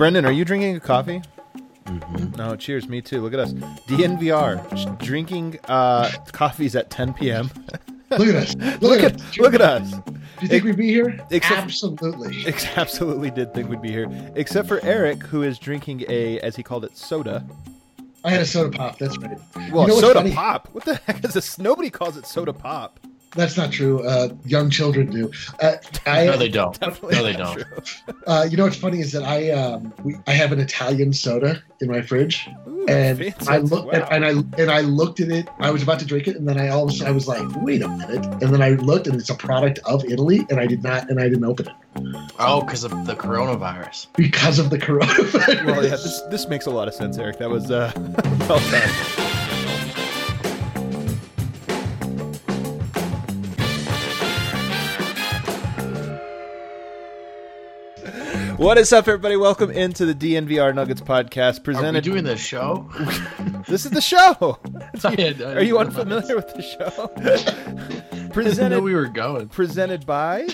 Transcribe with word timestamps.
Brendan, 0.00 0.24
are 0.24 0.32
you 0.32 0.46
drinking 0.46 0.76
a 0.76 0.80
coffee? 0.80 1.20
No, 2.38 2.56
cheers. 2.56 2.88
Me 2.88 3.02
too. 3.02 3.20
Look 3.20 3.34
at 3.34 3.38
us. 3.38 3.52
DNVR 3.52 4.98
drinking 4.98 5.58
uh, 5.68 6.10
coffees 6.32 6.74
at 6.74 6.88
10 6.88 7.12
p.m. 7.12 7.50
Look 8.08 8.28
at 8.28 8.34
us. 8.34 8.54
Look, 8.80 8.80
look 8.80 9.02
at, 9.02 9.16
us. 9.20 9.36
look 9.38 9.52
at 9.52 9.60
us. 9.60 9.90
Do 9.90 10.00
you 10.40 10.48
think 10.48 10.64
we'd 10.64 10.78
be 10.78 10.88
here? 10.88 11.20
Except- 11.30 11.60
Absolutely. 11.60 12.34
Ex- 12.46 12.64
Absolutely 12.78 13.30
did 13.30 13.52
think 13.52 13.68
we'd 13.68 13.82
be 13.82 13.90
here, 13.90 14.08
except 14.36 14.68
for 14.68 14.82
Eric, 14.82 15.22
who 15.22 15.42
is 15.42 15.58
drinking 15.58 16.06
a, 16.08 16.40
as 16.40 16.56
he 16.56 16.62
called 16.62 16.86
it, 16.86 16.96
soda. 16.96 17.44
I 18.24 18.30
had 18.30 18.40
a 18.40 18.46
soda 18.46 18.74
pop. 18.74 18.96
That's 18.96 19.18
right. 19.18 19.36
Well, 19.70 19.82
you 19.82 19.88
know 19.88 20.00
soda 20.00 20.20
funny? 20.20 20.32
pop. 20.32 20.70
What 20.72 20.86
the 20.86 20.94
heck 20.94 21.22
is 21.22 21.34
this? 21.34 21.58
Nobody 21.58 21.90
calls 21.90 22.16
it 22.16 22.24
soda 22.24 22.54
pop. 22.54 23.00
That's 23.36 23.56
not 23.56 23.70
true. 23.70 24.02
Uh, 24.06 24.30
young 24.44 24.70
children 24.70 25.10
do. 25.10 25.30
Uh, 25.60 25.76
I, 26.04 26.26
No, 26.26 26.36
they 26.36 26.48
don't. 26.48 26.78
Definitely 26.80 27.14
No, 27.14 27.22
they 27.22 27.32
don't. 27.34 27.64
uh, 28.26 28.46
you 28.50 28.56
know 28.56 28.64
what's 28.64 28.76
funny 28.76 29.00
is 29.00 29.12
that 29.12 29.22
I 29.22 29.50
um, 29.50 29.92
we, 30.02 30.16
I 30.26 30.32
have 30.32 30.50
an 30.52 30.58
Italian 30.58 31.12
soda 31.12 31.62
in 31.80 31.88
my 31.88 32.02
fridge, 32.02 32.48
Ooh, 32.66 32.84
and 32.88 33.18
fancy. 33.18 33.48
I 33.48 33.58
looked 33.58 33.86
Wow. 33.92 34.08
and, 34.10 34.24
and 34.24 34.24
I 34.58 34.60
and 34.62 34.70
I 34.70 34.80
looked 34.80 35.20
at 35.20 35.28
it. 35.28 35.48
I 35.60 35.70
was 35.70 35.82
about 35.82 36.00
to 36.00 36.04
drink 36.06 36.26
it, 36.26 36.36
and 36.36 36.48
then 36.48 36.58
I 36.58 36.68
all 36.70 36.84
of 36.84 36.90
a 36.90 36.92
sudden 36.92 37.06
I 37.12 37.14
was 37.14 37.28
like, 37.28 37.42
"Wait 37.62 37.82
a 37.82 37.88
minute!" 37.88 38.24
And 38.42 38.52
then 38.52 38.62
I 38.62 38.70
looked, 38.70 39.06
and 39.06 39.14
it's 39.20 39.30
a 39.30 39.34
product 39.36 39.78
of 39.84 40.04
Italy, 40.04 40.44
and 40.50 40.58
I 40.58 40.66
did 40.66 40.82
not, 40.82 41.08
and 41.08 41.20
I 41.20 41.28
didn't 41.28 41.44
open 41.44 41.68
it 41.68 41.74
Oh, 42.38 42.62
because 42.62 42.82
of 42.84 42.90
the 43.06 43.14
coronavirus. 43.14 44.08
because 44.16 44.58
of 44.58 44.70
the 44.70 44.78
coronavirus. 44.78 45.66
Well, 45.66 45.84
yeah, 45.84 45.90
this 45.90 46.20
this 46.30 46.48
makes 46.48 46.66
a 46.66 46.70
lot 46.70 46.88
of 46.88 46.94
sense, 46.94 47.16
Eric. 47.16 47.38
That 47.38 47.50
was 47.50 47.70
uh, 47.70 47.92
well 48.48 48.58
done. 48.70 49.19
What 58.60 58.76
is 58.76 58.92
up, 58.92 59.08
everybody? 59.08 59.38
Welcome 59.38 59.70
into 59.70 60.04
the 60.04 60.14
DNVR 60.14 60.74
Nuggets 60.74 61.00
podcast. 61.00 61.56
Are 61.56 61.60
we 61.60 61.64
Presented. 61.64 62.04
doing 62.04 62.24
this 62.24 62.40
show? 62.40 62.90
this 63.66 63.86
is 63.86 63.90
the 63.90 64.02
show. 64.02 64.58
I 65.04 65.18
had- 65.18 65.40
I 65.40 65.54
Are 65.54 65.62
you 65.62 65.78
unfamiliar 65.78 66.36
with 66.36 66.52
the 66.52 66.60
show? 66.60 67.10
I 67.16 67.20
didn't 67.22 68.26
know 68.26 68.28
presented 68.34 68.82
we 68.82 68.94
were 68.94 69.06
going. 69.06 69.48
presented 69.48 70.04
by. 70.04 70.46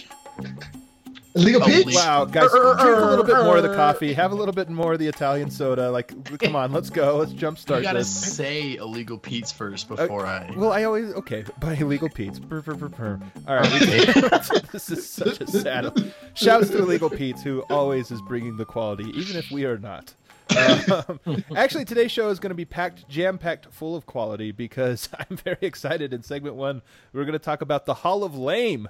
Illegal 1.37 1.62
Oh, 1.65 1.83
Wow, 1.87 2.25
guys, 2.25 2.51
drink 2.51 2.65
a 2.81 3.06
little 3.06 3.25
bit 3.25 3.37
more 3.45 3.56
of 3.56 3.62
the 3.62 3.75
coffee. 3.75 4.12
Have 4.12 4.33
a 4.33 4.34
little 4.34 4.55
bit 4.55 4.69
more 4.69 4.95
of 4.95 4.98
the 4.98 5.06
Italian 5.06 5.51
soda. 5.51 5.91
Like, 5.91 6.12
come 6.39 6.56
on, 6.56 6.73
let's 6.73 6.91
go. 6.91 7.17
Let's 7.17 7.33
jumpstart 7.33 7.79
You 7.79 7.83
gotta 7.83 7.98
this. 7.98 8.34
say 8.37 8.77
illegal 8.77 9.19
Pete's 9.19 9.53
first 9.53 9.89
before 9.89 10.27
I. 10.27 10.51
Well, 10.57 10.73
I 10.73 10.84
always 10.84 11.12
okay 11.14 11.45
by 11.61 11.75
illegal 11.75 12.09
Pete's. 12.09 12.39
Brr, 12.39 12.61
brr, 12.61 12.75
brr, 12.75 12.89
brr. 12.89 13.20
All 13.47 13.57
right, 13.57 13.73
we- 13.73 13.79
this 14.73 14.91
is 14.91 15.09
such 15.09 15.41
a 15.41 15.47
sad. 15.47 16.12
Shouts 16.34 16.70
to 16.70 16.79
illegal 16.79 17.11
Pete's, 17.11 17.42
who 17.42 17.61
always 17.70 18.11
is 18.11 18.20
bringing 18.23 18.57
the 18.57 18.64
quality, 18.64 19.05
even 19.14 19.37
if 19.37 19.51
we 19.51 19.64
are 19.64 19.79
not. 19.79 20.14
Um, 20.57 21.45
actually, 21.57 21.84
today's 21.84 22.12
show 22.12 22.29
is 22.29 22.39
going 22.39 22.51
to 22.51 22.55
be 22.57 22.64
packed, 22.64 23.09
jam-packed, 23.09 23.67
full 23.73 23.97
of 23.97 24.07
quality 24.07 24.53
because 24.53 25.09
I'm 25.19 25.37
very 25.37 25.59
excited. 25.62 26.12
In 26.12 26.23
segment 26.23 26.55
one, 26.55 26.83
we're 27.12 27.25
going 27.25 27.33
to 27.33 27.39
talk 27.39 27.62
about 27.62 27.84
the 27.87 27.95
Hall 27.95 28.23
of 28.25 28.37
Lame. 28.37 28.89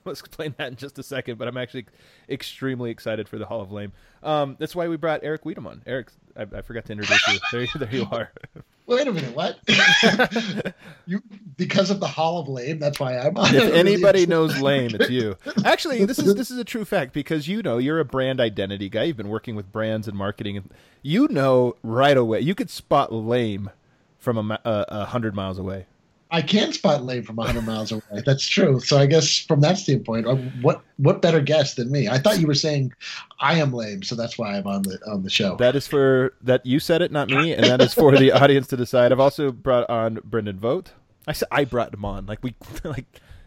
I'll 0.06 0.12
explain 0.12 0.54
that 0.58 0.68
in 0.68 0.76
just 0.76 0.98
a 0.98 1.02
second, 1.02 1.38
but 1.38 1.48
I'm 1.48 1.56
actually 1.56 1.86
extremely 2.28 2.90
excited 2.90 3.28
for 3.28 3.38
the 3.38 3.46
Hall 3.46 3.60
of 3.60 3.70
Lame. 3.72 3.92
Um, 4.22 4.56
that's 4.58 4.74
why 4.74 4.88
we 4.88 4.96
brought 4.96 5.20
Eric 5.22 5.44
Wiedem 5.44 5.66
on. 5.66 5.82
Eric, 5.86 6.08
I, 6.36 6.42
I 6.42 6.62
forgot 6.62 6.86
to 6.86 6.92
introduce 6.92 7.26
you. 7.28 7.38
There, 7.52 7.66
there 7.76 7.94
you 7.94 8.06
are. 8.10 8.30
Wait 8.86 9.06
a 9.06 9.12
minute, 9.12 9.36
what? 9.36 9.60
you 11.06 11.22
because 11.56 11.90
of 11.90 12.00
the 12.00 12.08
Hall 12.08 12.40
of 12.40 12.48
Lame? 12.48 12.80
That's 12.80 12.98
why 12.98 13.16
I'm 13.16 13.36
on. 13.36 13.54
if 13.54 13.72
anybody 13.72 14.26
knows 14.26 14.60
lame, 14.60 14.90
it's 14.94 15.08
you. 15.08 15.36
Actually, 15.64 16.04
this 16.06 16.18
is 16.18 16.34
this 16.34 16.50
is 16.50 16.58
a 16.58 16.64
true 16.64 16.84
fact 16.84 17.12
because 17.12 17.46
you 17.46 17.62
know 17.62 17.78
you're 17.78 18.00
a 18.00 18.04
brand 18.04 18.40
identity 18.40 18.88
guy. 18.88 19.04
You've 19.04 19.16
been 19.16 19.28
working 19.28 19.54
with 19.54 19.70
brands 19.70 20.08
and 20.08 20.18
marketing, 20.18 20.56
and 20.56 20.70
you 21.02 21.28
know 21.28 21.76
right 21.84 22.16
away. 22.16 22.40
You 22.40 22.56
could 22.56 22.68
spot 22.68 23.12
lame 23.12 23.70
from 24.18 24.36
a, 24.36 24.42
ma- 24.42 24.58
uh, 24.64 24.84
a 24.88 25.04
hundred 25.04 25.36
miles 25.36 25.58
away. 25.58 25.86
I 26.32 26.42
can 26.42 26.72
spot 26.72 27.04
lame 27.04 27.24
from 27.24 27.36
100 27.36 27.62
miles 27.62 27.90
away. 27.90 28.22
That's 28.24 28.46
true. 28.46 28.80
So 28.80 28.96
I 28.98 29.06
guess 29.06 29.38
from 29.38 29.60
that 29.62 29.78
standpoint, 29.78 30.26
uh, 30.26 30.36
what 30.62 30.82
what 30.96 31.22
better 31.22 31.40
guess 31.40 31.74
than 31.74 31.90
me? 31.90 32.08
I 32.08 32.18
thought 32.18 32.40
you 32.40 32.46
were 32.46 32.54
saying 32.54 32.92
I 33.40 33.58
am 33.58 33.72
lame, 33.72 34.02
so 34.02 34.14
that's 34.14 34.38
why 34.38 34.56
I'm 34.56 34.66
on 34.66 34.82
the 34.82 34.98
on 35.06 35.22
the 35.22 35.30
show. 35.30 35.56
That 35.56 35.74
is 35.74 35.86
for 35.86 36.34
that 36.42 36.64
you 36.64 36.78
said 36.78 37.02
it, 37.02 37.10
not 37.10 37.28
me, 37.28 37.54
and 37.54 37.64
that 37.64 37.80
is 37.80 37.94
for 37.94 38.16
the 38.16 38.32
audience 38.42 38.68
to 38.68 38.76
decide. 38.76 39.12
I've 39.12 39.20
also 39.20 39.50
brought 39.50 39.88
on 39.90 40.20
Brendan 40.24 40.58
Vogt. 40.58 40.92
I 41.26 41.32
said 41.32 41.48
I 41.50 41.64
brought 41.64 41.92
him 41.92 42.04
on. 42.04 42.26
Like 42.26 42.42
we 42.42 42.54
like 42.84 43.06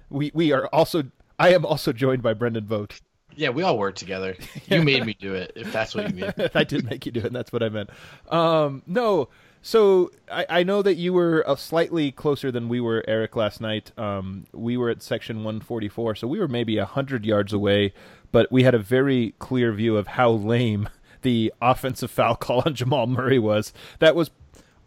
we 0.10 0.32
we 0.34 0.52
are 0.52 0.68
also. 0.68 1.04
I 1.40 1.54
am 1.54 1.66
also 1.66 1.92
joined 1.94 2.22
by 2.22 2.34
Brendan 2.34 2.68
Vogt. 2.68 3.02
Yeah, 3.36 3.50
we 3.50 3.64
all 3.64 3.78
work 3.78 3.96
together. 3.96 4.36
You 4.68 4.82
made 4.84 5.06
me 5.06 5.16
do 5.20 5.34
it, 5.34 5.54
if 5.56 5.72
that's 5.72 5.96
what 5.96 6.10
you 6.10 6.16
mean. 6.16 6.34
I 6.54 6.64
did 6.64 6.86
make 6.86 7.06
you 7.06 7.12
do 7.12 7.22
it. 7.22 7.26
And 7.26 7.36
that's 7.36 7.52
what 7.52 7.64
I 7.64 7.70
meant. 7.70 7.90
Um, 8.30 8.84
no. 8.86 9.30
So 9.66 10.12
I, 10.30 10.46
I 10.50 10.64
know 10.64 10.82
that 10.82 10.96
you 10.96 11.14
were 11.14 11.42
uh, 11.50 11.56
slightly 11.56 12.12
closer 12.12 12.52
than 12.52 12.68
we 12.68 12.82
were, 12.82 13.02
Eric, 13.08 13.38
last 13.38 13.62
night. 13.62 13.98
Um, 13.98 14.46
we 14.52 14.76
were 14.76 14.90
at 14.90 15.02
section 15.02 15.38
144, 15.38 16.16
so 16.16 16.28
we 16.28 16.38
were 16.38 16.50
maybe 16.50 16.78
100 16.78 17.26
yards 17.26 17.54
away, 17.54 17.94
but 18.34 18.52
we 18.52 18.64
had 18.64 18.76
a 18.76 18.80
very 18.80 19.34
clear 19.40 19.72
view 19.72 19.96
of 19.96 20.08
how 20.08 20.32
lame 20.32 20.90
the 21.22 21.54
offensive 21.62 22.12
foul 22.12 22.36
call 22.36 22.62
on 22.66 22.76
Jamal 22.76 23.08
Murray 23.08 23.40
was. 23.40 23.72
That 24.00 24.18
was 24.18 24.32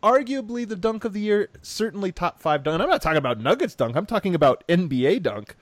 arguably 0.02 0.68
the 0.68 0.76
dunk 0.76 1.06
of 1.06 1.14
the 1.14 1.20
year, 1.20 1.48
certainly 1.62 2.12
top 2.12 2.38
five 2.38 2.62
dunk. 2.62 2.74
And 2.74 2.82
I'm 2.82 2.90
not 2.90 3.00
talking 3.00 3.16
about 3.16 3.40
Nuggets 3.40 3.74
dunk, 3.74 3.96
I'm 3.96 4.04
talking 4.04 4.34
about 4.34 4.62
NBA 4.68 5.22
dunk. 5.22 5.56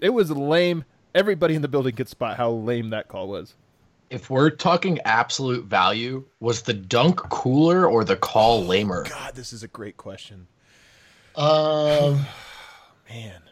It 0.00 0.10
was 0.10 0.32
lame. 0.32 0.84
Everybody 1.14 1.54
in 1.54 1.62
the 1.62 1.68
building 1.68 1.94
could 1.94 2.08
spot 2.08 2.36
how 2.36 2.50
lame 2.50 2.90
that 2.90 3.06
call 3.06 3.28
was. 3.28 3.54
If 4.10 4.30
we're 4.30 4.50
talking 4.50 5.00
absolute 5.00 5.66
value, 5.66 6.24
was 6.40 6.62
the 6.62 6.74
dunk 6.74 7.18
cooler 7.28 7.86
or 7.86 8.04
the 8.04 8.16
call 8.16 8.64
lamer? 8.64 9.04
God, 9.08 9.34
this 9.34 9.52
is 9.52 9.62
a 9.62 9.68
great 9.68 9.96
question. 9.96 10.46
Um, 11.36 12.26
Man. 13.10 13.42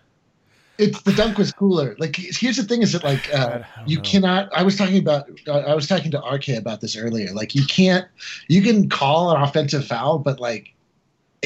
it's 0.78 1.00
the 1.02 1.12
dunk 1.12 1.38
was 1.38 1.52
cooler. 1.52 1.94
Like 1.98 2.16
here's 2.16 2.56
the 2.56 2.64
thing: 2.64 2.82
is 2.82 2.92
that 2.92 3.04
like 3.04 3.32
uh, 3.34 3.60
you 3.86 3.96
know. 3.96 4.02
cannot. 4.02 4.48
I 4.54 4.62
was 4.62 4.76
talking 4.76 4.98
about. 4.98 5.28
I 5.46 5.74
was 5.74 5.86
talking 5.86 6.10
to 6.10 6.18
RK 6.18 6.48
about 6.50 6.80
this 6.80 6.96
earlier. 6.96 7.32
Like 7.32 7.54
you 7.54 7.66
can't. 7.66 8.06
You 8.48 8.62
can 8.62 8.88
call 8.88 9.30
an 9.34 9.42
offensive 9.42 9.86
foul, 9.86 10.18
but 10.18 10.40
like 10.40 10.75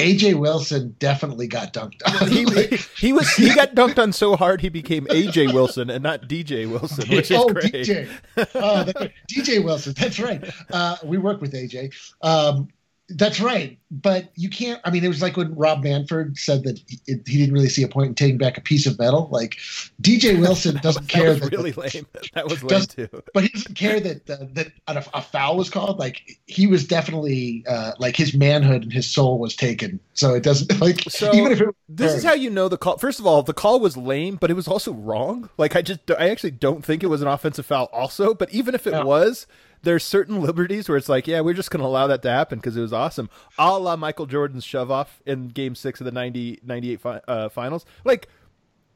AJ 0.01 0.39
Wilson 0.39 0.95
definitely 0.99 1.47
got 1.47 1.73
dunked 1.73 2.01
on. 2.05 2.27
he, 2.29 2.45
Like, 2.51 2.73
he 2.97 3.13
was 3.13 3.29
he 3.33 3.53
got 3.53 3.75
dunked 3.75 4.01
on 4.01 4.11
so 4.11 4.35
hard 4.35 4.61
he 4.61 4.69
became 4.69 5.05
AJ 5.07 5.53
Wilson 5.53 5.89
and 5.89 6.03
not 6.03 6.23
DJ 6.23 6.69
Wilson, 6.69 7.07
which 7.09 7.31
is 7.31 7.37
oh, 7.37 7.47
great. 7.49 7.71
DJ. 7.71 8.09
Oh, 8.55 8.85
right. 8.99 9.13
DJ 9.29 9.63
Wilson. 9.63 9.93
That's 9.97 10.19
right. 10.19 10.43
Uh, 10.69 10.97
we 11.03 11.17
work 11.17 11.41
with 11.41 11.53
AJ. 11.53 11.93
Um, 12.21 12.69
that's 13.17 13.39
right. 13.39 13.77
But 13.93 14.31
you 14.35 14.49
can't. 14.49 14.79
I 14.85 14.89
mean, 14.89 15.03
it 15.03 15.09
was 15.09 15.21
like 15.21 15.35
when 15.35 15.53
Rob 15.53 15.83
Manfred 15.83 16.37
said 16.37 16.63
that 16.63 16.79
he, 16.87 16.97
he 17.27 17.37
didn't 17.39 17.53
really 17.53 17.67
see 17.67 17.83
a 17.83 17.89
point 17.89 18.07
in 18.07 18.15
taking 18.15 18.37
back 18.37 18.57
a 18.57 18.61
piece 18.61 18.85
of 18.85 18.97
metal. 18.97 19.27
Like 19.31 19.57
DJ 20.01 20.39
Wilson 20.39 20.77
doesn't 20.77 21.03
That 21.03 21.09
care 21.11 21.29
was 21.31 21.39
that, 21.41 21.51
really 21.51 21.73
lame. 21.73 22.07
That 22.33 22.47
was 22.47 22.63
lame 22.63 22.83
too. 22.85 23.09
but 23.33 23.43
he 23.43 23.49
doesn't 23.49 23.75
care 23.75 23.99
that 23.99 24.29
uh, 24.29 24.45
that 24.53 24.71
a, 24.87 25.03
a 25.13 25.21
foul 25.21 25.57
was 25.57 25.69
called. 25.69 25.99
Like 25.99 26.39
he 26.47 26.67
was 26.67 26.87
definitely 26.87 27.65
uh, 27.67 27.91
like 27.99 28.15
his 28.15 28.33
manhood 28.33 28.83
and 28.83 28.93
his 28.93 29.09
soul 29.11 29.39
was 29.39 29.55
taken. 29.57 29.99
So 30.13 30.33
it 30.35 30.43
doesn't 30.43 30.79
like 30.81 31.01
So, 31.09 31.33
even 31.33 31.51
if 31.51 31.59
it. 31.61 31.75
This 31.89 32.13
is 32.13 32.23
how 32.23 32.33
you 32.33 32.49
know 32.49 32.69
the 32.69 32.77
call. 32.77 32.97
First 32.97 33.19
of 33.19 33.25
all, 33.27 33.43
the 33.43 33.53
call 33.53 33.81
was 33.81 33.97
lame, 33.97 34.37
but 34.39 34.49
it 34.49 34.53
was 34.53 34.69
also 34.69 34.93
wrong. 34.93 35.49
Like 35.57 35.75
I 35.75 35.81
just 35.81 35.99
I 36.11 36.29
actually 36.29 36.51
don't 36.51 36.85
think 36.85 37.03
it 37.03 37.07
was 37.07 37.21
an 37.21 37.27
offensive 37.27 37.65
foul. 37.65 37.89
Also, 37.91 38.33
but 38.33 38.49
even 38.53 38.73
if 38.73 38.87
it 38.87 38.93
Yeah. 38.93 39.03
was. 39.03 39.47
There's 39.83 40.03
certain 40.03 40.41
liberties 40.41 40.87
where 40.87 40.97
it's 40.97 41.09
like, 41.09 41.27
yeah, 41.27 41.41
we're 41.41 41.53
just 41.53 41.71
going 41.71 41.81
to 41.81 41.87
allow 41.87 42.07
that 42.07 42.21
to 42.23 42.29
happen 42.29 42.59
because 42.59 42.77
it 42.77 42.81
was 42.81 42.93
awesome. 42.93 43.29
A 43.57 43.77
la 43.77 43.95
Michael 43.95 44.25
Jordan's 44.25 44.63
shove 44.63 44.91
off 44.91 45.21
in 45.25 45.47
game 45.49 45.75
six 45.75 45.99
of 46.01 46.05
the 46.05 46.11
90, 46.11 46.59
98 46.63 47.01
fi- 47.01 47.21
uh, 47.27 47.49
finals. 47.49 47.85
Like, 48.03 48.27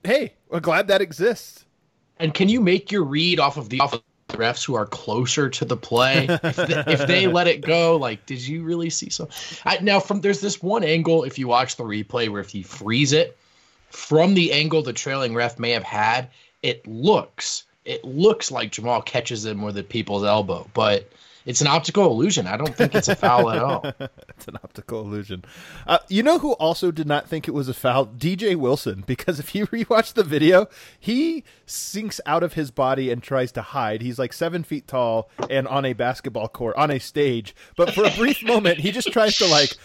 hey, 0.03 0.34
we're 0.50 0.59
glad 0.59 0.88
that 0.88 1.01
exists. 1.01 1.66
And 2.18 2.34
can 2.34 2.50
you 2.50 2.62
make 2.62 2.91
your 2.91 3.03
read 3.03 3.40
off 3.40 3.57
of 3.57 3.69
the 3.69 3.79
off 3.79 3.94
of 3.94 4.03
the 4.28 4.38
refs 4.38 4.66
who 4.66 4.75
are 4.75 4.85
closer 4.85 5.50
to 5.50 5.66
the 5.66 5.75
play? 5.75 6.28
if, 6.29 6.56
they, 6.56 6.84
if 6.88 7.07
they 7.07 7.28
let 7.31 7.48
it 7.48 7.62
go, 7.62 7.98
like, 7.98 8.25
did 8.25 8.45
you 8.45 8.63
really 8.63 8.89
see 8.89 9.09
so? 9.09 9.27
I, 9.65 9.80
now, 9.80 10.00
from 10.00 10.21
there's 10.21 10.42
this 10.42 10.62
one 10.62 10.83
angle 10.83 11.24
if 11.24 11.38
you 11.38 11.48
watch 11.48 11.75
the 11.75 11.83
replay 11.83 12.30
where 12.30 12.42
if 12.42 12.56
you 12.56 12.63
freeze 12.63 13.12
it 13.12 13.38
from 13.89 14.33
the 14.33 14.51
angle 14.54 14.81
the 14.81 14.94
trailing 14.94 15.33
ref 15.33 15.59
may 15.59 15.71
have 15.71 15.83
had, 15.83 16.30
it 16.62 16.86
looks 16.88 17.63
it 17.85 18.03
looks 18.03 18.51
like 18.51 18.71
Jamal 18.71 19.01
catches 19.01 19.45
him 19.45 19.61
with 19.61 19.75
the 19.75 19.83
people's 19.83 20.23
elbow, 20.23 20.67
but 20.73 21.09
it's 21.45 21.61
an 21.61 21.67
optical 21.67 22.07
illusion. 22.07 22.47
I 22.47 22.57
don't 22.57 22.75
think 22.75 22.95
it's 22.95 23.07
a 23.07 23.15
foul 23.15 23.51
at 23.51 23.61
all. 23.61 23.85
it's 24.29 24.47
an 24.47 24.55
optical 24.63 25.01
illusion. 25.01 25.45
Uh, 25.85 25.99
you 26.09 26.23
know 26.23 26.39
who 26.39 26.53
also 26.53 26.89
did 26.89 27.07
not 27.07 27.29
think 27.29 27.47
it 27.47 27.51
was 27.51 27.69
a 27.69 27.73
foul? 27.73 28.07
DJ 28.07 28.55
Wilson, 28.55 29.03
because 29.07 29.39
if 29.39 29.53
you 29.53 29.67
rewatch 29.67 30.13
the 30.13 30.23
video, 30.23 30.67
he 30.99 31.43
sinks 31.67 32.19
out 32.25 32.41
of 32.41 32.53
his 32.53 32.71
body 32.71 33.11
and 33.11 33.21
tries 33.21 33.51
to 33.53 33.61
hide. 33.61 34.01
He's 34.01 34.17
like 34.17 34.33
seven 34.33 34.63
feet 34.63 34.87
tall 34.87 35.29
and 35.49 35.67
on 35.67 35.85
a 35.85 35.93
basketball 35.93 36.47
court, 36.47 36.75
on 36.77 36.89
a 36.89 36.99
stage. 36.99 37.55
But 37.77 37.93
for 37.93 38.03
a 38.03 38.11
brief 38.11 38.43
moment, 38.43 38.79
he 38.79 38.91
just 38.91 39.11
tries 39.11 39.37
to 39.37 39.45
like, 39.45 39.77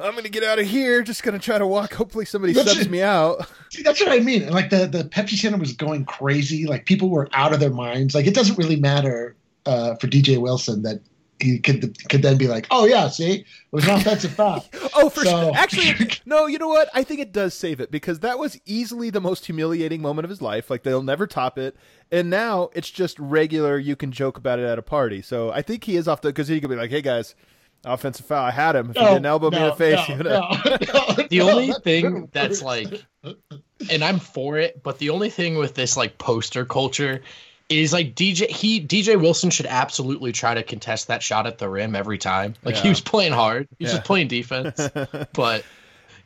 I'm 0.00 0.14
gonna 0.14 0.28
get 0.28 0.44
out 0.44 0.58
of 0.58 0.66
here. 0.66 1.02
Just 1.02 1.22
gonna 1.22 1.38
try 1.38 1.58
to 1.58 1.66
walk. 1.66 1.92
Hopefully, 1.94 2.24
somebody 2.24 2.52
That's 2.52 2.70
subs 2.72 2.86
it. 2.86 2.90
me 2.90 3.02
out. 3.02 3.46
See, 3.70 3.82
that's 3.82 4.00
what 4.00 4.10
I 4.12 4.20
mean. 4.20 4.48
Like 4.50 4.70
the 4.70 4.86
the 4.86 5.04
Pepsi 5.04 5.34
Center 5.36 5.58
was 5.58 5.72
going 5.72 6.04
crazy. 6.04 6.66
Like 6.66 6.86
people 6.86 7.08
were 7.10 7.28
out 7.32 7.52
of 7.52 7.60
their 7.60 7.70
minds. 7.72 8.14
Like 8.14 8.26
it 8.26 8.34
doesn't 8.34 8.56
really 8.58 8.76
matter 8.76 9.36
uh, 9.66 9.96
for 9.96 10.06
DJ 10.06 10.40
Wilson 10.40 10.82
that 10.82 11.00
he 11.40 11.58
could 11.60 11.96
could 12.08 12.22
then 12.22 12.36
be 12.36 12.48
like, 12.48 12.66
"Oh 12.70 12.84
yeah, 12.86 13.08
see, 13.08 13.32
it 13.40 13.44
was 13.70 13.86
an 13.86 13.94
offensive 13.96 14.32
foul." 14.34 14.64
Oh, 14.94 15.08
for 15.08 15.24
So- 15.24 15.30
sure. 15.30 15.52
Actually, 15.56 16.10
no. 16.26 16.46
You 16.46 16.58
know 16.58 16.68
what? 16.68 16.88
I 16.94 17.02
think 17.04 17.20
it 17.20 17.32
does 17.32 17.54
save 17.54 17.80
it 17.80 17.90
because 17.90 18.20
that 18.20 18.38
was 18.38 18.58
easily 18.66 19.10
the 19.10 19.20
most 19.20 19.46
humiliating 19.46 20.02
moment 20.02 20.24
of 20.24 20.30
his 20.30 20.42
life. 20.42 20.68
Like 20.70 20.82
they'll 20.82 21.02
never 21.02 21.26
top 21.26 21.58
it. 21.58 21.76
And 22.10 22.30
now 22.30 22.70
it's 22.72 22.90
just 22.90 23.18
regular. 23.18 23.78
You 23.78 23.94
can 23.94 24.10
joke 24.12 24.36
about 24.38 24.58
it 24.58 24.64
at 24.64 24.78
a 24.78 24.82
party. 24.82 25.22
So 25.22 25.50
I 25.50 25.62
think 25.62 25.84
he 25.84 25.96
is 25.96 26.08
off 26.08 26.20
the 26.22 26.28
because 26.28 26.48
he 26.48 26.60
could 26.60 26.70
be 26.70 26.76
like, 26.76 26.90
"Hey 26.90 27.02
guys, 27.02 27.34
offensive 27.84 28.26
foul. 28.26 28.44
I 28.44 28.50
had 28.50 28.76
him. 28.76 28.90
If 28.90 28.96
he 28.96 29.04
didn't 29.04 29.26
elbow 29.26 29.50
me 29.50 29.58
in 29.58 29.64
the 29.64 29.72
face, 29.74 30.08
no, 30.08 30.16
you 30.16 30.22
know." 30.22 30.40
no, 30.40 30.48
no, 31.16 31.24
The 31.28 31.38
no, 31.38 31.50
only 31.50 31.66
that's 31.68 31.80
thing 31.80 32.02
true. 32.10 32.28
that's 32.32 32.62
like, 32.62 33.04
and 33.90 34.02
I'm 34.04 34.18
for 34.18 34.58
it, 34.58 34.82
but 34.82 34.98
the 34.98 35.10
only 35.10 35.30
thing 35.30 35.56
with 35.58 35.74
this 35.74 35.96
like 35.96 36.18
poster 36.18 36.64
culture 36.64 37.22
is 37.68 37.92
like 37.92 38.14
DJ. 38.14 38.48
He 38.48 38.80
DJ 38.80 39.20
Wilson 39.20 39.50
should 39.50 39.66
absolutely 39.66 40.32
try 40.32 40.54
to 40.54 40.62
contest 40.62 41.08
that 41.08 41.22
shot 41.22 41.46
at 41.46 41.58
the 41.58 41.68
rim 41.68 41.94
every 41.94 42.18
time. 42.18 42.54
Like 42.64 42.76
he 42.76 42.88
was 42.88 43.00
playing 43.00 43.32
hard, 43.32 43.68
he 43.78 43.84
was 43.84 43.92
Yeah. 43.92 43.98
just 43.98 44.06
playing 44.06 44.28
defense. 44.28 44.88
But 45.34 45.64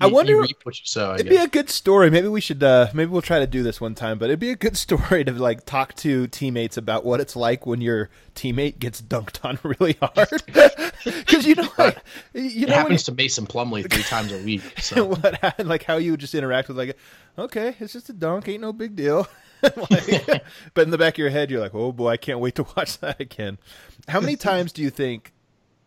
I 0.03 0.09
you- 0.09 0.15
wonder- 0.15 0.33
you 0.45 0.55
what 0.63 0.79
you 0.79 0.85
sow. 0.87 1.11
I 1.11 1.15
It'd 1.15 1.27
guess. 1.29 1.37
be 1.39 1.43
a 1.45 1.49
good 1.49 1.71
story. 1.71 2.11
Maybe 2.11 2.29
we 2.29 2.41
should. 2.41 2.63
uh 2.63 2.89
Maybe 2.95 3.11
we'll 3.11 3.23
try 3.23 3.39
to 3.39 3.47
do 3.47 3.63
this 3.63 3.81
one 3.81 3.95
time. 3.95 4.19
But 4.19 4.27
it'd 4.27 4.39
be 4.41 4.51
a 4.51 4.57
good 4.57 4.77
story 4.87 5.25
to 5.25 5.33
like 5.33 5.65
talk 5.65 5.95
to 5.97 6.27
teammates 6.29 6.77
about 6.77 7.05
what 7.05 7.21
it's 7.21 7.37
like 7.37 7.67
when 7.67 7.81
your 7.81 8.11
teammate 8.35 8.79
gets 8.79 9.01
dunked 9.03 9.45
on 9.45 9.59
really 9.79 9.97
hard. 10.01 10.43
Because 11.05 11.45
you 11.47 11.57
know, 11.57 11.69
like, 11.79 11.99
you 12.33 12.63
it 12.63 12.69
know, 12.69 12.75
happens 12.77 13.03
to 13.05 13.13
Mason 13.13 13.45
Plumlee 13.45 13.91
three 13.91 14.05
times 14.05 14.31
a 14.31 14.39
week. 14.39 14.63
So 14.81 15.05
what 15.05 15.35
happened, 15.39 15.69
like 15.69 15.83
how 15.83 15.97
you 15.97 16.13
would 16.13 16.21
just 16.21 16.33
interact 16.33 16.69
with 16.69 16.79
like, 16.79 16.97
okay, 17.37 17.75
it's 17.81 17.93
just 17.93 18.09
a 18.09 18.13
dunk, 18.13 18.47
ain't 18.47 18.61
no 18.61 18.73
big 18.73 18.95
deal. 18.95 19.27
Like, 19.63 20.45
but 20.75 20.83
in 20.85 20.91
the 20.91 20.99
back 20.99 21.15
of 21.15 21.19
your 21.19 21.31
head, 21.31 21.51
you're 21.51 21.61
like, 21.61 21.75
oh 21.75 21.91
boy, 21.91 22.09
I 22.11 22.17
can't 22.17 22.39
wait 22.39 22.55
to 22.57 22.67
watch 22.77 22.99
that 22.99 23.21
again. 23.21 23.59
How 24.07 24.21
many 24.21 24.37
times 24.37 24.73
do 24.73 24.83
you 24.83 24.91
think 24.91 25.31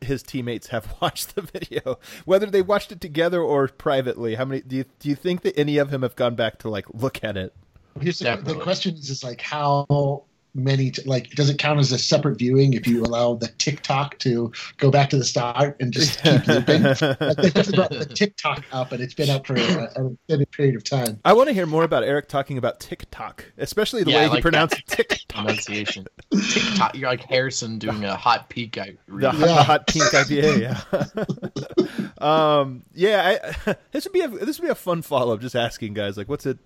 his 0.05 0.23
teammates 0.23 0.67
have 0.67 0.95
watched 1.01 1.35
the 1.35 1.41
video, 1.41 1.99
whether 2.25 2.45
they 2.45 2.61
watched 2.61 2.91
it 2.91 3.01
together 3.01 3.41
or 3.41 3.67
privately? 3.67 4.35
How 4.35 4.45
many 4.45 4.61
do 4.61 4.77
you 4.77 4.85
do 4.99 5.09
you 5.09 5.15
think 5.15 5.41
that 5.41 5.57
any 5.59 5.77
of 5.77 5.91
them 5.91 6.01
have 6.01 6.15
gone 6.15 6.35
back 6.35 6.59
to 6.59 6.69
like 6.69 6.85
look 6.93 7.23
at 7.23 7.37
it? 7.37 7.53
Here's 7.99 8.19
the, 8.19 8.35
the 8.43 8.55
question 8.55 8.95
is, 8.95 9.09
is 9.09 9.23
like 9.23 9.39
how 9.41 10.25
many 10.55 10.89
t- 10.89 11.03
like 11.05 11.29
does 11.31 11.49
it 11.49 11.57
count 11.59 11.79
as 11.79 11.91
a 11.91 11.97
separate 11.99 12.37
viewing 12.39 12.73
if 12.73 12.87
you 12.87 13.03
allow 13.03 13.35
the 13.35 13.47
TikTok 13.57 14.17
to 14.19 14.51
go 14.77 14.89
back 14.89 15.09
to 15.11 15.17
the 15.17 15.25
start 15.25 15.75
and 15.79 15.91
just 15.93 16.21
keep 16.23 16.47
looping? 16.47 16.81
like 16.83 17.37
they 17.37 17.49
just 17.51 17.75
brought 17.75 17.91
the 17.91 18.05
TikTok 18.05 18.63
up 18.71 18.91
and 18.91 19.01
it's 19.01 19.13
been 19.13 19.29
up 19.29 19.45
for 19.45 19.55
a, 19.55 19.59
an 19.95 20.17
extended 20.27 20.49
period 20.51 20.75
of 20.75 20.83
time. 20.83 21.19
I 21.25 21.33
want 21.33 21.49
to 21.49 21.53
hear 21.53 21.65
more 21.65 21.83
about 21.83 22.03
Eric 22.03 22.27
talking 22.29 22.57
about 22.57 22.79
TikTok, 22.79 23.45
especially 23.57 24.03
the 24.03 24.11
Yeah, 24.11 24.17
I 24.17 24.19
way 24.21 24.25
he 24.27 24.33
like 24.35 24.41
pronounced. 24.41 24.81
TikTok. 24.87 25.19
pronunciation. 25.27 26.07
TikTok, 26.31 26.95
you're 26.95 27.09
like 27.09 27.23
Harrison 27.23 27.77
doing 27.77 28.03
a 28.05 28.15
hot 28.15 28.49
peak. 28.49 28.77
I 28.77 28.95
the, 29.07 29.13
read. 29.13 29.35
the 29.35 29.63
hot 29.63 29.87
pink 29.87 30.05
IPA. 30.05 30.59
Yeah. 30.61 32.15
um. 32.61 32.83
Yeah. 32.93 33.37
I, 33.67 33.75
this 33.91 34.05
would 34.05 34.13
be 34.13 34.21
a 34.21 34.27
this 34.29 34.59
would 34.59 34.65
be 34.65 34.71
a 34.71 34.75
fun 34.75 35.01
follow 35.01 35.33
up. 35.33 35.41
Just 35.41 35.55
asking 35.55 35.93
guys 35.93 36.17
like, 36.17 36.29
what's 36.29 36.45
it 36.45 36.57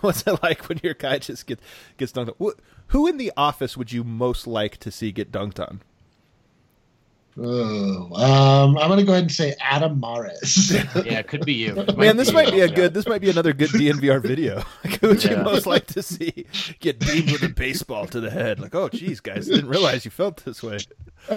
what's 0.00 0.26
it 0.26 0.42
like 0.42 0.68
when 0.68 0.78
your 0.82 0.94
guy 0.94 1.18
just 1.18 1.46
gets 1.46 1.62
gets 1.96 2.12
dunked 2.12 2.34
on? 2.40 2.52
Wh- 2.88 2.92
Who 2.92 3.06
in 3.06 3.16
the 3.16 3.32
office 3.36 3.76
would 3.76 3.92
you 3.92 4.04
most 4.04 4.46
like 4.46 4.76
to 4.78 4.90
see 4.90 5.12
get 5.12 5.30
dunked 5.32 5.60
on? 5.60 5.80
Oh, 7.40 8.10
um, 8.16 8.76
I'm 8.78 8.88
going 8.88 8.98
to 8.98 9.04
go 9.04 9.12
ahead 9.12 9.22
and 9.24 9.30
say 9.32 9.54
Adam 9.60 10.00
Morris. 10.00 10.72
Yeah, 11.04 11.20
it 11.20 11.28
could 11.28 11.44
be 11.46 11.52
you. 11.54 11.78
It 11.78 11.96
Man, 11.96 12.16
this 12.16 12.30
be 12.30 12.34
might 12.34 12.46
you. 12.48 12.54
be 12.54 12.60
a 12.62 12.66
Yeah. 12.66 12.74
good. 12.74 12.94
This 12.94 13.06
might 13.06 13.20
be 13.20 13.30
another 13.30 13.52
good 13.52 13.70
DNVR 13.70 14.20
video. 14.20 14.64
Like, 14.84 15.00
who 15.00 15.08
would 15.08 15.22
you 15.24 15.36
most 15.36 15.64
like 15.66 15.86
to 15.88 16.02
see 16.02 16.46
get 16.80 16.98
beamed 16.98 17.30
with 17.30 17.42
a 17.44 17.48
baseball 17.48 18.06
to 18.08 18.18
the 18.20 18.30
head? 18.30 18.58
Like, 18.58 18.74
oh, 18.74 18.88
geez, 18.88 19.20
guys, 19.20 19.46
didn't 19.46 19.68
realize 19.68 20.04
you 20.04 20.10
felt 20.10 20.38
this 20.44 20.62
way. 20.64 20.78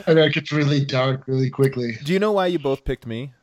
I 0.08 0.14
know 0.14 0.24
it 0.24 0.34
gets 0.34 0.52
really 0.52 0.84
dark 0.84 1.28
really 1.28 1.50
quickly 1.50 1.98
Do 2.04 2.14
you 2.14 2.20
know 2.20 2.32
why 2.32 2.48
you 2.48 2.58
both 2.60 2.84
picked 2.84 3.06
me? 3.06 3.34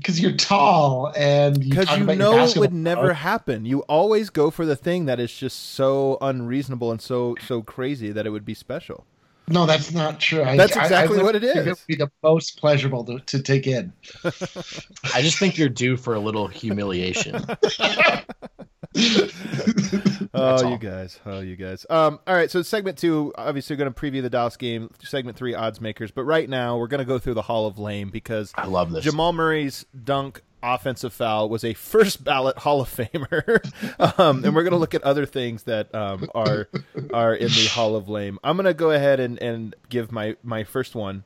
Because 0.00 0.20
you're 0.20 0.32
tall 0.36 1.12
and 1.16 1.62
you 1.62 1.70
Because 1.70 1.86
talk 1.86 1.98
you 1.98 2.04
know 2.16 2.38
it 2.44 2.56
would 2.56 2.72
never 2.72 3.00
power. 3.08 3.12
happen. 3.14 3.64
You 3.64 3.80
always 3.82 4.30
go 4.30 4.50
for 4.50 4.66
the 4.66 4.76
thing 4.76 5.04
that 5.06 5.20
is 5.20 5.32
just 5.32 5.58
so 5.74 6.18
unreasonable 6.20 6.90
and 6.90 7.00
so 7.00 7.36
so 7.46 7.62
crazy 7.62 8.10
that 8.12 8.26
it 8.26 8.30
would 8.30 8.44
be 8.44 8.54
special. 8.54 9.06
No, 9.48 9.66
that's 9.66 9.92
not 9.92 10.20
true. 10.20 10.42
I- 10.44 10.56
That's 10.56 10.76
I- 10.76 10.80
I 10.80 10.84
exactly 10.84 11.22
what 11.22 11.34
it 11.34 11.42
is. 11.42 11.56
It 11.56 11.66
would 11.66 11.78
be 11.88 11.96
the 11.96 12.10
most 12.22 12.58
pleasurable 12.60 13.04
to, 13.06 13.18
to 13.18 13.42
take 13.42 13.66
in. 13.66 13.92
I 14.24 15.22
just 15.22 15.38
think 15.38 15.58
you're 15.58 15.68
due 15.68 15.96
for 15.96 16.14
a 16.14 16.20
little 16.20 16.46
humiliation. 16.46 17.44
Oh, 20.32 20.64
all. 20.64 20.70
you 20.70 20.78
guys. 20.78 21.18
Oh, 21.26 21.40
you 21.40 21.56
guys. 21.56 21.84
Um, 21.90 22.20
all 22.26 22.34
right. 22.34 22.50
So 22.50 22.62
segment 22.62 22.96
two, 22.96 23.32
obviously, 23.36 23.74
we're 23.74 23.78
going 23.78 23.92
to 23.92 24.00
preview 24.00 24.22
the 24.22 24.30
Dallas 24.30 24.56
game. 24.56 24.90
Segment 25.02 25.36
three, 25.36 25.54
odds 25.54 25.80
makers. 25.80 26.12
But 26.12 26.22
right 26.22 26.48
now, 26.48 26.78
we're 26.78 26.86
going 26.86 27.00
to 27.00 27.04
go 27.04 27.18
through 27.18 27.34
the 27.34 27.42
Hall 27.42 27.66
of 27.66 27.78
Lame 27.80 28.10
because 28.10 28.52
I 28.54 28.66
love 28.66 28.92
this. 28.92 29.04
Jamal 29.04 29.32
Murray's 29.32 29.84
dunk 30.04 30.42
offensive 30.62 31.12
foul 31.12 31.48
was 31.48 31.64
a 31.64 31.74
first 31.74 32.22
ballot 32.24 32.58
Hall 32.58 32.80
of 32.80 32.88
Famer, 32.88 34.18
um, 34.18 34.44
and 34.44 34.54
we're 34.54 34.62
going 34.62 34.72
to 34.72 34.78
look 34.78 34.94
at 34.94 35.02
other 35.02 35.26
things 35.26 35.64
that 35.64 35.92
um, 35.94 36.30
are 36.34 36.68
are 37.12 37.34
in 37.34 37.48
the 37.48 37.68
Hall 37.72 37.96
of 37.96 38.08
Lame. 38.08 38.38
I'm 38.44 38.56
going 38.56 38.66
to 38.66 38.74
go 38.74 38.92
ahead 38.92 39.18
and, 39.18 39.36
and 39.42 39.74
give 39.88 40.12
my 40.12 40.36
my 40.44 40.62
first 40.62 40.94
one: 40.94 41.24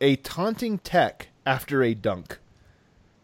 a 0.00 0.16
taunting 0.16 0.78
tech 0.78 1.28
after 1.46 1.82
a 1.82 1.94
dunk. 1.94 2.38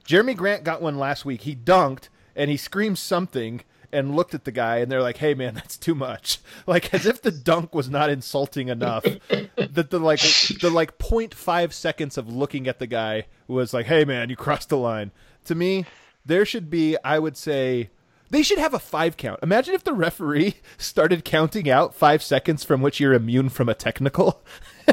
Jerami 0.07 0.37
Grant 0.37 0.63
got 0.65 0.81
one 0.81 0.99
last 0.99 1.25
week. 1.25 1.43
He 1.43 1.57
dunked 1.57 2.09
and 2.41 2.51
he 2.51 2.57
screamed 2.57 2.97
something 2.97 3.61
and 3.93 4.17
looked 4.17 4.33
at 4.33 4.45
the 4.45 4.51
guy 4.51 4.79
and 4.79 4.91
they're 4.91 5.03
like, 5.03 5.19
"Hey 5.19 5.35
man, 5.35 5.55
that's 5.57 5.77
too 5.77 5.95
much." 5.95 6.39
Like 6.67 6.95
as 6.95 7.05
if 7.05 7.21
the 7.21 7.31
dunk 7.31 7.75
was 7.75 7.91
not 7.91 8.09
insulting 8.09 8.69
enough 8.69 9.05
that 9.05 9.91
the 9.91 9.99
like 9.99 10.21
the 10.21 10.71
like 10.73 10.97
0.5 10.99 11.73
seconds 11.75 12.17
of 12.17 12.33
looking 12.35 12.67
at 12.67 12.79
the 12.79 12.87
guy 12.87 13.27
was 13.47 13.75
like, 13.75 13.87
"Hey 13.87 14.07
man, 14.07 14.31
you 14.31 14.37
crossed 14.37 14.71
the 14.71 14.79
line." 14.79 15.11
To 15.45 15.55
me, 15.55 15.85
there 16.25 16.47
should 16.47 16.71
be 16.71 16.97
I 17.05 17.19
would 17.19 17.37
say 17.37 17.91
they 18.31 18.43
should 18.43 18.59
have 18.59 18.73
a 18.73 18.79
5 18.79 19.19
count. 19.19 19.41
Imagine 19.43 19.75
if 19.75 19.85
the 19.85 19.93
referee 19.93 20.55
started 20.79 21.25
counting 21.25 21.69
out 21.69 21.95
5 21.95 22.23
seconds 22.23 22.65
from 22.65 22.81
which 22.81 23.01
you're 23.01 23.13
immune 23.13 23.51
from 23.51 23.69
a 23.69 23.75
technical. 23.75 24.43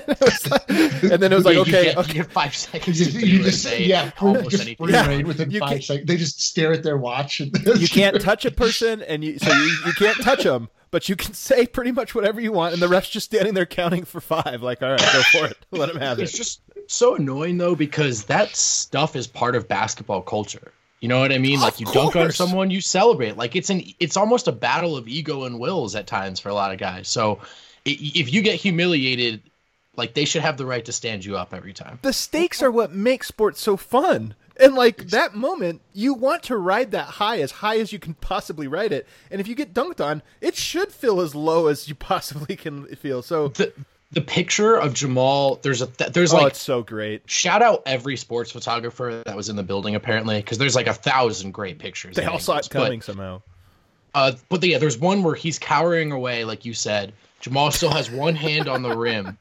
and, 0.08 0.20
was 0.20 0.52
like- 0.52 0.70
and 0.70 1.22
then 1.24 1.32
it 1.32 1.36
was 1.36 1.46
like, 1.46 1.58
okay, 1.58 1.78
you 1.80 1.84
get, 1.86 1.98
okay. 1.98 2.08
you 2.10 2.24
get 2.24 2.32
five 2.32 2.56
seconds 2.56 2.98
just, 2.98 3.12
to 3.14 3.20
do 3.20 3.28
you 3.28 3.44
just 3.44 3.64
say 3.64 3.84
yeah, 3.84 4.12
almost 4.20 4.50
just 4.52 4.64
anything. 4.64 4.90
Yeah. 4.90 5.24
within 5.24 5.52
You 5.52 5.60
five 5.60 5.84
seconds. 5.84 6.08
They 6.08 6.18
just 6.18 6.42
stare 6.42 6.74
at 6.74 6.84
their 6.84 6.98
watch. 6.98 7.40
And 7.40 7.52
you 7.80 7.88
can't 7.90 8.20
touch 8.22 8.46
a 8.46 8.52
person 8.52 9.02
and 9.02 9.24
you 9.24 9.40
so 9.40 9.52
you, 9.52 9.78
you 9.88 9.94
can't 9.94 10.18
touch 10.22 10.44
them 10.44 10.70
but 10.90 11.10
you 11.10 11.16
can 11.18 11.34
say 11.34 11.68
pretty 11.68 11.92
much 11.92 12.16
whatever 12.16 12.40
you 12.40 12.52
want 12.52 12.74
and 12.74 12.82
the 12.82 12.88
ref's 12.88 13.10
just 13.10 13.26
standing 13.26 13.54
there 13.54 13.66
counting 13.66 14.06
for 14.06 14.22
five 14.22 14.62
like 14.64 14.82
all 14.82 14.92
right 14.92 15.00
go 15.14 15.22
for 15.24 15.46
it 15.46 15.58
let 15.72 15.90
him 15.90 15.98
have 15.98 16.18
it. 16.20 16.24
It's 16.24 16.32
just 16.32 16.62
so 16.88 17.16
annoying 17.16 17.58
though 17.58 17.76
because 17.76 18.24
that 18.26 18.56
stuff 18.56 19.16
is 19.16 19.28
part 19.28 19.56
of 19.56 19.68
basketball 19.68 20.22
culture. 20.22 20.72
You 21.02 21.10
know 21.10 21.20
what 21.20 21.32
I 21.32 21.38
mean? 21.38 21.58
Of 21.58 21.62
Like 21.62 21.80
you 21.80 21.86
dunk 21.88 22.16
on 22.16 22.32
someone, 22.32 22.72
you 22.72 22.82
celebrate. 22.82 23.38
Like 23.38 23.56
it's 23.56 23.70
an 23.70 23.84
it's 24.00 24.18
almost 24.18 24.48
a 24.48 24.52
battle 24.52 24.96
of 24.98 25.08
ego 25.08 25.44
and 25.44 25.60
wills 25.60 25.94
at 25.96 26.08
times 26.08 26.40
for 26.40 26.50
a 26.50 26.54
lot 26.56 26.72
of 26.72 26.80
guys. 26.80 27.08
So 27.08 27.40
i- 27.86 27.98
if 28.16 28.34
you 28.34 28.42
get 28.42 28.56
humiliated, 28.56 29.42
like 29.98 30.14
they 30.14 30.26
should 30.26 30.42
have 30.44 30.56
the 30.58 30.66
right 30.66 30.86
to 30.86 30.92
stand 30.92 31.26
you 31.26 31.38
up 31.38 31.54
every 31.54 31.74
time. 31.74 32.00
the 32.02 32.14
stakes 32.14 32.62
are 32.64 32.72
what 32.72 32.92
make 32.94 33.24
sports 33.24 33.60
so 33.62 33.76
fun 33.76 34.36
and 34.60 34.74
like 34.76 35.08
that 35.10 35.36
moment 35.36 35.82
you 35.94 36.14
want 36.14 36.44
to 36.44 36.56
ride 36.58 36.92
that 36.92 37.06
high 37.08 37.40
as 37.40 37.52
high 37.52 37.78
as 37.78 37.92
you 37.92 38.00
can 38.00 38.14
possibly 38.16 38.68
ride 38.68 38.92
it 38.92 39.06
and 39.30 39.40
if 39.42 39.48
you 39.48 39.54
get 39.56 39.74
dunked 39.74 40.04
on 40.04 40.22
it 40.42 40.56
should 40.56 40.92
feel 40.92 41.20
as 41.22 41.36
low 41.36 41.68
as 41.68 41.88
you 41.90 41.96
possibly 42.14 42.56
can 42.56 42.86
feel 42.96 43.22
so 43.22 43.50
The 43.50 43.74
the 44.14 44.22
picture 44.22 44.74
of 44.78 44.94
Jamal, 44.94 45.60
there's 45.64 45.82
a 45.82 45.88
there's 46.12 46.34
oh 46.34 46.38
like 46.38 46.48
it's 46.52 46.62
so 46.62 46.82
great 46.82 47.30
shout 47.30 47.62
out 47.62 47.84
every 47.86 48.16
sports 48.16 48.52
photographer 48.52 49.22
that 49.26 49.36
was 49.36 49.50
in 49.50 49.58
the 49.58 49.64
building 49.64 49.96
apparently 49.96 50.38
because 50.38 50.58
there's 50.58 50.76
like 50.76 50.88
a 50.88 50.94
thousand 50.94 51.52
great 51.52 51.78
pictures. 51.78 52.16
they 52.16 52.24
all 52.26 52.40
saw 52.40 52.54
angles. 52.54 52.68
it 52.68 52.74
But- 52.74 52.84
coming 52.86 53.02
somehow 53.02 53.42
Uh, 54.16 54.32
but 54.50 54.64
yeah, 54.64 54.78
there's 54.80 54.98
one 54.98 55.22
where 55.24 55.36
he's 55.36 55.60
cowering 55.60 56.12
away, 56.12 56.44
like 56.46 56.66
you 56.66 56.74
said. 56.74 57.14
Jamal 57.40 57.72
still 57.72 57.92
has 57.92 58.10
one 58.10 58.36
hand 58.36 58.68
on 58.68 58.82
the 58.82 58.96
rim, 58.96 59.38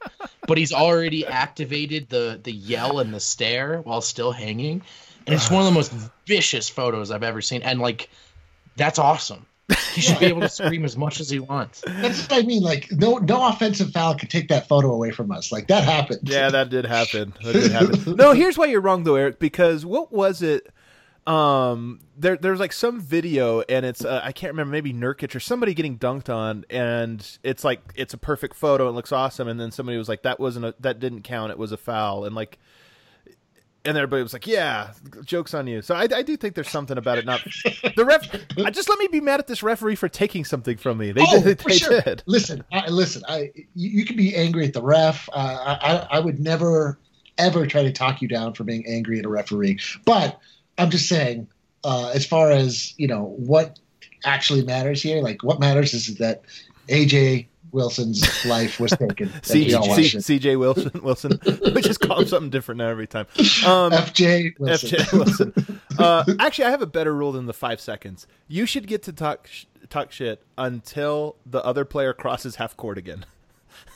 but 0.47 0.59
he's 0.59 0.73
already 0.73 1.27
activated 1.27 2.09
the 2.09 2.39
the 2.43 2.53
yell 2.53 3.01
and 3.01 3.13
the 3.13 3.21
stare 3.21 3.81
while 3.81 4.01
still 4.01 4.33
hanging, 4.33 4.83
and 5.27 5.35
it's 5.35 5.51
one 5.51 5.61
of 5.61 5.67
the 5.67 5.73
most 5.73 5.93
vicious 6.27 6.69
photos 6.69 7.11
I've 7.11 7.23
ever 7.23 7.41
seen. 7.41 7.63
And 7.63 7.81
like, 7.81 8.11
that's 8.77 8.99
awesome. 8.99 9.47
He 9.95 10.01
should 10.01 10.21
be 10.21 10.27
able 10.27 10.43
to 10.43 10.49
scream 10.49 10.85
as 10.85 10.97
much 10.97 11.21
as 11.21 11.29
he 11.29 11.41
wants. 11.41 11.83
That's 11.87 12.29
what 12.29 12.45
I 12.45 12.47
mean. 12.47 12.63
Like, 12.63 12.93
no, 12.93 13.17
no 13.17 13.49
offensive 13.49 13.91
foul 13.91 14.15
can 14.15 14.29
take 14.29 14.49
that 14.49 14.69
photo 14.69 14.93
away 14.93 15.11
from 15.11 15.33
us. 15.33 15.51
Like 15.51 15.67
that 15.69 15.85
happened. 15.85 16.21
Yeah, 16.23 16.51
that 16.51 16.69
did 16.71 16.85
happen. 16.85 17.33
That 17.43 17.53
did 17.53 17.73
happen. 17.73 18.17
no, 18.17 18.33
here's 18.33 18.57
why 18.57 18.67
you're 18.67 18.81
wrong 18.81 19.05
though, 19.05 19.17
Eric. 19.17 19.41
Because 19.41 19.85
what 19.85 20.13
was 20.13 20.43
it? 20.43 20.69
Um, 21.27 22.01
there, 22.17 22.37
there's 22.37 22.61
like 22.61 22.73
some 22.73 23.01
video, 23.01 23.63
and 23.63 23.85
it's 23.85 24.05
uh, 24.05 24.21
I 24.23 24.33
can't 24.33 24.53
remember, 24.53 24.73
maybe 24.73 24.93
Nurkic 24.93 25.35
or 25.35 25.41
somebody 25.41 25.75
getting 25.75 25.99
dunked 25.99 26.33
on, 26.33 26.65
and 26.71 27.27
it's 27.43 27.65
like 27.65 27.81
it's 27.97 28.15
a 28.15 28.19
perfect 28.19 28.55
photo, 28.55 28.89
it 28.89 28.93
looks 28.93 29.13
awesome, 29.13 29.49
and 29.49 29.59
then 29.59 29.71
somebody 29.73 29.99
was 29.99 30.09
like, 30.09 30.23
that 30.23 30.39
wasn't 30.39 30.67
a, 30.67 30.75
that 30.81 31.01
didn't 31.01 31.23
count, 31.23 31.51
it 31.51 31.59
was 31.59 31.73
a 31.73 31.77
foul, 31.77 32.25
and 32.25 32.35
like. 32.35 32.59
and 33.85 33.97
everybody 33.97 34.23
was 34.23 34.33
like, 34.33 34.47
"Yeah, 34.49 34.93
jokes 35.25 35.55
on 35.55 35.67
you." 35.69 35.81
So 35.81 35.95
I, 35.95 36.09
I 36.13 36.23
do 36.23 36.37
think 36.37 36.55
there's 36.57 36.69
something 36.69 36.99
about 36.99 37.19
it. 37.19 37.25
Not 37.25 37.41
the 37.97 38.05
ref. 38.05 38.29
I 38.59 38.71
just 38.71 38.89
let 38.89 38.99
me 38.99 39.07
be 39.07 39.21
mad 39.21 39.39
at 39.39 39.47
this 39.47 39.63
referee 39.63 39.95
for 39.95 40.09
taking 40.09 40.45
something 40.45 40.77
from 40.77 40.99
me. 40.99 41.13
They 41.13 41.25
oh, 41.27 41.41
did. 41.43 41.63
for 41.63 41.69
They 41.69 41.79
sure. 41.79 42.01
did. 42.01 42.23
Listen, 42.27 42.65
I, 42.73 42.89
listen. 42.89 43.23
I 43.29 43.53
you, 43.75 43.91
you 43.91 44.05
can 44.05 44.17
be 44.17 44.35
angry 44.35 44.67
at 44.67 44.73
the 44.73 44.83
ref. 44.83 45.29
Uh, 45.33 45.77
I, 45.81 45.93
I 45.93 46.09
I 46.17 46.19
would 46.19 46.41
never 46.41 46.99
ever 47.39 47.67
try 47.67 47.83
to 47.85 47.93
talk 47.93 48.21
you 48.23 48.27
down 48.29 48.55
for 48.55 48.65
being 48.65 48.85
angry 48.89 49.19
at 49.21 49.25
a 49.25 49.29
referee. 49.29 49.79
But 50.05 50.41
I'm 50.79 50.91
just 50.91 51.09
saying, 51.09 51.49
uh, 51.85 52.11
as 52.15 52.27
far 52.27 52.51
as 52.51 52.95
you 52.99 53.07
know, 53.09 53.35
what 53.39 53.79
actually 54.25 54.65
matters 54.65 55.03
here, 55.03 55.23
like 55.23 55.43
what 55.43 55.61
matters 55.61 55.95
is 55.95 56.17
that 56.19 56.43
AJ 56.89 57.47
Wilson's 57.73 58.23
life 58.47 58.81
was 58.81 58.91
taken. 58.99 59.31
and 59.33 59.45
C- 59.47 59.69
C- 59.71 59.79
CJ 60.39 60.59
Wilson. 60.59 60.91
Wilson. 61.03 61.41
we 61.75 61.83
just 61.83 62.01
call 62.01 62.21
him 62.21 62.27
something 62.29 62.51
different 62.51 62.79
now 62.79 62.89
every 62.89 63.07
time. 63.07 63.27
Um, 63.39 63.93
FJ 63.93 64.59
Wilson. 64.59 64.91
FJ 64.91 65.13
Wilson. 65.13 65.81
Uh, 65.99 66.25
actually, 66.41 66.65
I 66.67 66.71
have 66.71 66.83
a 66.83 66.87
better 66.87 67.15
rule 67.15 67.33
than 67.33 67.47
the 67.47 67.53
five 67.53 67.81
seconds. 67.81 68.27
You 68.49 68.67
should 68.67 68.87
get 68.87 69.03
to 69.05 69.13
talk 69.13 69.47
sh- 69.49 69.65
talk 69.91 70.11
shit 70.13 70.43
until 70.57 71.37
the 71.45 71.63
other 71.65 71.85
player 71.85 72.13
crosses 72.13 72.57
half 72.57 72.77
court 72.77 72.99
again. 72.99 73.25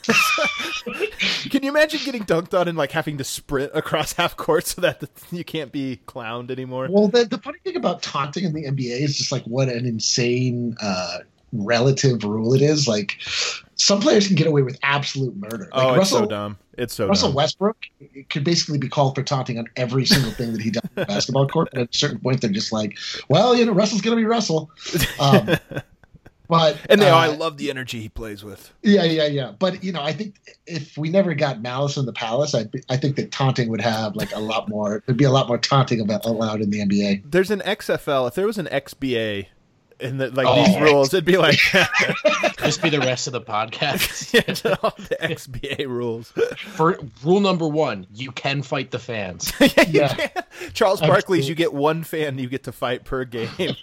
Can 1.49 1.63
you 1.63 1.69
imagine 1.69 1.99
getting 2.03 2.23
dunked 2.23 2.57
on 2.59 2.67
and 2.67 2.77
like 2.77 2.91
having 2.91 3.17
to 3.17 3.23
sprint 3.23 3.71
across 3.73 4.13
half 4.17 4.35
court 4.37 4.67
so 4.67 4.81
that 4.81 4.99
the, 4.99 5.09
you 5.31 5.43
can't 5.43 5.71
be 5.71 5.99
clowned 6.07 6.51
anymore? 6.51 6.87
Well, 6.89 7.07
the, 7.07 7.25
the 7.25 7.37
funny 7.37 7.59
thing 7.63 7.75
about 7.75 8.01
taunting 8.01 8.43
in 8.43 8.53
the 8.53 8.65
NBA 8.65 9.01
is 9.01 9.17
just 9.17 9.31
like 9.31 9.43
what 9.43 9.69
an 9.69 9.85
insane 9.85 10.75
uh, 10.81 11.19
relative 11.53 12.23
rule 12.23 12.53
it 12.53 12.61
is. 12.61 12.87
Like 12.87 13.17
some 13.75 13.99
players 13.99 14.27
can 14.27 14.35
get 14.35 14.47
away 14.47 14.61
with 14.61 14.79
absolute 14.83 15.35
murder. 15.35 15.69
Like 15.71 15.83
oh, 15.83 15.89
it's 15.89 15.97
Russell, 15.97 16.19
so 16.19 16.25
dumb. 16.25 16.57
It's 16.77 16.93
so 16.93 17.07
Russell 17.07 17.29
dumb. 17.29 17.35
Westbrook 17.35 17.77
could 18.29 18.43
basically 18.43 18.77
be 18.77 18.89
called 18.89 19.15
for 19.15 19.23
taunting 19.23 19.59
on 19.59 19.67
every 19.75 20.05
single 20.05 20.31
thing 20.31 20.53
that 20.53 20.61
he 20.61 20.71
does 20.71 20.83
on 20.83 20.89
the 20.95 21.05
basketball 21.05 21.47
court. 21.47 21.69
But 21.71 21.81
at 21.81 21.95
a 21.95 21.97
certain 21.97 22.19
point, 22.19 22.41
they're 22.41 22.49
just 22.49 22.71
like, 22.71 22.97
well, 23.29 23.55
you 23.55 23.65
know, 23.65 23.73
Russell's 23.73 24.01
going 24.01 24.15
to 24.17 24.21
be 24.21 24.25
Russell. 24.25 24.71
Um, 25.19 25.57
but 26.51 26.77
and 26.89 27.01
they, 27.01 27.09
oh, 27.09 27.15
uh, 27.15 27.17
I 27.19 27.27
love 27.27 27.55
the 27.55 27.69
energy 27.69 28.01
he 28.01 28.09
plays 28.09 28.43
with. 28.43 28.73
yeah, 28.83 29.05
yeah, 29.05 29.25
yeah. 29.25 29.53
But 29.57 29.85
you 29.85 29.93
know, 29.93 30.01
I 30.01 30.11
think 30.11 30.35
if 30.67 30.97
we 30.97 31.09
never 31.09 31.33
got 31.33 31.61
Malice 31.61 31.95
in 31.95 32.05
the 32.05 32.11
Palace, 32.11 32.53
I 32.53 32.65
I 32.89 32.97
think 32.97 33.15
that 33.15 33.31
taunting 33.31 33.69
would 33.69 33.79
have 33.79 34.17
like 34.17 34.35
a 34.35 34.39
lot 34.39 34.67
more. 34.67 35.01
There'd 35.05 35.17
be 35.17 35.23
a 35.23 35.31
lot 35.31 35.47
more 35.47 35.57
taunting 35.57 36.01
about, 36.01 36.25
allowed 36.25 36.59
in 36.59 36.69
the 36.69 36.79
NBA. 36.81 37.31
There's 37.31 37.51
an 37.51 37.61
XFL. 37.61 38.27
If 38.27 38.35
there 38.35 38.45
was 38.47 38.57
an 38.57 38.65
XBA 38.67 39.45
in 40.01 40.17
the, 40.17 40.29
like 40.31 40.45
Oh. 40.45 40.65
these 40.65 40.77
rules, 40.81 41.13
it'd 41.13 41.23
be 41.23 41.37
like 41.37 41.57
Just 42.57 42.81
be 42.81 42.89
the 42.89 42.99
rest 42.99 43.27
of 43.27 43.33
the 43.33 43.41
podcast. 43.41 44.33
yeah, 44.65 44.75
all 44.83 44.93
the 44.97 45.15
XBA 45.21 45.87
rules. 45.87 46.31
For 46.57 46.99
rule 47.23 47.39
number 47.39 47.67
one, 47.67 48.07
you 48.13 48.31
can 48.33 48.61
fight 48.61 48.91
the 48.91 48.99
fans. 48.99 49.53
Yeah. 49.87 50.29
Charles 50.73 50.99
Barkley's, 50.99 51.47
you 51.47 51.55
get 51.55 51.71
one 51.73 52.03
fan 52.03 52.37
you 52.37 52.49
get 52.49 52.63
to 52.63 52.71
fight 52.73 53.05
per 53.05 53.23
game. 53.25 53.75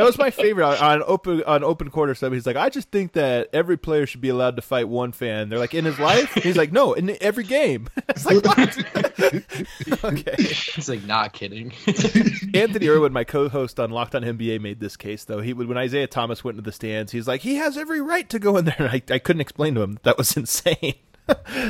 That 0.00 0.06
was 0.06 0.16
my 0.16 0.30
favorite 0.30 0.64
on, 0.64 0.78
on 0.78 1.02
open 1.06 1.42
on 1.42 1.62
open 1.62 1.90
quarter 1.90 2.14
sub. 2.14 2.32
He's 2.32 2.46
like, 2.46 2.56
I 2.56 2.70
just 2.70 2.90
think 2.90 3.12
that 3.12 3.50
every 3.52 3.76
player 3.76 4.06
should 4.06 4.22
be 4.22 4.30
allowed 4.30 4.56
to 4.56 4.62
fight 4.62 4.88
one 4.88 5.12
fan. 5.12 5.50
They're 5.50 5.58
like, 5.58 5.74
in 5.74 5.84
his 5.84 5.98
life. 5.98 6.32
He's 6.32 6.56
like, 6.56 6.72
no, 6.72 6.94
in 6.94 7.18
every 7.22 7.44
game. 7.44 7.86
it's 8.08 8.24
like 8.24 8.42
what? 8.42 10.04
okay. 10.04 10.36
He's 10.38 10.88
like, 10.88 11.04
not 11.04 11.34
kidding. 11.34 11.74
Anthony 12.54 12.88
Irwin, 12.88 13.12
my 13.12 13.24
co-host 13.24 13.78
on 13.78 13.90
Locked 13.90 14.14
On 14.14 14.22
NBA, 14.22 14.62
made 14.62 14.80
this 14.80 14.96
case 14.96 15.24
though. 15.24 15.42
He 15.42 15.52
would 15.52 15.68
when 15.68 15.76
Isaiah 15.76 16.06
Thomas 16.06 16.42
went 16.42 16.56
into 16.56 16.66
the 16.66 16.72
stands, 16.72 17.12
he's 17.12 17.28
like, 17.28 17.42
he 17.42 17.56
has 17.56 17.76
every 17.76 18.00
right 18.00 18.26
to 18.30 18.38
go 18.38 18.56
in 18.56 18.64
there. 18.64 18.76
And 18.78 18.88
I, 18.88 19.02
I 19.12 19.18
couldn't 19.18 19.42
explain 19.42 19.74
to 19.74 19.82
him 19.82 19.98
that 20.04 20.16
was 20.16 20.34
insane. 20.34 20.94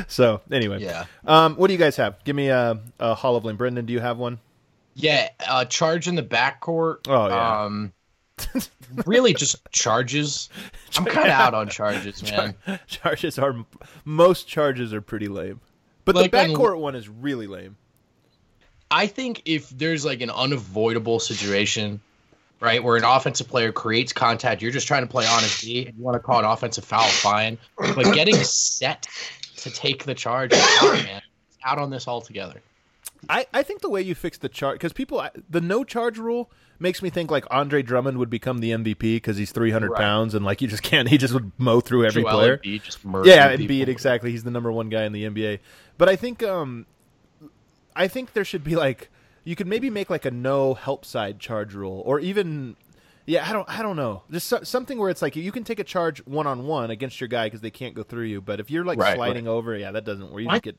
so 0.07 0.39
anyway, 0.49 0.81
yeah. 0.81 1.03
um, 1.25 1.55
what 1.57 1.67
do 1.67 1.73
you 1.73 1.79
guys 1.79 1.97
have? 1.97 2.23
Give 2.23 2.37
me 2.37 2.47
a, 2.47 2.79
a 2.97 3.13
Hall 3.13 3.35
of 3.35 3.43
Lame. 3.43 3.57
Brendan, 3.57 3.85
do 3.85 3.91
you 3.91 3.99
have 3.99 4.17
one? 4.17 4.39
Yeah, 4.93 5.29
uh, 5.45 5.65
charge 5.65 6.07
in 6.07 6.15
the 6.15 6.23
backcourt. 6.23 7.07
Oh, 7.09 7.27
yeah. 7.27 7.63
Um, 7.63 7.93
really, 9.05 9.33
just 9.33 9.57
charges. 9.71 10.49
I'm 10.97 11.05
kind 11.05 11.27
of 11.27 11.33
out 11.33 11.53
on 11.53 11.69
charges, 11.69 12.23
man. 12.23 12.55
charges 12.87 13.37
are 13.39 13.55
most 14.05 14.47
charges 14.47 14.93
are 14.93 15.01
pretty 15.01 15.27
lame, 15.27 15.59
but 16.05 16.15
Like 16.15 16.31
the 16.31 16.39
on- 16.39 16.49
backcourt 16.49 16.79
one 16.79 16.95
is 16.95 17.07
really 17.09 17.47
lame. 17.47 17.77
I 18.89 19.07
think 19.07 19.43
if 19.45 19.69
there's 19.69 20.03
like 20.03 20.19
an 20.21 20.29
unavoidable 20.29 21.19
situation, 21.19 22.01
right, 22.59 22.83
where 22.83 22.97
an 22.97 23.05
offensive 23.05 23.47
player 23.47 23.71
creates 23.71 24.11
contact, 24.11 24.61
you're 24.61 24.71
just 24.71 24.85
trying 24.87 25.03
to 25.03 25.07
play 25.09 25.25
honest 25.25 25.61
D, 25.61 25.85
and 25.87 25.97
you 25.97 26.03
want 26.03 26.15
to 26.15 26.19
call 26.19 26.39
an 26.39 26.45
offensive 26.45 26.83
foul, 26.83 27.07
fine. 27.07 27.57
But 27.77 28.13
getting 28.13 28.35
set 28.35 29.07
to 29.57 29.69
take 29.69 30.03
the 30.03 30.13
charge, 30.13 30.51
out, 30.53 30.93
man, 31.05 31.21
out 31.63 31.77
on 31.77 31.89
this 31.89 32.07
altogether. 32.07 32.61
I, 33.29 33.45
I 33.53 33.63
think 33.63 33.81
the 33.81 33.89
way 33.89 34.01
you 34.01 34.15
fix 34.15 34.37
the 34.37 34.49
charge 34.49 34.75
because 34.75 34.93
people 34.93 35.25
the 35.49 35.61
no 35.61 35.83
charge 35.83 36.17
rule 36.17 36.51
makes 36.79 37.01
me 37.01 37.09
think 37.09 37.29
like 37.29 37.45
Andre 37.51 37.83
Drummond 37.83 38.17
would 38.17 38.29
become 38.29 38.57
the 38.57 38.71
MVP 38.71 38.97
because 38.99 39.37
he's 39.37 39.51
300 39.51 39.89
Right. 39.91 39.97
pounds 39.99 40.33
and 40.33 40.43
like 40.43 40.61
you 40.61 40.67
just 40.67 40.83
can't 40.91 41.07
he 41.07 41.17
just 41.17 41.33
would 41.33 41.51
mow 41.57 41.81
through 41.81 42.05
every 42.05 42.23
Joel 42.23 42.31
player. 42.31 42.57
Embiid 42.57 42.81
just 42.83 42.99
Yeah, 43.23 43.55
people. 43.55 43.75
Embiid 43.75 43.87
exactly. 43.87 44.31
He's 44.31 44.43
the 44.43 44.51
number 44.51 44.71
one 44.71 44.89
guy 44.89 45.03
in 45.05 45.11
the 45.11 45.23
NBA. 45.25 45.59
But 45.97 46.09
I 46.09 46.15
think 46.15 46.41
um, 46.43 46.87
I 47.95 48.07
think 48.07 48.33
there 48.33 48.45
should 48.45 48.63
be 48.63 48.75
like 48.75 49.09
you 49.43 49.55
could 49.55 49.67
maybe 49.67 49.89
make 49.89 50.09
like 50.09 50.25
a 50.25 50.31
no 50.31 50.73
help 50.73 51.05
side 51.05 51.39
charge 51.39 51.73
rule 51.73 52.01
or 52.05 52.19
even 52.19 52.75
yeah 53.27 53.47
I 53.47 53.53
don't 53.53 53.69
I 53.69 53.81
don't 53.83 53.95
know 53.95 54.23
just 54.31 54.47
so, 54.47 54.63
something 54.63 54.97
where 54.97 55.09
it's 55.11 55.21
like 55.21 55.35
you 55.35 55.51
can 55.51 55.63
take 55.63 55.79
a 55.79 55.83
charge 55.83 56.25
one 56.25 56.47
on 56.47 56.65
one 56.65 56.89
against 56.89 57.21
your 57.21 57.27
guy 57.27 57.45
because 57.47 57.61
they 57.61 57.71
can't 57.71 57.93
go 57.93 58.01
through 58.03 58.25
you. 58.25 58.41
But 58.41 58.59
if 58.59 58.71
you're 58.71 58.83
like 58.85 58.97
Right, 58.97 59.15
sliding 59.15 59.47
over, 59.47 59.77
yeah, 59.77 59.91
that 59.91 60.05
doesn't 60.05 60.31
where 60.31 60.41
you 60.41 60.59
get 60.61 60.77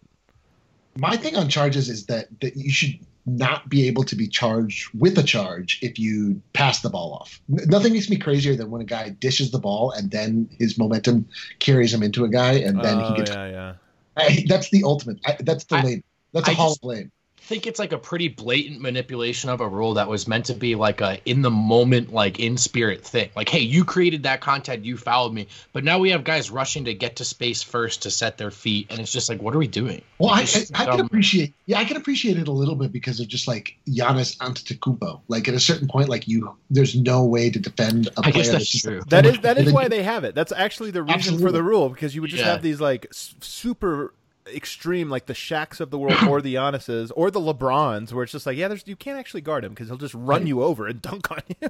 My 0.97 1.17
thing 1.17 1.37
on 1.37 1.49
charges 1.49 1.89
is 1.89 2.07
that 2.07 2.29
that 2.41 2.57
you 2.57 2.71
should 2.71 2.99
not 3.25 3.69
be 3.69 3.87
able 3.87 4.03
to 4.03 4.17
be 4.17 4.27
charged 4.27 4.89
with 4.99 5.17
a 5.17 5.23
charge 5.23 5.79
if 5.81 5.99
you 5.99 6.43
pass 6.55 6.81
the 6.81 6.91
ball 6.91 7.15
off. 7.15 7.41
Nothing 7.49 7.93
makes 7.93 8.11
me 8.11 8.17
crazier 8.17 8.57
than 8.57 8.69
when 8.71 8.81
a 8.83 8.85
guy 8.85 9.11
dishes 9.11 9.53
the 9.53 9.61
ball 9.61 9.93
and 9.93 10.11
then 10.11 10.49
his 10.59 10.77
momentum 10.77 11.29
carries 11.61 11.95
him 11.95 12.03
into 12.03 12.25
a 12.25 12.29
guy 12.29 12.55
and 12.55 12.83
then 12.83 12.99
oh, 13.01 13.09
he 13.13 13.17
gets. 13.19 13.31
yeah 13.31 13.47
yeah. 13.47 13.75
I, 14.17 14.45
that's 14.49 14.71
the 14.71 14.83
ultimate. 14.85 15.19
I, 15.25 15.37
that's 15.41 15.65
the 15.65 15.77
I- 15.77 15.83
lane. 15.83 16.05
That's 16.33 16.49
a 16.49 16.51
I 16.51 16.55
hall 16.55 16.71
just- 16.71 16.83
of 16.83 16.89
lane. 16.89 17.13
I 17.53 17.55
think 17.55 17.67
it's 17.67 17.79
like 17.79 17.93
a 17.93 17.99
pretty 17.99 18.29
blatant 18.29 18.81
manipulation 18.81 19.51
of 19.51 19.61
a 19.61 19.69
rule 19.69 19.93
that 19.95 20.09
was 20.09 20.27
meant 20.27 20.47
to 20.47 20.55
be 20.55 20.75
like 20.75 21.03
a 21.03 21.21
in 21.29 21.43
the 21.43 21.51
moment, 21.51 22.11
like 22.11 22.41
in 22.41 22.57
spirit 22.57 23.05
thing. 23.05 23.29
Like, 23.37 23.51
hey, 23.51 23.59
you 23.59 23.85
created 23.85 24.23
that 24.23 24.41
content, 24.41 24.87
you 24.87 24.97
fouled 24.97 25.35
me, 25.35 25.49
but 25.75 25.85
now 25.85 25.99
we 25.99 26.13
have 26.13 26.25
guys 26.25 26.51
rushing 26.51 26.87
to 26.87 26.95
get 26.95 27.17
to 27.17 27.27
space 27.27 27.63
first 27.63 28.05
to 28.05 28.11
set 28.11 28.39
their 28.39 28.51
feet, 28.51 28.87
and 28.89 29.01
it's 29.01 29.13
just 29.13 29.29
like, 29.29 29.43
what 29.43 29.55
are 29.55 29.59
we 29.59 29.67
doing? 29.67 30.01
Well, 30.19 30.31
I, 30.31 30.45
I, 30.45 30.65
I 30.77 30.87
can 30.87 31.01
appreciate. 31.01 31.53
Yeah, 31.67 31.79
I 31.79 31.85
can 31.85 31.99
appreciate 31.99 32.39
it 32.39 32.49
a 32.49 32.53
little 32.53 32.75
bit 32.75 32.91
because 32.91 33.21
of 33.21 33.29
just 33.29 33.47
like 33.47 33.77
Giannis 33.87 34.39
Antetokounmpo. 34.39 35.21
Like 35.29 35.47
at 35.47 35.53
a 35.53 35.61
certain 35.61 35.89
point, 35.89 36.09
like 36.09 36.27
you, 36.27 36.57
there's 36.71 36.97
no 36.97 37.27
way 37.27 37.51
to 37.51 37.59
defend 37.59 38.07
a 38.17 38.21
I 38.21 38.31
player 38.31 38.33
guess 38.33 38.49
that's 38.51 38.73
that's 38.73 38.81
true. 38.81 39.03
That 39.09 39.27
so 39.27 39.31
is 39.31 39.37
much 39.37 39.43
that 39.43 39.59
is 39.59 39.71
why 39.75 39.89
they 39.89 40.03
have 40.05 40.25
it. 40.25 40.35
That's 40.35 40.53
actually 40.53 40.93
the 40.93 41.03
reason 41.03 41.39
for 41.39 41.53
the 41.53 41.63
rule 41.63 41.91
because 41.91 42.15
you 42.15 42.23
would 42.23 42.31
just 42.31 42.45
Yeah. 42.45 42.53
have 42.53 42.63
these 42.63 42.81
like 42.81 43.09
super 43.11 44.15
extreme 44.47 45.09
like 45.09 45.27
the 45.27 45.33
Shaqs 45.35 45.81
of 45.81 45.91
the 45.91 45.99
world 45.99 46.23
or 46.29 46.41
the 46.43 46.55
Giannis's 46.55 47.11
or 47.13 47.31
the 47.31 47.41
LeBrons 47.41 48.13
where 48.13 48.25
it's 48.25 48.33
just 48.33 48.45
like 48.47 48.57
yeah 48.57 48.69
there's 48.69 48.83
you 48.87 48.97
can't 48.97 49.19
actually 49.19 49.41
guard 49.41 49.65
him 49.65 49.71
because 49.71 49.89
he'll 49.89 49.97
just 49.97 50.15
run 50.15 50.47
you 50.47 50.63
over 50.63 50.87
and 50.87 51.01
dunk 51.03 51.31
on 51.31 51.41
you. 51.61 51.69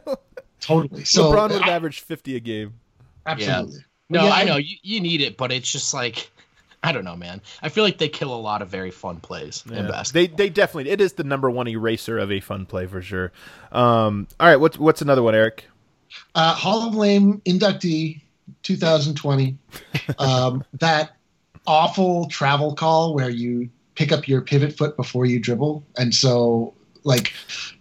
totally. 0.61 1.05
So 1.05 1.31
LeBron 1.33 1.50
would 1.50 1.62
have 1.62 1.69
averaged 1.71 2.00
50 2.00 2.37
a 2.37 2.41
game. 2.41 2.75
absolutely. 3.26 3.85
No, 4.09 4.25
Yeah, 4.25 4.33
I 4.33 4.45
know 4.45 4.57
you, 4.57 4.76
you 4.83 5.00
need 5.00 5.21
it, 5.23 5.37
but 5.37 5.52
it's 5.52 5.71
just 5.71 5.95
like, 5.95 6.31
I 6.83 6.93
don't 6.93 7.05
know, 7.05 7.17
man. 7.17 7.41
I 7.62 7.69
feel 7.69 7.85
like 7.85 7.99
they 7.99 8.09
kill 8.09 8.35
a 8.35 8.37
lot 8.41 8.61
of 8.62 8.69
very 8.69 8.91
fun 8.91 9.21
plays 9.21 9.62
in 9.67 9.87
basketball. 9.88 10.37
They 10.37 10.45
they 10.45 10.50
definitely 10.50 10.91
it 10.91 11.00
is 11.00 11.12
the 11.14 11.25
number 11.25 11.50
one 11.50 11.69
eraser 11.69 12.19
of 12.19 12.31
a 12.33 12.41
fun 12.41 12.67
play 12.67 12.87
for 12.87 13.00
sure. 13.00 13.33
Um, 13.71 14.26
all 14.41 14.49
right, 14.49 14.57
what's 14.57 14.79
what's 14.79 15.00
another 15.02 15.23
one, 15.23 15.35
Eric? 15.35 15.67
Uh, 16.35 16.55
Hall 16.55 16.88
of 16.88 16.95
Fame 16.95 17.41
inductee 17.47 18.21
2020. 18.64 19.57
um, 20.19 20.64
that 20.75 21.17
awful 21.66 22.26
travel 22.28 22.75
call 22.75 23.14
where 23.14 23.31
you 23.31 23.69
pick 23.95 24.12
up 24.12 24.26
your 24.28 24.40
pivot 24.40 24.76
foot 24.76 24.97
before 24.97 25.26
you 25.26 25.38
dribble, 25.38 25.85
and 25.97 26.14
so 26.14 26.75
like 27.04 27.33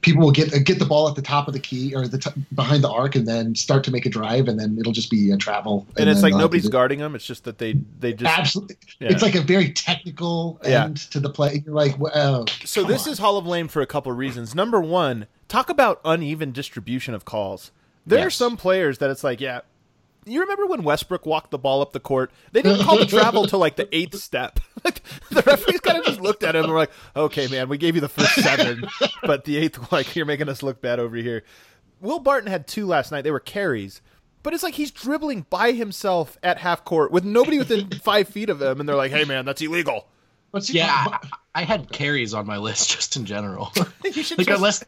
people 0.01 0.23
will 0.23 0.31
get 0.31 0.51
uh, 0.53 0.57
get 0.59 0.79
the 0.79 0.85
ball 0.85 1.07
at 1.07 1.15
the 1.15 1.21
top 1.21 1.47
of 1.47 1.53
the 1.53 1.59
key 1.59 1.93
or 1.93 2.07
the 2.07 2.17
t- 2.17 2.31
behind 2.55 2.83
the 2.83 2.89
arc, 2.89 3.15
and 3.15 3.27
then 3.27 3.53
start 3.55 3.83
to 3.83 3.91
make 3.91 4.05
a 4.05 4.09
drive, 4.09 4.47
and 4.47 4.59
then 4.59 4.77
it'll 4.79 4.91
just 4.91 5.11
be 5.11 5.31
a 5.31 5.38
travel. 5.38 5.85
And, 5.95 6.09
it's 6.09 6.23
like 6.23 6.31
they'll 6.31 6.39
have 6.39 6.50
to 6.50 6.57
nobody's 6.57 6.69
guarding 6.69 7.00
them. 7.00 7.13
It's 7.15 7.25
just 7.25 7.43
that 7.43 7.57
they 7.59 7.73
they 8.00 8.13
just 8.13 8.38
Absolutely, 8.38 8.77
yeah. 9.00 9.09
it's 9.09 9.21
like 9.21 9.35
a 9.35 9.41
very 9.41 9.71
technical 9.71 10.59
Yeah. 10.63 10.85
end 10.85 10.97
to 11.11 11.19
the 11.19 11.29
play. 11.29 11.61
You're 11.65 11.75
like, 11.75 12.00
well, 12.00 12.11
oh, 12.15 12.45
So 12.65 12.83
this 12.83 13.05
on. 13.05 13.13
is 13.13 13.19
Hall 13.19 13.38
of 13.38 13.45
Lame 13.45 13.67
for 13.67 13.81
a 13.81 13.88
couple 13.88 14.11
of 14.11 14.17
reasons. 14.17 14.55
Number 14.55 14.81
one, 14.81 15.27
talk 15.47 15.69
about 15.69 16.01
uneven 16.03 16.51
distribution 16.51 17.13
of 17.13 17.23
calls. 17.23 17.71
There 18.05 18.25
are 18.25 18.31
some 18.31 18.57
players 18.57 18.97
that 18.97 19.11
it's 19.11 19.23
like, 19.23 19.39
yeah. 19.39 19.61
You 20.25 20.42
remember 20.42 20.68
when 20.68 20.84
Westbrook 20.84 21.25
walked 21.25 21.51
the 21.51 21.58
ball 21.58 21.82
up 21.82 21.94
the 21.94 22.00
court? 22.00 22.32
They 22.51 22.62
didn't 22.62 22.84
call 22.84 23.00
the 23.00 23.06
travel 23.06 23.48
till 23.48 23.60
like 23.60 23.75
the 23.75 23.94
eighth 23.96 24.16
step. 24.20 24.60
Like 24.84 25.04
the 25.30 25.44
referees 25.44 25.80
kind 25.80 26.00
of 26.00 26.06
just 26.06 26.20
looked 26.22 26.42
at 26.42 26.56
him 26.56 26.63
and 26.63 26.74
were 26.74 26.80
like, 26.80 26.92
"Okay, 27.16 27.48
man, 27.50 27.70
we 27.70 27.78
gave 27.78 27.94
you 27.94 28.01
the 28.01 28.10
first 28.10 28.34
seven, 28.34 28.84
but 29.22 29.46
the 29.46 29.56
eighth, 29.58 29.92
like, 29.92 30.16
you're 30.16 30.25
making 30.25 30.50
us 30.50 30.63
look 30.63 30.82
bad 30.82 31.00
over 31.00 31.16
here." 31.18 31.44
Will 32.00 32.18
Barton 32.18 32.50
had 32.50 32.66
two 32.66 32.88
last 32.88 33.12
night. 33.12 33.22
They 33.22 33.30
were 33.30 33.40
carries, 33.40 34.01
but 34.42 34.56
it's 34.56 34.63
like 34.63 34.74
he's 34.74 34.90
dribbling 34.90 35.46
by 35.51 35.74
himself 35.74 36.36
at 36.42 36.58
half 36.58 36.84
court 36.84 37.12
with 37.12 37.24
nobody 37.24 37.60
within 37.60 37.92
five 37.92 38.28
feet 38.28 38.50
of 38.50 38.60
him, 38.60 38.80
and 38.80 38.90
they're 38.90 38.96
like, 38.96 39.12
"Hey, 39.12 39.24
man, 39.24 39.46
that's 39.46 39.62
illegal." 39.62 40.08
But 40.51 40.66
see, 40.66 40.78
Yeah, 40.78 40.92
I, 40.96 41.20
I 41.54 41.63
had 41.63 41.92
carries 41.92 42.34
on 42.34 42.46
my 42.46 42.58
list 42.58 42.90
just 42.96 43.16
in 43.16 43.25
general. 43.25 43.72
you 44.04 44.24
should 44.24 44.40
like 44.40 44.48
just, 44.48 44.58
unless, 44.58 44.84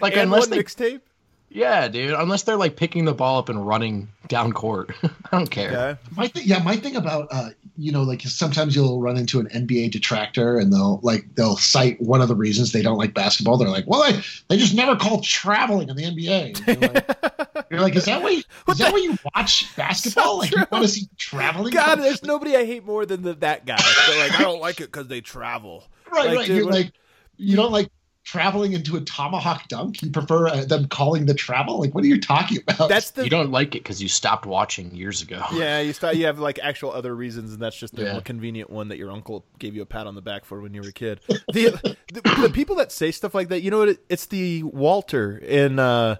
like 0.00 0.12
and 0.12 0.20
unless 0.20 0.42
one 0.42 0.50
they, 0.50 0.58
mixtape. 0.58 1.00
Yeah, 1.48 1.88
dude, 1.88 2.14
unless 2.14 2.42
they're 2.42 2.56
like 2.56 2.76
picking 2.76 3.04
the 3.04 3.14
ball 3.14 3.38
up 3.38 3.48
and 3.48 3.66
running 3.66 4.08
down 4.28 4.52
court, 4.52 4.92
I 5.02 5.10
don't 5.30 5.50
care. 5.50 5.72
Yeah. 5.72 5.94
My 6.16 6.28
thing, 6.28 6.42
yeah, 6.46 6.62
my 6.62 6.76
thing 6.76 6.96
about 6.96 7.28
uh, 7.30 7.50
you 7.78 7.92
know, 7.92 8.02
like 8.02 8.22
sometimes 8.22 8.74
you'll 8.74 9.00
run 9.00 9.16
into 9.16 9.38
an 9.38 9.46
NBA 9.48 9.90
detractor, 9.90 10.58
and 10.58 10.72
they'll 10.72 11.00
like 11.02 11.34
they'll 11.34 11.56
cite 11.56 12.00
one 12.00 12.20
of 12.20 12.28
the 12.28 12.34
reasons 12.34 12.72
they 12.72 12.82
don't 12.82 12.98
like 12.98 13.14
basketball. 13.14 13.56
They're 13.58 13.68
like, 13.68 13.86
well, 13.86 14.10
they, 14.10 14.20
they 14.48 14.56
just 14.56 14.74
never 14.74 14.96
call 14.96 15.20
traveling 15.20 15.88
in 15.88 15.96
the 15.96 16.04
NBA. 16.04 16.66
You're 16.66 16.90
like, 16.92 17.66
you're 17.70 17.80
like, 17.80 17.96
is 17.96 18.06
that 18.06 18.22
why? 18.22 18.30
You, 18.30 18.42
is 18.68 18.78
that 18.78 18.92
why 18.92 18.98
you 18.98 19.16
watch 19.34 19.74
basketball? 19.76 20.38
like, 20.38 20.50
you 20.50 20.64
want 20.70 20.84
to 20.84 20.88
see 20.88 21.08
traveling? 21.16 21.72
God, 21.72 21.96
there's 21.96 22.22
nobody 22.22 22.56
I 22.56 22.64
hate 22.64 22.84
more 22.84 23.06
than 23.06 23.22
the, 23.22 23.34
that 23.34 23.66
guy. 23.66 23.78
They're 24.08 24.28
like, 24.28 24.40
I 24.40 24.42
don't 24.42 24.60
like 24.60 24.80
it 24.80 24.86
because 24.86 25.08
they 25.08 25.20
travel. 25.20 25.84
right, 26.12 26.26
like, 26.26 26.36
right. 26.38 26.46
dude, 26.46 26.56
You're 26.56 26.64
what- 26.66 26.74
like, 26.74 26.92
you 27.38 27.56
don't 27.56 27.72
like 27.72 27.90
traveling 28.26 28.72
into 28.72 28.96
a 28.96 29.00
tomahawk 29.00 29.68
dunk. 29.68 30.02
You 30.02 30.10
prefer 30.10 30.48
uh, 30.48 30.64
them 30.64 30.88
calling 30.88 31.26
the 31.26 31.32
travel. 31.32 31.78
Like, 31.78 31.94
what 31.94 32.02
are 32.02 32.08
you 32.08 32.20
talking 32.20 32.58
about? 32.60 32.88
That's 32.88 33.12
the 33.12 33.22
You 33.22 33.30
don't 33.30 33.52
like 33.52 33.76
it 33.76 33.84
because 33.84 34.02
you 34.02 34.08
stopped 34.08 34.44
watching 34.44 34.92
years 34.94 35.22
ago. 35.22 35.42
yeah. 35.54 35.80
You 35.80 35.92
start. 35.92 36.16
You 36.16 36.26
have 36.26 36.40
like 36.40 36.58
actual 36.60 36.90
other 36.90 37.14
reasons, 37.14 37.52
and 37.52 37.62
that's 37.62 37.76
just 37.76 37.94
the 37.94 38.02
Yeah. 38.02 38.12
more 38.12 38.20
convenient 38.20 38.68
one 38.68 38.88
that 38.88 38.98
your 38.98 39.12
uncle 39.12 39.46
gave 39.60 39.76
you 39.76 39.82
a 39.82 39.86
pat 39.86 40.08
on 40.08 40.16
the 40.16 40.22
back 40.22 40.44
for 40.44 40.60
when 40.60 40.74
you 40.74 40.82
were 40.82 40.88
a 40.88 40.92
kid. 40.92 41.20
The 41.28 41.96
the, 42.12 42.20
the 42.42 42.50
people 42.52 42.76
that 42.76 42.90
say 42.90 43.12
stuff 43.12 43.32
like 43.34 43.48
that, 43.48 43.62
you 43.62 43.70
know 43.70 43.78
what? 43.78 43.90
It, 43.90 44.04
it's 44.08 44.26
the 44.26 44.64
Walter 44.64 45.38
in 45.38 45.78
uh, 45.78 46.16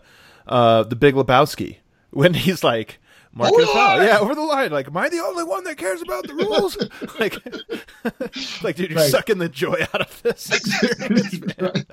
uh, 0.47 0.85
the 0.85 0.97
Big 0.97 1.15
Lebowski 1.15 1.79
when 2.11 2.35
he's 2.35 2.63
like. 2.65 2.99
Marcus 3.37 3.55
Over 3.59 3.67
the 3.67 3.73
line! 3.79 4.03
Yeah, 4.07 4.19
over 4.19 4.35
the 4.35 4.41
line. 4.41 4.71
Like, 4.71 4.87
am 4.87 4.97
I 4.97 5.11
the 5.11 5.19
only 5.21 5.45
one 5.45 5.63
that 5.65 5.77
cares 5.77 6.01
about 6.01 6.27
the 6.27 6.33
rules? 6.35 6.77
like, 7.21 8.63
like, 8.63 8.77
dude, 8.77 8.91
you're 8.91 8.99
Right. 8.99 9.11
sucking 9.11 9.37
the 9.37 9.49
joy 9.51 9.87
out 9.93 10.01
of 10.01 10.23
this 10.23 10.51
experience, 10.51 11.41
man. 11.59 11.85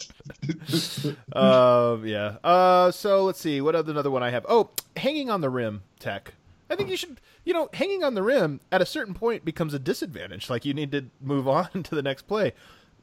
Um, 1.34 2.06
yeah. 2.06 2.38
Uh, 2.46 2.92
so 2.92 3.26
let's 3.26 3.42
see. 3.42 3.60
What 3.60 3.76
other 3.76 3.92
another 3.92 4.10
one 4.10 4.24
I 4.24 4.30
have? 4.30 4.46
Oh, 4.48 4.70
hanging 4.96 5.30
on 5.30 5.42
the 5.42 5.50
rim 5.50 5.84
tech. 6.00 6.34
I 6.70 6.76
think 6.76 6.90
you 6.90 6.96
should. 6.98 7.20
You 7.44 7.54
know, 7.54 7.68
hanging 7.74 8.06
on 8.06 8.14
the 8.14 8.24
rim 8.24 8.62
at 8.72 8.82
a 8.82 8.86
certain 8.86 9.14
point 9.14 9.44
becomes 9.44 9.74
a 9.74 9.80
disadvantage. 9.80 10.50
Like 10.50 10.64
you 10.64 10.74
need 10.74 10.94
to 10.94 11.08
move 11.20 11.46
on 11.48 11.84
to 11.84 11.94
the 11.94 12.02
next 12.02 12.22
play. 12.24 12.54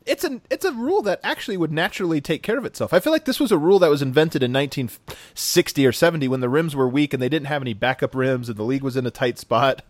It's 0.07 0.25
an 0.25 0.41
it's 0.51 0.65
a 0.65 0.73
rule 0.73 1.03
that 1.03 1.21
actually 1.23 1.57
would 1.57 1.71
naturally 1.73 2.21
take 2.21 2.43
care 2.43 2.57
of 2.59 2.65
itself. 2.65 2.93
I 2.95 3.01
feel 3.01 3.13
like 3.13 3.27
this 3.27 3.39
was 3.39 3.53
a 3.53 3.59
rule 3.59 3.79
that 3.81 3.91
was 3.91 4.01
invented 4.03 4.43
in 4.43 4.53
1960 4.53 5.87
or 5.87 5.93
70 5.93 6.27
when 6.29 6.41
the 6.41 6.49
rims 6.49 6.75
were 6.75 6.89
weak 6.89 7.13
and 7.13 7.23
they 7.23 7.29
didn't 7.29 7.47
have 7.49 7.63
any 7.63 7.75
backup 7.75 8.15
rims 8.15 8.49
and 8.49 8.57
the 8.59 8.63
league 8.65 8.83
was 8.83 8.97
in 8.97 9.07
a 9.07 9.11
tight 9.11 9.39
spot. 9.39 9.83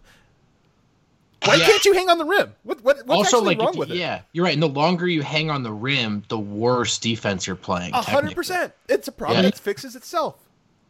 Why 1.44 1.54
Yeah. 1.54 1.66
can't 1.66 1.84
you 1.84 1.94
hang 1.94 2.10
on 2.10 2.18
the 2.18 2.24
rim? 2.24 2.52
What, 2.64 2.82
what 2.84 2.98
what's 3.06 3.32
also, 3.32 3.38
actually 3.38 3.54
like, 3.54 3.58
wrong 3.64 3.72
if- 3.74 3.78
with 3.78 3.90
it? 3.92 3.96
yeah, 3.96 4.22
you're 4.32 4.44
right. 4.44 4.52
And 4.52 4.62
the 4.62 4.68
longer 4.68 5.06
you 5.06 5.22
hang 5.22 5.48
on 5.48 5.62
the 5.62 5.72
rim, 5.72 6.22
the 6.28 6.38
worse 6.38 6.98
defense 6.98 7.46
you're 7.46 7.56
playing. 7.56 7.94
A 7.94 8.02
hundred 8.02 8.34
percent. 8.34 8.72
It's 8.88 9.08
a 9.08 9.12
problem 9.12 9.38
Yeah. 9.38 9.50
that 9.50 9.58
fixes 9.58 9.96
itself. 9.96 10.34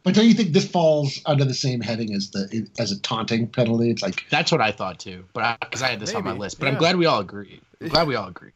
But 0.02 0.14
don't 0.14 0.26
you 0.26 0.34
think 0.34 0.54
this 0.54 0.66
falls 0.66 1.20
under 1.26 1.44
the 1.44 1.52
same 1.54 1.82
heading 1.82 2.14
as 2.14 2.30
the 2.30 2.66
as 2.78 2.90
a 2.90 2.98
taunting 3.00 3.46
penalty? 3.46 3.90
It's 3.90 4.02
like 4.02 4.24
That's 4.30 4.50
what 4.50 4.62
I 4.62 4.72
thought 4.72 4.98
too, 4.98 5.24
but 5.34 5.60
because 5.60 5.82
I, 5.82 5.88
had 5.88 6.00
this 6.00 6.14
on 6.14 6.24
my 6.24 6.32
list. 6.32 6.58
But 6.58 6.66
yeah. 6.66 6.72
I'm 6.72 6.78
glad 6.78 6.96
we 6.96 7.04
all 7.04 7.20
agree. 7.20 7.60
I'm 7.82 7.88
glad 7.88 8.08
we 8.08 8.14
all 8.16 8.26
agree. 8.28 8.50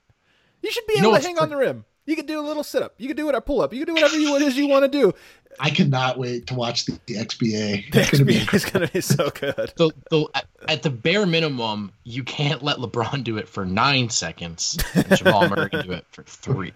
You 0.65 0.71
should 0.71 0.87
be 0.87 0.95
You 0.95 0.99
able 1.01 1.03
know 1.03 1.09
to 1.11 1.13
what's 1.13 1.27
hang 1.27 1.39
on 1.39 1.51
the 1.51 1.57
rim. 1.57 1.85
You 2.07 2.17
could 2.17 2.27
do 2.27 2.41
a 2.41 2.43
little 2.43 2.65
sit 2.65 2.83
up. 2.83 2.95
You 2.97 3.07
could 3.09 3.17
do 3.19 3.29
it 3.29 3.35
a 3.35 3.41
pull 3.41 3.61
up. 3.61 3.73
You 3.75 3.81
could 3.81 3.89
do 3.89 3.95
whatever 3.95 4.19
you 4.19 4.35
it 4.37 4.43
is 4.43 4.57
you 4.57 4.67
want 4.67 4.85
to 4.85 4.89
do. 4.89 5.13
I 5.61 5.71
cannot 5.71 6.19
wait 6.19 6.47
to 6.49 6.55
watch 6.55 6.87
the, 6.87 6.99
the 7.07 7.15
XBA. 7.15 7.85
It's 7.95 8.11
going 8.11 8.19
to 8.19 8.25
be 8.25 8.37
It's 8.53 8.65
going 8.71 8.87
to 8.87 8.93
be 8.93 9.01
so 9.03 9.31
good. 9.31 9.73
The, 9.77 9.91
the 10.11 10.27
at- 10.35 10.47
at 10.69 10.83
the 10.83 10.91
bare 10.91 11.27
minimum, 11.27 11.93
you 12.05 12.25
can't 12.25 12.63
let 12.63 12.79
LeBron 12.79 13.25
do 13.25 13.37
it 13.37 13.47
for 13.49 13.67
nine 13.67 14.09
seconds. 14.09 14.79
And 14.95 15.17
Jamal 15.17 15.49
Murray 15.51 15.69
can 15.69 15.87
do 15.87 15.93
it 15.93 16.07
for 16.11 16.23
three. 16.23 16.73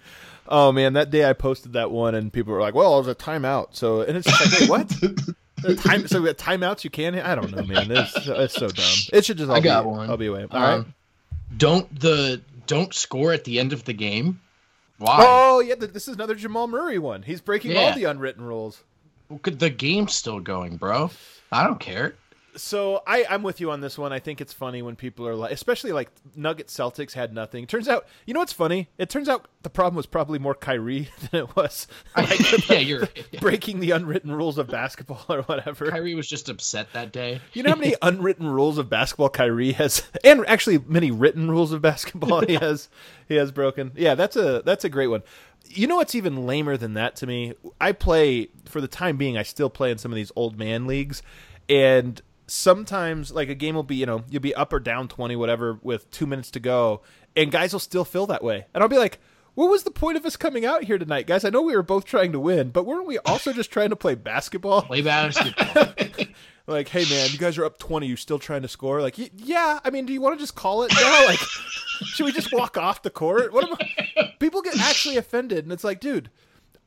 Oh 0.47 0.71
man, 0.73 0.93
that 0.93 1.11
day 1.11 1.29
I 1.29 1.33
posted 1.33 1.73
that 1.73 1.91
one 1.91 2.15
and 2.15 2.31
people 2.33 2.53
were 2.53 2.61
like, 2.61 2.75
"Well, 2.75 2.95
it 2.95 2.99
was 2.99 3.09
a 3.09 3.15
timeout." 3.15 3.69
So 3.73 4.03
and 4.03 4.17
it's 4.17 4.27
just 4.27 4.61
like, 4.61 4.71
wait, 4.71 4.91
what? 4.91 5.27
The 5.61 5.75
time, 5.75 6.07
so 6.07 6.23
we 6.23 6.29
have 6.29 6.37
timeouts 6.37 6.85
you 6.85 6.91
can? 6.91 7.15
Hit? 7.15 7.25
I 7.25 7.35
don't 7.35 7.51
know, 7.51 7.65
man. 7.65 7.91
It's, 7.91 8.15
it's 8.29 8.55
so 8.55 8.69
dumb. 8.69 8.87
It 9.13 9.25
should 9.25 9.39
just. 9.39 9.51
All 9.51 9.57
I 9.57 9.61
got 9.61 9.83
be, 9.83 9.89
one. 9.89 10.09
I'll 10.09 10.17
be 10.17 10.27
away. 10.27 10.47
All 10.49 10.61
right. 10.61 10.75
Um, 10.75 10.95
Don't 11.57 11.99
the 11.99 12.41
don't 12.69 12.95
score 12.95 13.33
at 13.33 13.43
the 13.43 13.59
end 13.59 13.73
of 13.73 13.85
the 13.85 13.93
game. 13.93 14.41
Why? 14.99 15.17
Oh 15.21 15.61
yeah, 15.61 15.75
this 15.75 16.07
is 16.07 16.15
another 16.15 16.37
Jamal 16.37 16.69
Murray 16.69 16.99
one. 16.99 17.23
He's 17.23 17.41
breaking 17.41 17.77
all 17.77 17.95
the 17.95 18.05
unwritten 18.05 18.45
rules. 18.45 18.85
The 19.43 19.71
game's 19.71 20.15
still 20.15 20.41
going, 20.41 20.77
bro. 20.77 21.11
I 21.51 21.65
don't 21.65 21.81
care. 21.81 22.15
So 22.57 23.03
I, 23.07 23.25
I'm 23.29 23.43
with 23.43 23.61
you 23.61 23.71
on 23.71 23.81
this 23.81 23.97
one. 23.99 24.13
I 24.13 24.19
think 24.19 24.41
it's 24.41 24.53
funny 24.53 24.83
when 24.83 24.97
people 24.97 25.27
are 25.29 25.35
like, 25.35 25.53
especially 25.53 25.93
like 25.93 26.11
Nugget 26.35 26.69
Celtics 26.69 27.13
had 27.13 27.33
nothing. 27.33 27.67
Turns 27.67 27.89
out, 27.89 28.07
you 28.27 28.35
know 28.35 28.41
what's 28.41 28.53
funny? 28.53 28.89
It 28.99 29.11
turns 29.11 29.29
out 29.29 29.49
the 29.63 29.71
problem 29.71 29.97
was 29.97 30.07
probably 30.07 30.39
more 30.39 30.55
Kyrie 30.55 31.09
than 31.31 31.43
it 31.43 31.57
was 31.57 31.87
like, 32.17 32.69
yeah, 32.69 32.79
you're. 32.79 33.09
breaking 33.41 33.81
the 33.81 33.93
unwritten 33.93 34.33
rules 34.33 34.59
of 34.59 34.67
basketball 34.69 35.25
or 35.29 35.43
whatever. 35.43 35.91
Kyrie 35.91 36.15
was 36.15 36.29
just 36.29 36.49
upset 36.49 36.93
that 36.93 37.13
day. 37.13 37.41
You 37.53 37.63
know 37.63 37.71
how 37.71 37.77
many 37.77 37.95
unwritten 38.03 38.47
rules 38.47 38.79
of 38.79 38.89
basketball 38.89 39.29
Kyrie 39.29 39.73
has, 39.73 40.03
and 40.25 40.45
actually 40.47 40.79
many 40.79 41.11
written 41.11 41.51
rules 41.51 41.73
of 41.73 41.83
basketball 41.83 42.41
he 42.41 42.55
has 42.55 42.89
he 43.29 43.37
has 43.37 43.53
broken. 43.53 43.93
Yeah, 43.95 44.15
that's 44.15 44.37
a 44.37 44.63
that's 44.65 44.85
a 44.85 44.89
great 44.89 45.09
one. 45.09 45.23
You 45.67 45.87
know 45.87 45.97
what's 45.97 46.15
even 46.15 46.47
lamer 46.47 46.77
than 46.77 46.95
that 46.95 47.17
to 47.17 47.27
me? 47.27 47.55
I 47.81 47.93
play 47.93 48.49
for 48.65 48.81
the 48.81 48.89
time 48.89 49.17
being. 49.17 49.37
I 49.37 49.43
still 49.43 49.71
play 49.71 49.91
in 49.91 49.99
some 49.99 50.13
of 50.13 50.17
these 50.17 50.33
old 50.35 50.59
man 50.59 50.87
leagues, 50.87 51.23
and 51.69 52.21
sometimes 52.49 53.31
like 53.31 53.49
a 53.49 53.55
game 53.55 53.75
will 53.75 53.83
be 53.83 53.97
you 53.97 54.07
know 54.07 54.25
you'll 54.29 54.43
be 54.43 54.55
up 54.55 54.73
or 54.73 54.81
down 54.81 55.09
twenty 55.09 55.37
whatever 55.37 55.79
with 55.83 56.11
two 56.11 56.27
minutes 56.27 56.51
to 56.53 56.61
go, 56.61 57.03
and 57.37 57.53
guys 57.53 57.73
will 57.73 57.81
still 57.81 58.05
feel 58.05 58.27
that 58.27 58.43
way, 58.43 58.67
and 58.75 58.83
I'll 58.83 58.89
be 58.89 58.99
like. 58.99 59.21
What 59.55 59.71
was 59.71 59.83
the 59.83 59.91
point 59.91 60.17
of 60.17 60.25
us 60.25 60.37
coming 60.37 60.65
out 60.65 60.85
here 60.85 60.99
tonight, 60.99 61.27
guys? 61.27 61.45
I 61.45 61.51
know 61.51 61.63
we 61.63 61.75
were 61.75 61.83
both 61.83 62.05
trying 62.05 62.31
to 62.31 62.39
win, 62.39 62.71
but 62.71 62.87
weren't 62.87 63.09
we 63.09 63.19
also 63.19 63.53
just 63.53 63.73
trying 63.73 63.91
to 63.91 63.97
play 63.97 64.15
basketball? 64.15 64.83
Play 64.83 65.03
basketball. 65.03 65.95
like, 66.69 66.89
hey 66.89 67.05
man, 67.11 67.31
you 67.33 67.39
guys 67.39 67.59
are 67.59 67.65
up 67.65 67.77
twenty. 67.77 68.07
You 68.07 68.15
still 68.15 68.39
trying 68.39 68.63
to 68.63 68.69
score? 68.69 69.03
Like, 69.03 69.17
yeah. 69.35 69.81
I 69.85 69.91
mean, 69.91 70.07
do 70.07 70.13
you 70.13 70.21
want 70.21 70.37
to 70.37 70.41
just 70.41 70.55
call 70.55 70.85
it 70.85 70.93
now? 70.95 71.27
Like, 71.27 71.39
should 72.05 72.27
we 72.27 72.31
just 72.31 72.53
walk 72.53 72.77
off 72.77 73.03
the 73.03 73.11
court? 73.11 73.53
What 73.53 73.65
am 73.65 73.75
I? 73.81 74.35
People 74.39 74.63
get 74.63 74.79
actually 74.79 75.17
offended, 75.17 75.65
and 75.65 75.73
it's 75.73 75.83
like, 75.83 75.99
dude, 75.99 76.31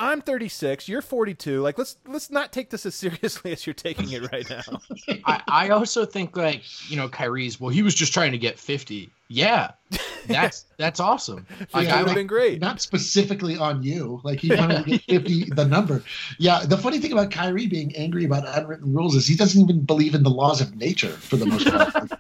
I'm 0.02 0.20
36. 0.22 0.90
You're 0.90 1.04
42. 1.04 1.62
Like, 1.62 1.78
let's 1.78 1.98
let's 2.08 2.32
not 2.32 2.52
take 2.52 2.72
this 2.72 2.88
as 2.88 2.96
seriously 2.96 3.52
as 3.52 3.68
you're 3.68 3.76
taking 3.76 4.12
it 4.12 4.32
right 4.32 4.50
now. 4.50 4.82
I, 5.26 5.42
I 5.48 5.70
also 5.70 6.06
think 6.06 6.36
like 6.36 6.64
you 6.90 6.98
know 6.98 7.08
Kyrie's. 7.08 7.60
Well, 7.60 7.70
he 7.70 7.84
was 7.84 7.94
just 7.94 8.12
trying 8.12 8.32
to 8.32 8.40
get 8.40 8.58
fifty. 8.58 9.12
Yeah, 9.28 9.72
that's 10.28 10.66
that's 10.78 11.00
awesome. 11.00 11.46
Like 11.72 11.88
Yeah, 11.88 11.98
I 11.98 12.00
would 12.00 12.08
have 12.10 12.16
been 12.16 12.26
great. 12.28 12.60
not 12.60 12.82
specifically 12.82 13.56
on 13.58 13.84
you. 13.84 14.20
Like 14.24 14.40
he 14.40 14.54
wanted 14.54 14.84
to 14.84 14.90
get 14.90 15.04
50, 15.04 15.44
the 15.56 15.66
number. 15.66 16.04
Yeah, 16.40 16.66
the 16.66 16.78
funny 16.78 16.98
thing 17.00 17.12
about 17.12 17.30
Kyrie 17.30 17.68
being 17.68 17.96
angry 17.96 18.26
about 18.26 18.44
unwritten 18.58 18.94
rules 18.94 19.16
is 19.16 19.28
he 19.28 19.36
doesn't 19.36 19.62
even 19.62 19.86
believe 19.86 20.16
in 20.16 20.24
the 20.24 20.32
laws 20.32 20.62
of 20.62 20.76
nature 20.76 21.12
for 21.12 21.38
the 21.38 21.46
most 21.46 21.68
part. 21.68 22.12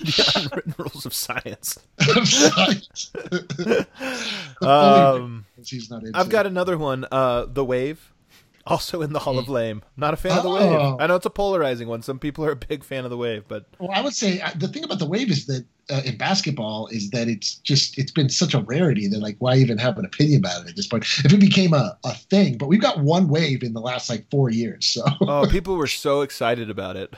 The 0.00 0.32
unwritten 0.36 0.74
rules 0.78 1.06
of 1.06 1.14
science. 1.14 1.78
Um, 4.62 5.46
he's 5.64 5.90
not 5.90 6.02
into 6.04 6.18
I've 6.18 6.28
got 6.28 6.46
another 6.46 6.76
one. 6.76 7.06
Uh, 7.10 7.46
the 7.46 7.64
wave. 7.64 8.12
Also 8.66 9.00
in 9.00 9.14
the 9.14 9.20
Hall 9.20 9.38
of 9.38 9.48
Lame. 9.48 9.82
Not 9.96 10.12
a 10.12 10.16
fan 10.18 10.36
of 10.36 10.42
the 10.42 10.48
Oh. 10.50 10.90
wave. 10.92 11.00
I 11.00 11.06
know 11.06 11.16
it's 11.16 11.24
a 11.26 11.30
polarizing 11.30 11.88
one. 11.88 12.02
Some 12.02 12.18
people 12.18 12.44
are 12.44 12.50
a 12.52 12.56
big 12.56 12.84
fan 12.84 13.04
of 13.04 13.10
the 13.10 13.16
wave, 13.16 13.44
but 13.48 13.64
Well, 13.78 13.90
I 13.92 14.02
would 14.02 14.14
say 14.14 14.38
uh, 14.40 14.50
the 14.54 14.68
thing 14.68 14.84
about 14.84 14.98
the 14.98 15.06
wave 15.06 15.30
is 15.30 15.46
that 15.46 15.64
uh, 15.90 16.02
in 16.04 16.16
basketball 16.18 16.86
is 16.88 17.10
that 17.10 17.26
it's 17.26 17.54
just 17.56 17.98
it's 17.98 18.12
been 18.12 18.28
such 18.28 18.52
a 18.54 18.60
rarity 18.60 19.08
that 19.08 19.18
like 19.18 19.36
why 19.38 19.56
even 19.56 19.78
have 19.78 19.98
an 19.98 20.04
opinion 20.04 20.40
about 20.40 20.64
it 20.66 20.70
at 20.70 20.76
this 20.76 20.86
point? 20.86 21.04
If 21.24 21.32
it 21.32 21.40
became 21.40 21.72
a, 21.72 21.96
a 22.04 22.14
thing, 22.14 22.58
but 22.58 22.68
we've 22.68 22.82
got 22.82 23.00
one 23.00 23.28
wave 23.28 23.62
in 23.62 23.72
the 23.72 23.80
last 23.80 24.10
like 24.10 24.30
four 24.30 24.50
years, 24.50 24.86
so 24.86 25.02
oh, 25.22 25.46
people 25.50 25.76
were 25.76 25.86
so 25.88 26.20
excited 26.20 26.68
about 26.70 26.96
it. 26.96 27.14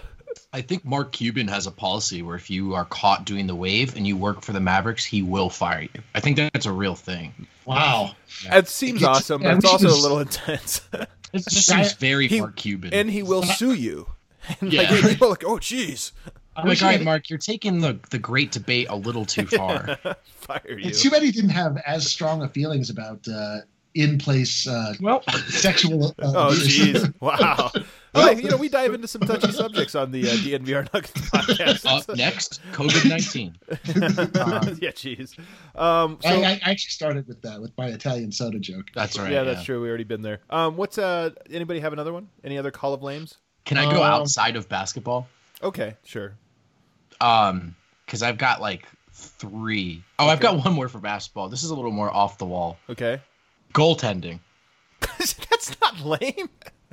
I 0.52 0.60
think 0.60 0.84
Mark 0.84 1.12
Cuban 1.12 1.48
has 1.48 1.66
a 1.66 1.70
policy 1.70 2.22
where 2.22 2.36
if 2.36 2.50
you 2.50 2.74
are 2.74 2.84
caught 2.84 3.24
doing 3.24 3.46
the 3.46 3.54
wave 3.54 3.96
and 3.96 4.06
you 4.06 4.16
work 4.16 4.42
for 4.42 4.52
the 4.52 4.60
Mavericks, 4.60 5.04
he 5.04 5.22
will 5.22 5.48
fire 5.50 5.82
you. 5.82 6.02
I 6.14 6.20
think 6.20 6.36
that's 6.36 6.66
a 6.66 6.72
real 6.72 6.94
thing. 6.94 7.32
wow. 7.64 8.12
It 8.50 8.68
seems 8.68 9.02
It's- 9.02 9.16
awesome, 9.16 9.42
yeah, 9.42 9.54
but 9.54 9.56
it's 9.58 9.64
we 9.66 9.70
also 9.70 9.88
a 9.88 10.00
little 10.02 10.18
intense. 10.20 10.80
It 11.32 11.44
just 11.44 11.66
seems 11.66 11.94
very 11.94 12.28
he- 12.28 12.40
Mark 12.40 12.56
Cuban. 12.56 12.92
and 12.92 13.08
he 13.10 13.22
will 13.22 13.42
sue 13.42 13.72
you. 13.72 14.06
And 14.60 14.70
Yeah. 14.72 14.82
like, 14.82 15.02
people 15.02 15.28
are 15.28 15.30
like, 15.30 15.44
oh, 15.44 15.56
jeez, 15.56 16.12
I 16.54 16.60
I'm 16.62 16.68
like, 16.68 16.82
all 16.82 16.90
he 16.90 16.96
right, 16.96 17.04
Mark, 17.04 17.30
you're 17.30 17.38
taking 17.38 17.80
the 17.80 17.98
the 18.10 18.18
great 18.18 18.52
debate 18.52 18.88
a 18.90 18.96
little 18.96 19.24
too 19.24 19.46
far. 19.58 19.96
fire 20.34 20.60
you. 20.66 20.88
It's 20.88 21.00
too 21.00 21.08
bad 21.10 21.22
he 21.22 21.30
didn't 21.30 21.50
have 21.50 21.78
as 21.86 22.06
strong 22.10 22.42
of 22.42 22.52
feelings 22.52 22.90
about 22.90 23.26
uh, 23.28 23.58
in 23.94 24.18
place 24.18 24.66
uh, 24.66 24.92
well, 25.00 25.22
sexual. 25.48 26.08
Uh, 26.18 26.32
Oh, 26.34 26.46
abuse. 26.48 26.66
jeez, 26.78 27.14
wow. 27.20 27.70
Well, 28.14 28.38
you 28.38 28.50
know, 28.50 28.58
we 28.58 28.68
dive 28.68 28.92
into 28.92 29.08
some 29.08 29.22
touchy 29.22 29.50
subjects 29.52 29.94
on 29.94 30.10
the 30.12 30.28
uh, 30.28 30.32
DNVR 30.34 30.92
Nuggets 30.92 31.12
podcast. 31.30 31.86
up 32.10 32.16
next, 32.16 32.60
COVID 32.72 33.08
nineteen. 33.08 33.56
yeah, 34.82 34.90
jeez. 34.90 35.38
Um, 35.74 36.18
so, 36.22 36.28
I, 36.28 36.60
I 36.64 36.70
actually 36.70 36.90
started 36.90 37.26
with 37.26 37.40
that 37.42 37.60
with 37.60 37.72
my 37.78 37.86
Italian 37.86 38.30
soda 38.30 38.58
joke. 38.58 38.86
That's 38.94 39.18
right. 39.18 39.32
yeah, 39.32 39.44
that's 39.44 39.64
true. 39.64 39.80
We 39.80 39.88
already 39.88 40.04
been 40.04 40.20
there. 40.22 40.40
Um, 40.50 40.76
what's 40.76 40.98
uh? 40.98 41.30
Anybody 41.50 41.80
have 41.80 41.94
another 41.94 42.12
one? 42.12 42.28
Any 42.44 42.58
other 42.58 42.70
Call 42.70 42.92
of 42.92 43.02
Lames? 43.02 43.38
Can 43.64 43.78
I 43.78 43.84
go 43.90 44.02
Um, 44.02 44.10
outside 44.20 44.56
of 44.56 44.68
basketball? 44.68 45.26
Okay, 45.62 45.94
sure. 46.04 46.34
Um, 47.20 47.76
because 48.04 48.22
I've 48.22 48.36
got 48.36 48.60
like 48.60 48.86
three. 49.12 50.02
Oh, 50.18 50.26
I've 50.26 50.40
got 50.40 50.62
one 50.62 50.74
more 50.74 50.88
for 50.88 50.98
basketball. 50.98 51.48
This 51.48 51.62
is 51.62 51.70
a 51.70 51.74
little 51.74 51.90
more 51.92 52.10
off 52.14 52.36
the 52.38 52.44
wall. 52.46 52.76
Okay. 52.90 53.20
Goaltending. 53.72 54.40
That's 55.00 55.80
not 55.80 56.00
lame. 56.00 56.50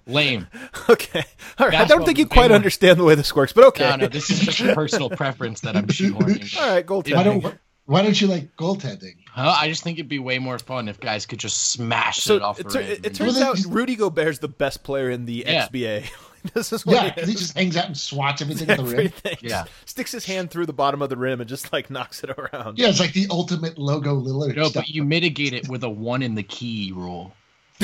Lame. 0.09 0.47
Okay. 0.89 1.23
All 1.59 1.67
right. 1.67 1.79
I 1.79 1.85
don't 1.85 2.03
think 2.05 2.17
you 2.17 2.25
quite 2.25 2.49
more- 2.49 2.55
understand 2.55 2.99
the 2.99 3.03
way 3.03 3.13
this 3.15 3.35
works, 3.35 3.53
but 3.53 3.63
okay. 3.65 3.87
No, 3.91 3.95
no, 3.97 4.07
this 4.07 4.29
is 4.31 4.39
just 4.39 4.59
a 4.59 4.73
personal 4.73 5.09
preference 5.09 5.61
that 5.61 5.75
I'm 5.77 5.85
shoehorning. 5.87 6.57
All 6.59 6.67
right, 6.67 6.89
Why 6.89 7.01
goaltending. 7.01 7.41
don't 7.41 7.57
Why 7.85 8.01
don't 8.01 8.19
you 8.19 8.27
like 8.27 8.55
goaltending? 8.55 9.15
Huh? 9.31 9.55
I 9.57 9.67
just 9.69 9.83
think 9.83 9.97
it'd 9.99 10.09
be 10.09 10.17
way 10.19 10.39
more 10.39 10.57
fun 10.57 10.87
if 10.89 10.99
guys 10.99 11.25
could 11.27 11.37
just 11.39 11.71
smash 11.71 12.17
So 12.23 12.35
it 12.37 12.41
off 12.41 12.57
the 12.57 12.63
it, 12.65 12.69
tur- 12.71 12.79
rim. 12.79 12.87
it, 12.91 13.05
it 13.05 13.13
turns 13.13 13.39
out 13.39 13.57
then- 13.57 13.71
Rudy 13.71 13.95
Gobert's 13.95 14.39
the 14.39 14.47
best 14.47 14.83
player 14.83 15.09
in 15.11 15.25
the 15.25 15.43
Yeah. 15.47 15.67
XBA. 15.67 16.09
this 16.53 16.73
is 16.73 16.85
what 16.85 16.95
Yeah, 16.95 17.03
he 17.03 17.09
because 17.11 17.29
he 17.29 17.35
just 17.35 17.55
hangs 17.57 17.77
out 17.77 17.85
and 17.85 17.97
swats 17.97 18.41
everything 18.41 18.69
at 18.69 18.77
the 18.77 18.83
rim. 18.83 18.93
Everything. 18.93 19.37
Yeah. 19.41 19.65
Sticks 19.85 20.11
his 20.11 20.25
hand 20.25 20.49
through 20.49 20.65
the 20.65 20.73
bottom 20.73 21.01
of 21.03 21.09
the 21.09 21.17
rim 21.17 21.39
and 21.41 21.47
just 21.49 21.71
like 21.71 21.89
knocks 21.91 22.23
it 22.23 22.31
around. 22.31 22.79
Yeah, 22.79 22.87
it's 22.87 22.99
like 22.99 23.13
the 23.13 23.27
ultimate 23.29 23.77
logo 23.77 24.15
Lillard. 24.19 24.55
no, 24.55 24.63
stuff. 24.69 24.85
but 24.85 24.89
you 24.89 25.03
mitigate 25.03 25.53
it 25.53 25.67
with 25.69 25.83
a 25.83 25.89
one 25.89 26.21
in 26.23 26.35
the 26.35 26.43
key 26.43 26.91
rule, 26.95 27.25
and 27.25 27.27
that 27.27 27.37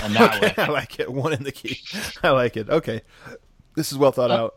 Okay, 0.03 0.53
I 0.58 0.67
like 0.67 0.99
it. 0.99 1.12
One 1.12 1.34
in 1.34 1.43
the 1.43 1.51
key. 1.51 1.79
I 2.23 2.29
like 2.31 2.58
it. 2.58 2.69
Okay. 2.69 3.01
This 3.75 3.91
is 3.91 3.97
well 3.97 4.12
thought 4.12 4.31
Uh, 4.31 4.36
out. 4.45 4.55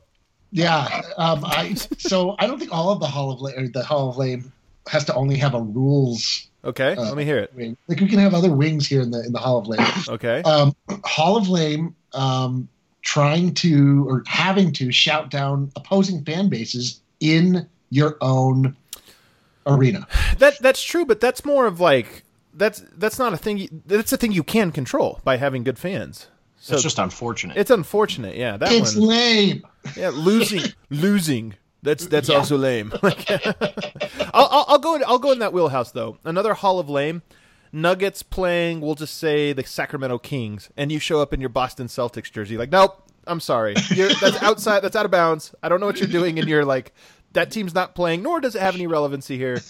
Yeah, 0.51 1.03
um, 1.19 1.45
I 1.45 1.75
so 1.75 2.35
I 2.39 2.47
don't 2.47 2.59
think 2.59 2.73
all 2.73 2.91
of 2.91 3.01
the 3.01 3.07
Hall 3.07 3.31
of 3.31 3.41
Lame, 3.41 3.59
or 3.59 3.69
the 3.69 3.85
Hall 3.85 4.09
of 4.09 4.17
Lame 4.17 4.51
has 4.89 5.05
to 5.05 5.15
only 5.15 5.37
have 5.37 5.55
a 5.55 5.61
rules 5.61 6.49
Okay. 6.65 6.93
uh, 6.97 7.03
let 7.03 7.17
me 7.17 7.25
hear 7.25 7.37
it. 7.39 7.53
wing. 7.55 7.77
Like 7.87 8.01
we 8.01 8.09
can 8.09 8.19
have 8.19 8.33
other 8.35 8.51
wings 8.51 8.87
here 8.89 9.03
in 9.03 9.11
the 9.11 9.25
in 9.25 9.33
the 9.33 9.39
Hall 9.39 9.59
of 9.59 9.67
Lame. 9.67 9.87
Okay. 10.09 10.41
Um, 10.43 10.75
Hall 11.05 11.37
of 11.37 11.49
Lame 11.51 11.95
um, 12.15 12.67
trying 13.03 13.53
to 13.55 14.07
or 14.09 14.23
having 14.27 14.73
to 14.73 14.91
shout 14.91 15.31
down 15.31 15.71
opposing 15.77 16.25
fan 16.25 16.49
bases 16.49 17.01
in 17.21 17.69
your 17.91 18.17
own 18.23 18.75
arena. 19.67 20.07
That 20.39 20.59
that's 20.61 20.83
true, 20.83 21.05
but 21.05 21.21
that's 21.21 21.45
more 21.45 21.67
of 21.67 21.79
like 21.81 22.23
that's 22.59 22.83
that's 22.97 23.19
not 23.19 23.33
a 23.33 23.37
thing. 23.37 23.59
You, 23.59 23.69
that's 23.87 24.13
a 24.13 24.17
thing 24.17 24.33
you 24.33 24.43
can 24.45 24.73
control 24.73 25.21
by 25.25 25.37
having 25.39 25.65
good 25.65 25.79
fans. 25.79 26.27
So 26.61 26.75
It's 26.75 26.83
just 26.83 26.99
unfortunate. 26.99 27.57
it's 27.57 27.71
unfortunate. 27.71 28.37
Yeah, 28.37 28.57
that 28.57 28.73
It's 28.73 28.97
one. 28.97 29.09
lame. 29.09 29.63
Yeah, 29.97 30.11
losing, 30.13 30.63
losing. 30.91 31.55
That's 31.83 32.07
that's 32.07 32.29
Yeah. 32.29 32.37
also 32.39 32.57
lame. 32.59 32.93
Like, 33.03 33.31
I'll, 33.31 34.49
I'll 34.51 34.65
I'll 34.69 34.79
go 34.79 34.95
in, 34.97 35.05
I'll 35.07 35.19
go 35.21 35.31
in 35.33 35.39
that 35.39 35.53
wheelhouse 35.53 35.93
though. 35.93 36.19
Another 36.25 36.55
Hall 36.55 36.79
of 36.79 36.89
Lame. 36.91 37.23
Nuggets 37.71 38.23
playing, 38.23 38.81
we'll 38.81 38.95
just 38.95 39.19
say 39.19 39.53
the 39.53 39.63
Sacramento 39.63 40.17
Kings, 40.19 40.71
and 40.75 40.91
you 40.91 40.99
show 40.99 41.21
up 41.21 41.35
in 41.35 41.41
your 41.41 41.51
Boston 41.51 41.87
Celtics 41.87 42.33
jersey. 42.33 42.57
Like, 42.57 42.73
nope, 42.73 43.03
I'm 43.27 43.41
sorry, 43.41 43.75
you're, 43.95 44.09
that's 44.09 44.43
outside. 44.43 44.81
That's 44.81 44.97
out 44.97 45.05
of 45.05 45.11
bounds. 45.11 45.55
I 45.63 45.69
don't 45.69 45.79
know 45.79 45.85
what 45.85 45.99
you're 46.01 46.09
doing, 46.09 46.39
and 46.39 46.49
you're 46.49 46.65
like, 46.65 46.95
that 47.35 47.51
team's 47.51 47.75
not 47.75 47.95
playing, 47.95 48.23
nor 48.23 48.41
does 48.41 48.55
it 48.55 48.63
have 48.63 48.75
any 48.75 48.87
relevancy 48.87 49.37
here. 49.37 49.61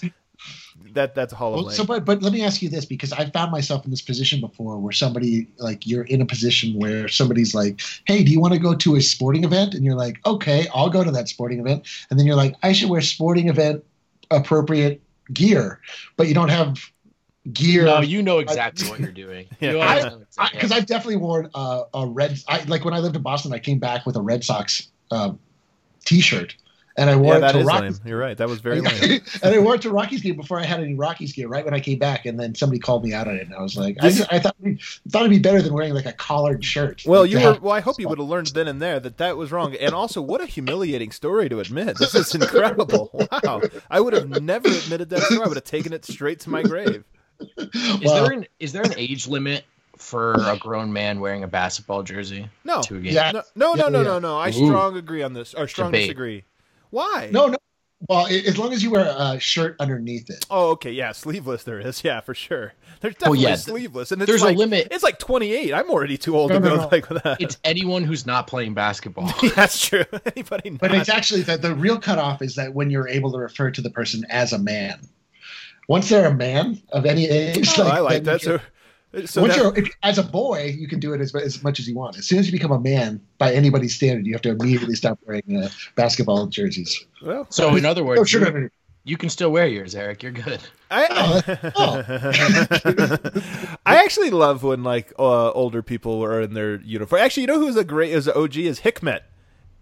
That 0.92 1.14
that's 1.14 1.32
a 1.32 1.36
Hall 1.36 1.54
of 1.54 1.64
Well, 1.66 1.74
so, 1.74 1.84
but, 1.84 2.04
but 2.04 2.22
let 2.22 2.32
me 2.32 2.42
ask 2.42 2.62
you 2.62 2.68
this 2.68 2.84
because 2.84 3.12
I 3.12 3.26
found 3.30 3.52
myself 3.52 3.84
in 3.84 3.90
this 3.90 4.02
position 4.02 4.40
before 4.40 4.78
where 4.78 4.92
somebody, 4.92 5.48
like, 5.58 5.86
you're 5.86 6.04
in 6.04 6.20
a 6.20 6.26
position 6.26 6.78
where 6.78 7.08
somebody's 7.08 7.54
like, 7.54 7.80
hey, 8.06 8.24
do 8.24 8.32
you 8.32 8.40
want 8.40 8.54
to 8.54 8.58
go 8.58 8.74
to 8.74 8.96
a 8.96 9.00
sporting 9.00 9.44
event? 9.44 9.74
And 9.74 9.84
you're 9.84 9.94
like, 9.94 10.18
okay, 10.26 10.66
I'll 10.74 10.90
go 10.90 11.04
to 11.04 11.10
that 11.10 11.28
sporting 11.28 11.60
event. 11.60 11.86
And 12.10 12.18
then 12.18 12.26
you're 12.26 12.36
like, 12.36 12.54
I 12.62 12.72
should 12.72 12.88
wear 12.88 13.00
sporting 13.00 13.48
event 13.48 13.84
appropriate 14.30 15.00
gear, 15.32 15.80
but 16.16 16.26
you 16.28 16.34
don't 16.34 16.48
have 16.50 16.78
gear. 17.52 17.84
no, 17.84 18.00
you 18.00 18.22
know 18.22 18.38
exactly 18.38 18.88
what 18.90 19.00
you're 19.00 19.12
doing. 19.12 19.46
Yeah. 19.60 19.72
You 19.72 19.78
I- 19.78 19.88
always 19.88 20.04
know 20.04 20.20
exactly. 20.22 20.56
Because 20.56 20.72
I've 20.72 20.86
definitely 20.86 21.16
worn 21.16 21.50
uh, 21.54 21.84
a 21.94 22.06
red, 22.06 22.38
I, 22.48 22.62
like 22.64 22.84
when 22.84 22.94
I 22.94 23.00
lived 23.00 23.16
in 23.16 23.22
Boston, 23.22 23.52
I 23.52 23.58
came 23.58 23.78
back 23.78 24.06
with 24.06 24.16
a 24.16 24.20
Red 24.20 24.44
Sox 24.44 24.88
um, 25.10 25.38
t 26.04 26.20
shirt. 26.20 26.54
And 26.98 27.08
I 27.08 27.14
wore 27.14 27.38
yeah, 27.38 27.48
it 27.48 27.52
to 27.52 27.58
is 27.61 27.66
Rocky 27.66 27.82
lame. 27.82 27.94
You're 28.04 28.18
right. 28.18 28.37
That 28.37 28.48
was 28.48 28.61
very 28.61 28.80
lame. 28.80 29.20
and 29.42 29.54
I 29.54 29.58
wore 29.61 29.76
it 29.76 29.82
to 29.82 29.90
Rockies 29.90 30.20
game 30.20 30.34
before 30.34 30.58
I 30.58 30.64
had 30.64 30.80
any 30.80 30.94
Rockies 30.94 31.32
gear. 31.32 31.46
Right 31.46 31.64
when 31.64 31.72
I 31.72 31.78
came 31.78 31.98
back, 32.00 32.26
and 32.26 32.38
then 32.38 32.56
somebody 32.56 32.80
called 32.80 33.04
me 33.04 33.14
out 33.14 33.28
on 33.28 33.37
it, 33.37 33.46
and 33.46 33.54
I 33.54 33.62
was 33.62 33.76
like, 33.76 33.96
I, 34.00 34.08
I 34.08 34.38
thought 34.40 34.56
thought 35.08 35.20
it'd 35.20 35.30
be 35.30 35.38
better 35.38 35.62
than 35.62 35.72
wearing 35.72 35.94
like 35.94 36.06
a 36.06 36.12
collared 36.12 36.64
shirt. 36.64 37.04
Well, 37.06 37.22
Like, 37.22 37.30
you 37.30 37.40
were. 37.40 37.58
Well, 37.61 37.72
I 37.72 37.80
hope 37.80 38.00
you 38.00 38.08
would 38.08 38.18
have 38.18 38.26
learned 38.28 38.48
then 38.48 38.66
and 38.66 38.82
there 38.82 38.98
that 38.98 39.18
that 39.18 39.37
was 39.37 39.52
wrong. 39.52 39.76
And 39.76 39.94
also, 39.94 40.20
what 40.20 40.40
a 40.40 40.46
humiliating 40.46 41.12
story 41.12 41.48
to 41.48 41.61
admit. 41.61 41.98
This 41.98 42.14
is 42.14 42.34
incredible. 42.34 43.11
Wow, 43.44 43.62
I 43.90 44.00
would 44.00 44.12
have 44.12 44.42
never 44.42 44.68
admitted 44.68 45.11
that 45.11 45.20
story. 45.22 45.42
I 45.44 45.48
would 45.48 45.56
have 45.56 45.64
taken 45.64 45.92
it 45.92 46.04
straight 46.04 46.40
to 46.40 46.50
my 46.50 46.62
grave. 46.62 47.04
is 47.56 48.00
well, 48.04 48.24
there 48.24 48.32
an 48.32 48.46
is 48.58 48.72
there 48.72 48.82
an 48.82 48.94
age 48.96 49.28
limit 49.28 49.64
for 49.96 50.34
a 50.34 50.56
grown 50.58 50.92
man 50.92 51.20
wearing 51.20 51.42
a 51.44 51.48
basketball 51.48 52.02
jersey 52.02 52.48
No, 52.64 52.82
to 52.82 52.96
a 52.96 53.00
game? 53.00 53.12
Yeah. 53.12 53.30
no, 53.32 53.42
no, 53.54 53.74
no, 53.74 53.84
Yeah, 53.84 53.88
no, 53.90 54.02
no, 54.02 54.18
no. 54.18 54.38
I 54.38 54.48
Ooh. 54.48 54.52
strong 54.52 54.96
agree 54.96 55.22
on 55.22 55.32
this, 55.34 55.54
or 55.54 55.68
strong 55.68 55.90
Debate. 55.92 56.06
disagree. 56.08 56.44
Why? 56.90 57.29
no, 57.33 57.46
no. 57.48 57.57
Well, 58.09 58.27
i- 58.27 58.42
as 58.46 58.57
long 58.57 58.72
as 58.72 58.81
you 58.81 58.92
wear 58.92 59.12
a 59.18 59.40
shirt 59.40 59.74
underneath 59.81 60.31
it. 60.31 60.46
Oh, 60.51 60.70
okay, 60.70 60.92
yeah, 60.92 61.11
sleeveless. 61.11 61.64
There 61.64 61.81
is, 61.81 62.05
yeah, 62.05 62.20
for 62.20 62.33
sure. 62.33 62.72
There's 63.01 63.14
Well, 63.20 63.33
definitely 63.33 63.40
yeah, 63.40 63.55
sleeveless, 63.57 64.12
and 64.12 64.22
it's 64.22 64.29
there's 64.31 64.42
a 64.42 64.46
like, 64.46 64.57
limit. 64.57 64.88
It's 64.92 65.03
like 65.03 65.18
28. 65.18 65.74
I'm 65.74 65.90
already 65.90 66.16
too 66.16 66.37
old 66.37 66.51
No, 66.51 66.61
to 66.61 66.64
no, 66.64 66.77
go 66.77 66.83
no. 66.83 66.88
like 66.92 67.09
that. 67.09 67.40
It's 67.40 67.59
anyone 67.64 68.05
who's 68.05 68.24
not 68.24 68.46
playing 68.46 68.74
basketball. 68.74 69.33
That's 69.57 69.85
true. 69.85 70.05
Anybody? 70.37 70.70
But 70.70 70.94
it's 70.94 71.09
actually 71.09 71.42
the, 71.42 71.57
the 71.57 71.74
real 71.74 71.98
cutoff 71.98 72.40
is 72.40 72.55
that 72.55 72.72
when 72.72 72.88
you're 72.90 73.09
able 73.09 73.33
to 73.33 73.38
refer 73.38 73.72
to 73.72 73.81
the 73.83 73.90
person 73.90 74.24
as 74.31 74.53
a 74.53 74.59
man. 74.59 75.01
Once 75.88 76.09
they're 76.09 76.27
a 76.29 76.35
man 76.35 76.81
of 76.90 77.05
any 77.07 77.27
age, 77.27 77.68
Oh, 77.79 77.88
I 77.88 77.98
like 78.01 78.24
that. 78.24 78.42
So, 78.42 78.61
so 79.26 79.42
once 79.42 79.54
that- 79.57 79.62
you're 79.62 79.76
if, 79.78 79.88
as 80.02 80.18
a 80.18 80.22
boy, 80.22 80.74
you 80.78 80.87
can 80.88 81.00
do 81.00 81.12
it 81.14 81.20
as, 81.20 81.35
as 81.35 81.62
much 81.62 81.78
as 81.81 81.88
you 81.88 81.94
want. 81.94 82.18
As 82.18 82.26
soon 82.26 82.38
as 82.38 82.46
you 82.46 82.52
become 82.52 82.72
a 82.72 82.81
man, 82.81 83.20
by 83.38 83.52
anybody's 83.52 83.94
standard, 83.94 84.26
you 84.26 84.33
have 84.33 84.42
to 84.42 84.50
immediately 84.50 84.94
stop 84.94 85.18
wearing 85.26 85.42
uh, 85.62 85.68
basketball 85.94 86.46
jerseys. 86.46 87.04
well, 87.22 87.46
So 87.50 87.74
in 87.76 87.85
other 87.85 88.02
No 88.02 88.09
words, 88.09 88.31
shirt 88.31 88.54
you, 88.54 88.70
you 89.04 89.16
can 89.16 89.28
still 89.31 89.50
wear 89.50 89.66
yours, 89.66 89.94
Eric. 89.94 90.22
You're 90.22 90.33
good. 90.33 90.61
I, 90.90 91.07
Oh, 91.76 92.02
I 93.87 93.96
actually 94.04 94.31
love 94.31 94.62
when 94.62 94.83
like 94.85 95.12
uh, 95.18 95.50
older 95.52 95.83
people 95.83 96.22
are 96.24 96.40
in 96.42 96.54
their 96.54 96.76
uniform. 96.81 97.20
Actually, 97.22 97.42
you 97.42 97.46
know 97.46 97.59
who's 97.59 97.76
a 97.76 97.85
great 97.85 98.12
is 98.12 98.28
OG 98.28 98.57
is 98.57 98.81
Hikmet. 98.81 99.20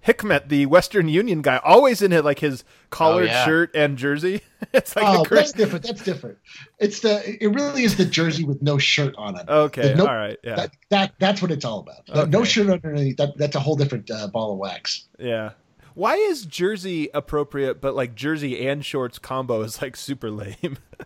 Hikmet, 0.06 0.48
the 0.48 0.66
Western 0.66 1.08
Union 1.08 1.42
guy, 1.42 1.60
always 1.64 2.00
in 2.00 2.12
it 2.12 2.24
like 2.24 2.38
his 2.38 2.64
collared 2.90 3.26
yeah. 3.26 3.44
shirt 3.44 3.74
and 3.74 3.98
jersey. 3.98 4.42
It's 4.72 4.96
like 4.96 5.04
oh, 5.06 5.22
great. 5.22 5.40
that's 5.40 5.52
different. 5.52 5.84
That's 5.84 6.02
different. 6.02 6.38
It's 6.78 7.00
the. 7.00 7.36
It 7.42 7.48
really 7.48 7.84
is 7.84 7.98
the 7.98 8.06
jersey 8.06 8.42
with 8.42 8.62
no 8.62 8.78
shirt 8.78 9.14
on 9.18 9.38
it. 9.38 9.46
Okay, 9.46 9.94
no- 9.94 10.06
all 10.06 10.16
right, 10.16 10.38
yeah, 10.42 10.56
That, 10.56 10.70
that 10.88 11.12
that's 11.18 11.42
what 11.42 11.50
it's 11.50 11.64
all 11.64 11.80
about. 11.80 12.06
The 12.06 12.26
No 12.26 12.42
shirt 12.42 12.70
underneath. 12.70 13.18
That, 13.18 13.36
that's 13.36 13.54
a 13.54 13.60
whole 13.60 13.76
different 13.76 14.10
uh, 14.10 14.28
ball 14.28 14.52
of 14.52 14.58
wax. 14.58 15.08
yeah. 15.18 15.50
Why 15.96 16.16
is 16.16 16.44
jersey 16.44 17.08
appropriate, 17.14 17.80
but 17.80 17.94
like 17.94 18.14
jersey 18.14 18.68
and 18.68 18.84
shorts 18.84 19.18
combo 19.18 19.62
is 19.62 19.80
like 19.80 19.96
super 19.96 20.30
lame? 20.30 20.76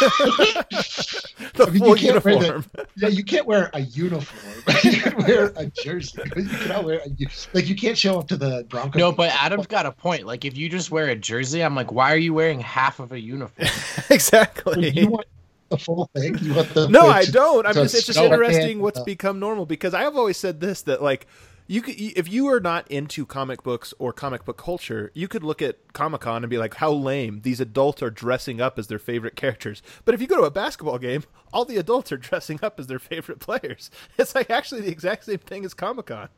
the 0.00 1.64
I 1.64 1.70
mean, 1.70 1.78
full 1.78 1.96
you 1.96 2.10
can't 2.10 2.24
wear 2.24 2.34
the- 2.38 2.46
uniform. 2.46 2.64
Yeah, 2.96 3.08
you 3.08 3.22
can't 3.22 3.46
wear 3.46 3.70
a 3.72 3.82
uniform. 3.82 4.64
you 4.82 5.00
can 5.00 5.16
wear 5.24 5.52
a 5.54 5.66
jersey. 5.66 6.22
You 6.34 6.48
cannot 6.48 6.82
wear 6.82 6.98
a, 7.06 7.08
u- 7.10 7.28
like 7.54 7.68
you 7.68 7.76
can't 7.76 7.96
show 7.96 8.18
up 8.18 8.26
to 8.28 8.36
the 8.36 8.66
Broncos. 8.68 8.98
No, 8.98 9.12
but 9.12 9.30
Adam's 9.30 9.68
got 9.68 9.86
a 9.86 9.92
point. 9.92 10.26
Like 10.26 10.44
if 10.44 10.56
you 10.56 10.68
just 10.68 10.90
wear 10.90 11.06
a 11.06 11.14
jersey, 11.14 11.62
I'm 11.62 11.76
like, 11.76 11.92
why 11.92 12.12
are 12.12 12.16
you 12.18 12.34
wearing 12.34 12.58
half 12.58 12.98
of 12.98 13.12
a 13.12 13.20
uniform? 13.20 13.68
exactly. 14.10 14.90
you 14.90 15.08
want 15.08 15.28
the 15.68 15.78
full 15.78 16.10
thing. 16.16 16.36
You 16.38 16.54
want 16.54 16.74
the 16.74 16.88
No, 16.88 17.06
I 17.06 17.26
don't. 17.26 17.64
I'm 17.64 17.74
just 17.74 17.94
it's 17.94 18.06
just 18.06 18.18
interesting 18.18 18.80
what's 18.80 19.00
become 19.04 19.38
normal 19.38 19.66
because 19.66 19.94
I 19.94 20.00
have 20.02 20.16
always 20.16 20.36
said 20.36 20.58
this 20.58 20.82
that 20.82 21.00
like 21.00 21.28
you 21.72 21.80
could 21.80 21.94
if 21.98 22.30
you 22.30 22.48
are 22.48 22.60
not 22.60 22.86
into 22.90 23.24
comic 23.24 23.62
books 23.62 23.94
or 23.98 24.12
comic 24.12 24.44
book 24.44 24.58
culture, 24.58 25.10
you 25.14 25.26
could 25.26 25.42
look 25.42 25.62
at 25.62 25.94
Comic 25.94 26.20
Con 26.20 26.44
and 26.44 26.50
be 26.50 26.58
like, 26.58 26.74
how 26.74 26.92
lame 26.92 27.40
these 27.44 27.60
adults 27.60 28.02
are 28.02 28.10
dressing 28.10 28.60
up 28.60 28.78
as 28.78 28.88
their 28.88 28.98
favorite 28.98 29.36
characters. 29.36 29.82
But 30.04 30.14
if 30.14 30.20
you 30.20 30.26
go 30.26 30.36
to 30.36 30.42
a 30.42 30.50
basketball 30.50 30.98
game, 30.98 31.24
all 31.50 31.64
the 31.64 31.78
adults 31.78 32.12
are 32.12 32.16
dressing 32.28 32.60
up 32.62 32.78
as 32.78 32.88
their 32.88 32.98
favorite 32.98 33.40
players. 33.40 33.90
It's 34.18 34.34
like 34.34 34.50
actually 34.50 34.82
the 34.82 34.90
exact 34.90 35.24
same 35.24 35.38
thing 35.38 35.64
as 35.64 35.72
Comic 35.72 36.06
Con. 36.06 36.28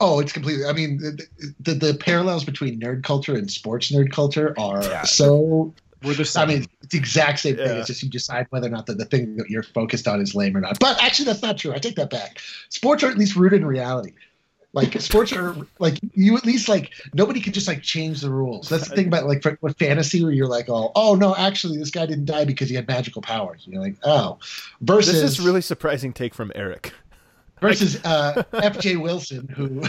Oh, 0.00 0.20
it's 0.20 0.32
completely. 0.32 0.64
I 0.64 0.72
mean, 0.72 0.98
the, 0.98 1.26
the 1.60 1.74
the 1.74 1.94
parallels 1.94 2.44
between 2.44 2.80
nerd 2.80 3.04
culture 3.04 3.34
and 3.34 3.50
sports 3.50 3.92
nerd 3.92 4.10
culture 4.10 4.54
are 4.58 4.82
Yeah. 4.82 5.02
so. 5.02 5.74
We're 6.02 6.14
the 6.14 6.30
I 6.38 6.44
mean, 6.46 6.66
it's 6.82 6.92
the 6.92 6.98
exact 6.98 7.40
same 7.40 7.56
thing. 7.56 7.66
Yeah. 7.66 7.78
It's 7.78 7.86
just 7.88 8.02
you 8.02 8.10
decide 8.10 8.46
whether 8.50 8.66
or 8.68 8.70
not 8.70 8.86
the, 8.86 8.94
the 8.94 9.06
thing 9.06 9.36
that 9.38 9.48
you're 9.48 9.62
focused 9.62 10.06
on 10.06 10.20
is 10.20 10.34
lame 10.34 10.56
or 10.56 10.60
not. 10.60 10.78
But 10.78 11.02
actually, 11.02 11.24
that's 11.24 11.42
not 11.42 11.56
true. 11.58 11.72
I 11.72 11.78
take 11.78 11.96
that 11.96 12.10
back. 12.10 12.38
Sports 12.68 13.02
are 13.02 13.08
at 13.10 13.16
least 13.18 13.34
rooted 13.34 13.62
in 13.62 13.66
reality. 13.66 14.12
Like 14.76 15.00
sports 15.00 15.32
are 15.32 15.56
like 15.78 15.98
you 16.12 16.36
at 16.36 16.44
least 16.44 16.68
like 16.68 16.92
nobody 17.14 17.40
can 17.40 17.54
just 17.54 17.66
like 17.66 17.80
change 17.80 18.20
the 18.20 18.28
rules. 18.28 18.68
That's 18.68 18.90
the 18.90 18.94
thing 18.94 19.06
about 19.06 19.24
like 19.24 19.42
for, 19.42 19.56
with 19.62 19.78
fantasy 19.78 20.22
where 20.22 20.34
you're 20.34 20.46
like, 20.46 20.68
oh, 20.68 20.92
oh 20.94 21.14
no, 21.14 21.34
actually 21.34 21.78
this 21.78 21.90
guy 21.90 22.04
didn't 22.04 22.26
die 22.26 22.44
because 22.44 22.68
he 22.68 22.74
had 22.74 22.86
magical 22.86 23.22
powers. 23.22 23.64
And 23.64 23.72
you're 23.72 23.82
like, 23.82 23.96
oh, 24.04 24.38
versus 24.82 25.14
This 25.14 25.22
is 25.22 25.40
really 25.40 25.62
surprising 25.62 26.12
take 26.12 26.34
from 26.34 26.52
Eric. 26.54 26.92
versus 27.62 28.04
uh, 28.04 28.42
F.J. 28.52 28.96
Wilson, 28.96 29.48
who 29.48 29.82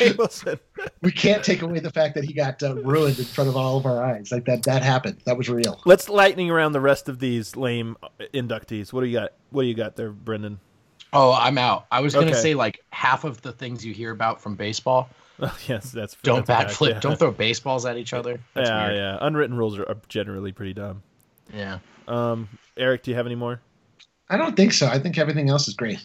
Wilson. 0.16 0.58
we 1.02 1.12
can't 1.12 1.44
take 1.44 1.60
away 1.60 1.78
the 1.78 1.90
fact 1.90 2.14
that 2.14 2.24
he 2.24 2.32
got 2.32 2.62
uh, 2.62 2.74
ruined 2.76 3.18
in 3.18 3.26
front 3.26 3.50
of 3.50 3.56
all 3.58 3.76
of 3.76 3.84
our 3.84 4.02
eyes. 4.02 4.32
Like 4.32 4.46
that, 4.46 4.62
that 4.62 4.82
happened. 4.82 5.20
That 5.26 5.36
was 5.36 5.50
real. 5.50 5.78
Let's 5.84 6.08
lightning 6.08 6.50
around 6.50 6.72
the 6.72 6.80
rest 6.80 7.10
of 7.10 7.18
these 7.18 7.54
lame 7.54 7.98
inductees. 8.32 8.94
What 8.94 9.02
do 9.02 9.08
you 9.08 9.18
got? 9.18 9.32
What 9.50 9.64
do 9.64 9.68
you 9.68 9.74
got 9.74 9.96
there, 9.96 10.10
Brendan? 10.10 10.60
Oh, 11.12 11.32
I'm 11.32 11.58
out. 11.58 11.86
I 11.90 12.00
was 12.00 12.14
gonna 12.14 12.26
Okay. 12.26 12.34
say 12.40 12.54
like 12.54 12.82
half 12.90 13.24
of 13.24 13.40
the 13.42 13.52
things 13.52 13.84
you 13.84 13.92
hear 13.94 14.10
about 14.10 14.40
from 14.40 14.54
baseball 14.56 15.08
Oh, 15.40 15.58
yes, 15.68 15.90
that's 15.90 16.16
Don't 16.22 16.46
that's 16.46 16.72
a 16.72 16.76
backflip. 16.76 16.88
yeah. 16.90 17.00
Don't 17.00 17.18
throw 17.18 17.30
baseballs 17.30 17.84
at 17.84 17.98
each 17.98 18.14
other. 18.14 18.40
That's 18.54 18.70
yeah, 18.70 18.86
weird. 18.86 18.96
yeah. 18.96 19.18
Unwritten 19.20 19.54
rules 19.58 19.78
are, 19.78 19.86
are 19.86 19.96
generally 20.08 20.50
pretty 20.50 20.72
dumb. 20.72 21.02
Yeah. 21.52 21.80
Um, 22.08 22.48
Eric, 22.78 23.02
do 23.02 23.10
you 23.10 23.16
have 23.18 23.26
any 23.26 23.34
more? 23.34 23.60
I 24.30 24.38
don't 24.38 24.56
think 24.56 24.72
so. 24.72 24.86
I 24.86 24.98
think 24.98 25.18
everything 25.18 25.50
else 25.50 25.68
is 25.68 25.74
great. 25.74 26.02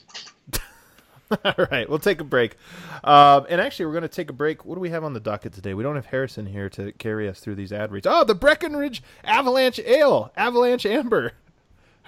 All 1.45 1.65
right, 1.71 1.89
we'll 1.89 1.97
take 1.97 2.19
a 2.19 2.25
break. 2.25 2.57
Um, 3.05 3.45
and 3.49 3.61
actually, 3.61 3.85
we're 3.85 3.93
going 3.93 4.01
to 4.01 4.09
take 4.09 4.29
a 4.29 4.33
break. 4.33 4.65
What 4.65 4.75
do 4.75 4.81
we 4.81 4.89
have 4.89 5.05
on 5.05 5.13
the 5.13 5.21
docket 5.21 5.53
today? 5.53 5.73
We 5.73 5.81
don't 5.81 5.95
have 5.95 6.07
Harrison 6.07 6.45
here 6.45 6.69
to 6.71 6.91
carry 6.91 7.29
us 7.29 7.39
through 7.39 7.55
these 7.55 7.71
ad 7.71 7.89
reads. 7.89 8.05
Oh, 8.05 8.25
the 8.25 8.35
Breckenridge 8.35 9.01
Avalanche 9.23 9.79
Ale, 9.79 10.29
Avalanche 10.35 10.85
Amber. 10.85 11.31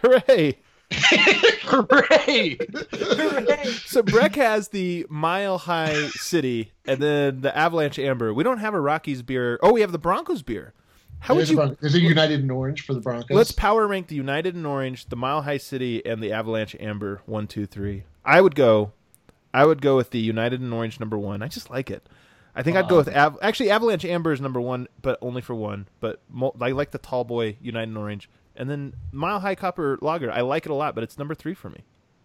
Hooray! 0.03 0.57
Hooray! 0.91 2.57
Hooray! 2.91 3.65
So 3.85 4.03
Breck 4.03 4.35
has 4.35 4.69
the 4.69 5.05
Mile 5.09 5.57
High 5.57 6.07
City 6.09 6.71
and 6.85 7.01
then 7.01 7.41
the 7.41 7.55
Avalanche 7.55 7.97
Amber. 7.99 8.33
We 8.33 8.43
don't 8.43 8.59
have 8.59 8.73
a 8.73 8.79
Rockies 8.79 9.21
beer. 9.21 9.59
Oh, 9.61 9.73
we 9.73 9.81
have 9.81 9.91
the 9.91 9.97
Broncos 9.99 10.41
beer. 10.41 10.73
How 11.19 11.35
would 11.35 11.39
There's, 11.41 11.49
a 11.49 11.53
you? 11.53 11.57
Bron- 11.57 11.77
there's 11.79 11.95
a 11.95 12.01
United 12.01 12.41
in 12.41 12.51
Orange 12.51 12.81
for 12.81 12.93
the 12.93 12.99
Broncos. 12.99 13.35
Let's 13.35 13.51
power 13.53 13.87
rank 13.87 14.07
the 14.07 14.15
United 14.15 14.55
in 14.55 14.65
Orange, 14.65 15.05
the 15.05 15.15
Mile 15.15 15.43
High 15.43 15.57
City, 15.57 16.05
and 16.05 16.21
the 16.21 16.33
Avalanche 16.33 16.75
Amber. 16.79 17.21
One, 17.25 17.47
two, 17.47 17.65
three. 17.65 18.03
I 18.25 18.41
would 18.41 18.55
go. 18.55 18.91
I 19.53 19.65
would 19.65 19.81
go 19.81 19.95
with 19.95 20.09
the 20.09 20.19
United 20.19 20.61
in 20.61 20.73
Orange 20.73 20.99
number 20.99 21.17
one. 21.17 21.41
I 21.41 21.47
just 21.47 21.69
like 21.69 21.89
it. 21.89 22.09
I 22.55 22.61
think 22.61 22.75
I'd 22.77 22.89
go 22.89 22.95
uh, 22.95 22.99
with 22.99 23.15
Av- 23.15 23.37
actually 23.41 23.71
Avalanche 23.71 24.05
Amber 24.05 24.31
is 24.33 24.41
number 24.41 24.59
one, 24.61 24.87
but 25.01 25.17
only 25.21 25.41
for 25.41 25.55
one. 25.55 25.87
But 25.99 26.21
mo- 26.29 26.55
I 26.59 26.71
like 26.71 26.91
the 26.91 26.97
Tall 26.97 27.23
Boy 27.23 27.57
United 27.61 27.89
in 27.89 27.97
Orange, 27.97 28.29
and 28.55 28.69
then 28.69 28.93
Mile 29.11 29.39
High 29.39 29.55
Copper 29.55 29.97
Lager. 30.01 30.31
I 30.31 30.41
like 30.41 30.65
it 30.65 30.71
a 30.71 30.75
lot, 30.75 30.95
but 30.95 31.03
it's 31.03 31.17
number 31.17 31.35
three 31.35 31.53
for 31.53 31.69
me. 31.69 31.79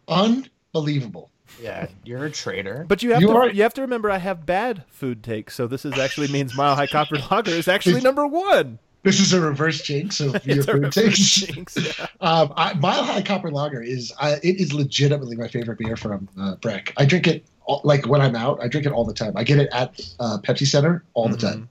Unbelievable. 0.09 1.31
Yeah, 1.63 1.87
you're 2.05 2.25
a 2.27 2.31
traitor. 2.31 2.85
But 2.87 3.03
you 3.03 3.13
have 3.13 3.23
You 3.23 3.29
to 3.29 3.33
are- 3.35 3.51
you 3.51 3.63
have 3.63 3.73
to 3.75 3.81
remember 3.81 4.11
I 4.11 4.19
have 4.19 4.45
bad 4.45 4.85
food 4.89 5.23
takes, 5.25 5.55
so 5.55 5.67
this 5.67 5.85
is 5.87 5.99
actually 5.99 6.29
means 6.29 6.55
Mile 6.55 6.75
High 6.77 6.87
Copper 6.87 7.17
Lager 7.31 7.53
is 7.53 7.69
actually 7.69 8.01
number 8.03 8.27
one. 8.27 8.79
This 9.05 9.21
is 9.21 9.33
a 9.33 9.41
reverse 9.41 9.81
jinx 9.81 10.21
of 10.21 10.33
your 10.47 10.59
It's 10.59 10.67
a 10.69 10.73
food 10.73 10.83
reverse 10.83 10.95
takes. 10.95 11.31
jinx, 11.47 11.77
yeah. 11.99 12.07
Um, 12.21 12.53
I, 12.57 12.75
Mile 12.75 13.03
High 13.05 13.23
Copper 13.23 13.51
Lager 13.51 13.81
is 13.83 14.13
I, 14.21 14.33
it 14.43 14.61
is 14.61 14.75
legitimately 14.75 15.37
my 15.37 15.49
favorite 15.49 15.79
beer 15.79 15.97
from 15.97 16.29
uh, 16.39 16.57
Breck. 16.57 16.93
I 16.99 17.07
drink 17.07 17.27
it 17.27 17.47
all, 17.65 17.81
like 17.85 18.07
when 18.07 18.21
I'm 18.21 18.37
out. 18.37 18.59
I 18.63 18.69
drink 18.69 18.87
it 18.87 18.93
all 18.93 19.05
the 19.07 19.15
time. 19.15 19.33
I 19.37 19.45
get 19.45 19.59
it 19.59 19.71
at 19.73 19.99
uh, 20.21 20.39
Pepsi 20.43 20.67
Center 20.67 21.05
all 21.15 21.29
the 21.29 21.37
Mm-hmm. 21.39 21.47
time. 21.47 21.69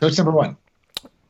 So 0.00 0.06
it's 0.08 0.18
number 0.18 0.32
one. 0.32 0.56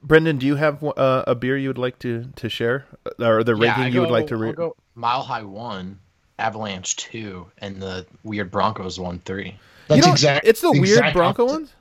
Brendan, 0.02 0.38
do 0.38 0.46
you 0.46 0.56
have 0.56 0.82
uh, 0.82 1.24
a 1.26 1.34
beer 1.34 1.56
you 1.56 1.68
would 1.68 1.78
like 1.78 1.98
to 2.00 2.26
to 2.36 2.48
share, 2.48 2.86
Uh, 3.06 3.24
or 3.26 3.44
the 3.44 3.54
Yeah, 3.54 3.62
ranking 3.66 3.84
I 3.84 3.88
you 3.88 4.00
would 4.00 4.10
like 4.10 4.26
to 4.28 4.34
I'll 4.34 4.40
read? 4.40 4.56
Mile 4.94 5.22
High 5.22 5.42
one, 5.44 5.98
Avalanche 6.38 6.96
two, 6.96 7.46
and 7.58 7.80
the 7.80 8.06
weird 8.24 8.50
Broncos 8.50 8.98
one 8.98 9.20
three. 9.24 9.54
That's 9.88 9.96
you 10.00 10.06
know, 10.06 10.12
exact. 10.12 10.46
It's 10.46 10.60
the 10.60 10.70
exact 10.70 10.80
weird 10.80 11.12
Bronco 11.14 11.42
opposite. 11.44 11.54
ones. 11.60 11.72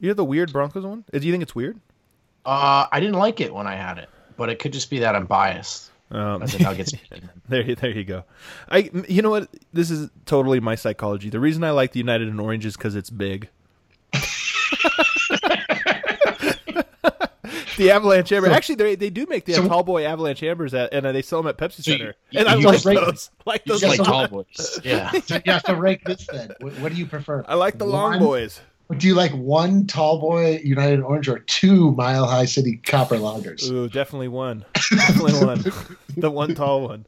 You 0.00 0.08
have 0.08 0.16
the 0.16 0.24
weird 0.24 0.52
Broncos 0.52 0.84
one. 0.84 1.04
Do 1.12 1.18
you 1.20 1.32
think 1.32 1.42
it's 1.42 1.54
weird? 1.54 1.78
Uh, 2.44 2.86
I 2.90 3.00
didn't 3.00 3.16
like 3.16 3.40
it 3.40 3.52
when 3.52 3.66
I 3.66 3.74
had 3.74 3.98
it, 3.98 4.08
but 4.36 4.48
it 4.48 4.58
could 4.58 4.72
just 4.72 4.90
be 4.90 5.00
that 5.00 5.14
I'm 5.16 5.26
biased 5.26 5.90
Um, 6.10 6.42
as 6.42 6.54
a 6.54 6.58
Nuggets 6.60 6.92
fan. 7.10 7.28
there, 7.48 7.62
you- 7.62 7.74
there 7.74 7.90
you 7.90 8.04
go. 8.04 8.24
I, 8.70 8.90
you 9.08 9.22
know 9.22 9.30
what? 9.30 9.48
This 9.72 9.90
is 9.90 10.08
totally 10.24 10.60
my 10.60 10.74
psychology. 10.76 11.30
The 11.30 11.40
reason 11.40 11.62
I 11.64 11.70
like 11.72 11.92
the 11.92 11.98
United 12.00 12.28
and 12.28 12.40
Orange 12.40 12.64
is 12.64 12.76
because 12.76 12.94
it's 12.94 13.10
big. 13.10 13.48
The 17.78 17.90
Avalanche 17.90 18.30
Amber. 18.32 18.50
Actually, 18.50 18.74
they 18.74 18.94
they 18.94 19.08
do 19.10 19.24
make 19.28 19.46
the 19.46 19.54
So- 19.54 19.66
Tall 19.66 19.82
Boy 19.82 20.04
Avalanche 20.04 20.42
Ambers 20.42 20.74
at, 20.74 20.92
and 20.92 21.06
uh, 21.06 21.12
they 21.12 21.22
sell 21.22 21.42
them 21.42 21.48
at 21.48 21.56
Pepsi 21.56 21.82
So 21.82 21.90
you- 21.92 21.98
Center. 21.98 22.14
you- 22.30 22.40
and 22.40 22.48
I 22.48 22.56
you 22.56 22.66
like 22.66 22.74
just 22.74 22.84
like- 22.86 22.96
those. 22.98 23.30
Like 23.46 23.62
You 23.64 23.72
those. 23.72 23.80
just 23.80 23.98
like 23.98 24.06
so- 24.06 24.12
tall 24.12 24.28
boys. 24.28 24.80
Yeah. 24.84 25.10
So 25.26 25.36
you 25.36 25.52
have 25.52 25.62
to 25.64 25.74
rank 25.76 26.04
this 26.04 26.26
then. 26.30 26.52
What, 26.60 26.74
what 26.80 26.92
do 26.92 26.98
you 26.98 27.06
prefer? 27.06 27.44
I 27.48 27.54
like 27.54 27.78
the 27.78 27.86
long 27.86 28.10
One- 28.12 28.18
boys. 28.20 28.60
Do 28.96 29.06
you 29.06 29.14
like 29.14 29.32
one 29.32 29.86
Tall 29.86 30.18
Boy 30.18 30.60
United 30.64 31.00
Orange 31.00 31.28
or 31.28 31.40
two 31.40 31.92
Mile 31.92 32.26
High 32.26 32.46
City 32.46 32.76
Copper 32.78 33.16
Lagers? 33.16 33.70
Ooh, 33.70 33.86
definitely 33.86 34.28
one. 34.28 34.64
Definitely 34.90 35.34
one. 35.46 35.64
the 36.16 36.30
one 36.30 36.54
tall 36.54 36.80
one. 36.88 37.04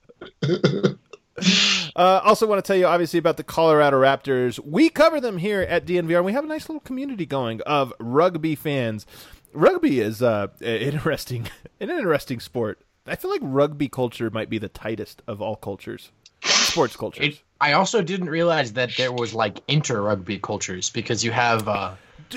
Uh, 1.96 2.20
also, 2.22 2.46
want 2.46 2.62
to 2.62 2.66
tell 2.66 2.76
you 2.76 2.84
obviously 2.86 3.18
about 3.18 3.38
the 3.38 3.42
Colorado 3.44 3.98
Raptors. 4.00 4.58
We 4.64 4.90
cover 4.90 5.20
them 5.22 5.38
here 5.38 5.62
at 5.62 5.86
DNVR, 5.86 6.16
and 6.18 6.24
we 6.26 6.32
have 6.32 6.44
a 6.44 6.48
nice 6.48 6.68
little 6.68 6.80
community 6.80 7.24
going 7.24 7.62
of 7.62 7.92
rugby 7.98 8.54
fans. 8.54 9.06
Rugby 9.52 10.00
is 10.00 10.22
uh, 10.22 10.48
interesting, 10.60 11.48
an 11.80 11.90
interesting 11.90 12.40
sport. 12.40 12.80
I 13.06 13.16
feel 13.16 13.30
like 13.30 13.40
rugby 13.42 13.88
culture 13.88 14.30
might 14.30 14.50
be 14.50 14.58
the 14.58 14.68
tightest 14.68 15.22
of 15.26 15.40
all 15.42 15.56
cultures, 15.56 16.12
sports 16.42 16.96
cultures. 16.96 17.26
It, 17.34 17.42
I 17.60 17.72
also 17.72 18.02
didn't 18.02 18.30
realize 18.30 18.74
that 18.74 18.90
there 18.96 19.12
was 19.12 19.34
like 19.34 19.58
inter 19.68 20.00
rugby 20.02 20.38
cultures 20.38 20.90
because 20.90 21.24
you 21.24 21.32
have 21.32 21.66
uh, 21.68 21.94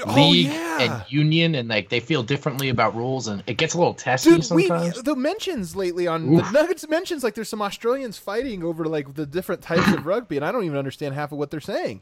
Oh, 0.07 0.15
league 0.15 0.47
yeah. 0.47 0.81
and 0.81 1.11
union, 1.11 1.53
and 1.53 1.69
like 1.69 1.89
they 1.89 1.99
feel 1.99 2.23
differently 2.23 2.69
about 2.69 2.95
rules, 2.95 3.27
and 3.27 3.43
it 3.45 3.57
gets 3.57 3.75
a 3.75 3.77
little 3.77 3.93
testy 3.93 4.31
Dude, 4.31 4.49
we 4.49 4.65
sometimes. 4.67 5.03
the 5.03 5.15
mentions 5.15 5.75
lately 5.75 6.07
on 6.07 6.35
the 6.35 6.49
Nuggets 6.51 6.87
mentions 6.87 7.23
like 7.23 7.35
there's 7.35 7.49
some 7.49 7.61
Australians 7.61 8.17
fighting 8.17 8.63
over 8.63 8.85
like 8.85 9.13
the 9.13 9.27
different 9.27 9.61
types 9.61 9.87
of 9.93 10.03
rugby, 10.07 10.35
and 10.35 10.43
I 10.43 10.51
don't 10.51 10.63
even 10.63 10.79
understand 10.79 11.13
half 11.13 11.31
of 11.31 11.37
what 11.37 11.51
they're 11.51 11.59
saying. 11.59 12.01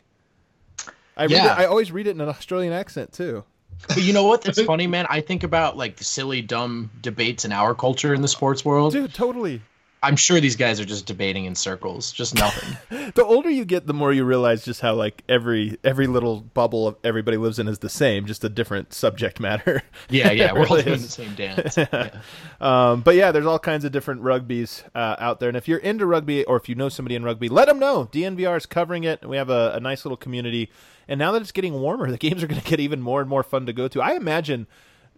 I 1.17 1.23
read 1.23 1.31
Yeah. 1.31 1.53
it, 1.53 1.59
I 1.59 1.65
always 1.65 1.91
read 1.91 2.07
it 2.07 2.11
in 2.11 2.21
an 2.21 2.29
Australian 2.29 2.71
accent 2.71 3.11
too. 3.11 3.43
But 3.87 4.03
you 4.03 4.13
know 4.13 4.25
what? 4.25 4.41
That's 4.41 4.61
funny, 4.63 4.87
man. 4.87 5.05
I 5.09 5.21
think 5.21 5.43
about 5.43 5.77
like 5.77 5.97
the 5.97 6.03
silly, 6.03 6.41
dumb 6.41 6.89
debates 7.01 7.45
in 7.45 7.51
our 7.51 7.75
culture 7.75 8.13
in 8.13 8.21
the 8.21 8.27
sports 8.27 8.63
world. 8.63 8.93
Dude, 8.93 9.13
totally. 9.13 9.61
I'm 10.03 10.15
sure 10.15 10.39
these 10.39 10.55
guys 10.55 10.79
are 10.79 10.85
just 10.85 11.05
debating 11.05 11.45
in 11.45 11.53
circles, 11.53 12.11
just 12.11 12.33
nothing. 12.35 12.77
The 13.13 13.25
older 13.25 13.49
you 13.49 13.65
get, 13.65 13.87
the 13.87 13.93
more 13.93 14.13
you 14.13 14.23
realize 14.23 14.63
just 14.63 14.79
how 14.79 14.93
like 14.93 15.23
every 15.27 15.77
every 15.83 16.07
little 16.07 16.39
bubble 16.39 16.87
of 16.87 16.95
everybody 17.03 17.35
lives 17.35 17.59
in 17.59 17.67
is 17.67 17.79
the 17.79 17.89
same, 17.89 18.25
just 18.25 18.43
a 18.43 18.49
different 18.49 18.93
subject 18.93 19.39
matter. 19.39 19.81
yeah, 20.09 20.31
yeah, 20.31 20.53
we're 20.53 20.67
all 20.67 20.81
doing 20.81 21.01
the 21.01 21.09
same 21.09 21.35
dance. 21.35 21.75
Yeah. 21.77 22.21
Um, 22.61 23.01
but 23.01 23.15
yeah, 23.15 23.31
there's 23.33 23.45
all 23.45 23.59
kinds 23.59 23.83
of 23.83 23.91
different 23.91 24.21
rugbies 24.21 24.83
uh, 24.95 25.17
out 25.19 25.39
there, 25.39 25.49
and 25.49 25.57
if 25.57 25.67
you're 25.67 25.79
into 25.79 26.05
rugby 26.05 26.45
or 26.45 26.55
if 26.55 26.69
you 26.69 26.75
know 26.75 26.87
somebody 26.89 27.15
in 27.15 27.23
rugby, 27.23 27.49
let 27.49 27.67
them 27.67 27.79
know. 27.79 28.07
DNVR 28.11 28.55
is 28.55 28.65
covering 28.65 29.03
it. 29.03 29.19
and 29.21 29.29
We 29.29 29.35
have 29.35 29.49
a, 29.49 29.73
a 29.75 29.79
nice 29.81 30.05
little 30.05 30.17
community, 30.17 30.71
and 31.07 31.17
now 31.19 31.33
that 31.33 31.41
it's 31.41 31.51
getting 31.51 31.73
warmer, 31.81 32.09
the 32.09 32.17
games 32.17 32.41
are 32.43 32.47
going 32.47 32.61
to 32.61 32.67
get 32.67 32.79
even 32.79 33.01
more 33.01 33.19
and 33.19 33.29
more 33.29 33.43
fun 33.43 33.65
to 33.65 33.73
go 33.73 33.87
to. 33.89 34.01
I 34.01 34.13
imagine 34.13 34.67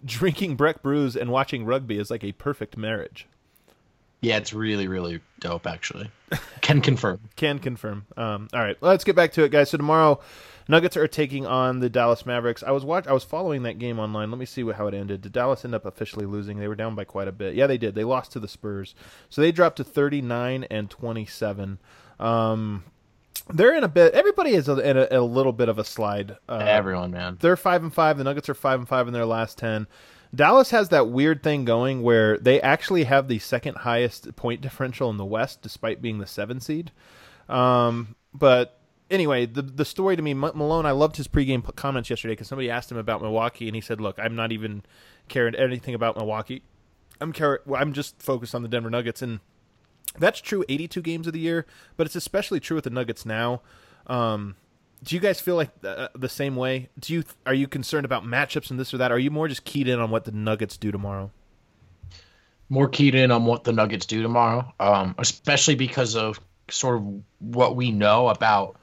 drinking 0.04 0.56
Breck 0.56 0.82
brews 0.82 1.16
and 1.16 1.30
watching 1.32 1.66
rugby 1.66 2.00
is 2.00 2.10
like 2.10 2.24
a 2.24 2.32
perfect 2.32 2.76
marriage. 2.76 3.28
Yeah, 4.24 4.38
it's 4.38 4.54
really, 4.54 4.88
really 4.88 5.20
dope, 5.42 5.68
actually. 5.68 6.10
Can 6.62 6.80
confirm. 6.80 7.20
Can 7.36 7.60
confirm. 7.60 8.06
Um, 8.16 8.48
all 8.54 8.62
right, 8.62 8.78
let's 8.80 9.04
get 9.04 9.18
back 9.18 9.34
to 9.34 9.44
it, 9.44 9.52
guys. 9.52 9.70
So 9.70 9.78
tomorrow, 9.78 10.22
Nuggets 10.70 10.96
are 10.96 11.10
taking 11.10 11.46
on 11.46 11.82
the 11.82 11.90
Dallas 11.90 12.26
Mavericks. 12.26 12.64
I 12.64 12.72
was 12.72 12.86
watch. 12.86 13.06
I 13.06 13.12
was 13.12 13.26
following 13.26 13.64
that 13.64 13.80
game 13.80 14.00
online. 14.00 14.32
Let 14.32 14.40
me 14.40 14.46
see 14.46 14.64
what, 14.64 14.78
how 14.78 14.88
it 14.88 14.94
ended. 14.94 15.22
Did 15.22 15.34
Dallas 15.34 15.66
end 15.66 15.76
up 15.76 15.86
officially 15.86 16.26
losing? 16.26 16.58
They 16.58 16.70
were 16.70 16.76
down 16.76 16.96
by 16.96 17.04
quite 17.04 17.28
a 17.28 17.34
bit. 17.34 17.54
Yeah, 17.54 17.68
they 17.68 17.78
did. 17.78 17.96
They 17.96 18.06
lost 18.06 18.32
to 18.32 18.40
the 18.40 18.48
Spurs, 18.48 18.96
so 19.30 19.42
they 19.42 19.52
dropped 19.52 19.76
to 19.78 19.84
thirty 19.84 20.22
nine 20.22 20.64
and 20.72 20.90
twenty 20.90 21.26
seven. 21.26 21.80
Um, 22.18 22.86
they're 23.54 23.76
in 23.76 23.84
a 23.84 23.90
bit. 23.90 24.14
Everybody 24.14 24.52
is 24.52 24.70
in 24.70 24.98
a, 24.98 25.08
a 25.12 25.22
little 25.22 25.52
bit 25.52 25.68
of 25.68 25.78
a 25.78 25.84
slide. 25.84 26.38
Uh, 26.48 26.64
Everyone, 26.66 27.12
man. 27.12 27.38
they're 27.42 27.58
five 27.58 27.84
and 27.84 27.94
five. 27.94 28.18
The 28.18 28.24
Nuggets 28.24 28.48
are 28.48 28.54
five 28.54 28.80
and 28.80 28.88
five 28.88 29.08
in 29.08 29.14
their 29.14 29.26
last 29.26 29.58
ten. 29.58 29.86
Dallas 30.34 30.72
has 30.72 30.90
that 30.90 31.10
weird 31.10 31.44
thing 31.44 31.64
going 31.64 32.02
where 32.02 32.38
they 32.38 32.60
actually 32.62 33.04
have 33.04 33.28
the 33.28 33.40
second 33.40 33.78
highest 33.78 34.36
point 34.36 34.62
differential 34.62 35.10
in 35.10 35.18
the 35.18 35.26
West, 35.26 35.62
despite 35.62 36.02
being 36.02 36.18
the 36.18 36.26
seven 36.26 36.60
seed. 36.60 36.92
Um, 37.48 38.16
but 38.34 38.80
anyway, 39.12 39.46
the 39.46 39.62
the 39.62 39.86
story 39.86 40.16
to 40.16 40.22
me, 40.22 40.34
Malone. 40.34 40.86
I 40.86 40.92
loved 40.92 41.18
his 41.18 41.28
pregame 41.28 41.76
comments 41.76 42.10
yesterday 42.10 42.34
because 42.34 42.48
somebody 42.48 42.70
asked 42.70 42.92
him 42.92 42.98
about 42.98 43.22
Milwaukee, 43.22 43.68
and 43.68 43.76
he 43.76 43.82
said, 43.82 44.02
"Look, 44.02 44.18
I'm 44.18 44.36
not 44.36 44.52
even 44.52 44.84
caring 45.28 45.56
anything 45.56 45.94
about 45.94 46.18
Milwaukee. 46.18 46.64
I'm 47.22 47.32
care. 47.32 47.60
I'm 47.76 47.94
just 47.94 48.22
focused 48.22 48.56
on 48.56 48.64
the 48.64 48.68
Denver 48.68 48.90
Nuggets." 48.90 49.22
And 49.22 49.40
that's 50.18 50.42
true 50.42 50.66
82 50.68 51.02
games 51.02 51.28
of 51.28 51.34
the 51.34 51.40
year, 51.40 51.66
but 51.96 52.08
it's 52.08 52.16
especially 52.16 52.60
true 52.60 52.76
with 52.76 52.84
the 52.84 52.90
Nuggets 52.90 53.26
now. 53.26 53.62
Um, 54.08 54.56
do 55.04 55.16
you 55.16 55.22
guys 55.22 55.40
feel 55.42 55.56
like 55.56 55.70
uh, 55.84 56.08
the 56.16 56.30
same 56.30 56.56
way? 56.56 56.90
Do 57.00 57.14
you 57.14 57.24
are 57.46 57.54
you 57.54 57.68
concerned 57.68 58.06
about 58.06 58.24
matchups 58.24 58.72
and 58.72 58.80
this 58.80 58.94
or 58.94 58.98
that? 58.98 59.12
Are 59.12 59.20
you 59.20 59.32
more 59.32 59.48
just 59.48 59.66
keyed 59.66 59.88
in 59.88 60.00
on 60.00 60.10
what 60.10 60.24
the 60.26 60.32
Nuggets 60.32 60.78
do 60.78 60.92
tomorrow? 60.92 61.30
More 62.70 62.88
keyed 62.88 63.14
in 63.14 63.30
on 63.32 63.46
what 63.46 63.64
the 63.66 63.74
Nuggets 63.74 64.06
do 64.06 64.22
tomorrow, 64.22 64.74
um, 64.80 65.16
especially 65.18 65.76
because 65.76 66.16
of 66.16 66.40
sort 66.70 66.98
of 66.98 67.22
what 67.40 67.76
we 67.76 67.92
know 67.92 68.30
about 68.30 68.78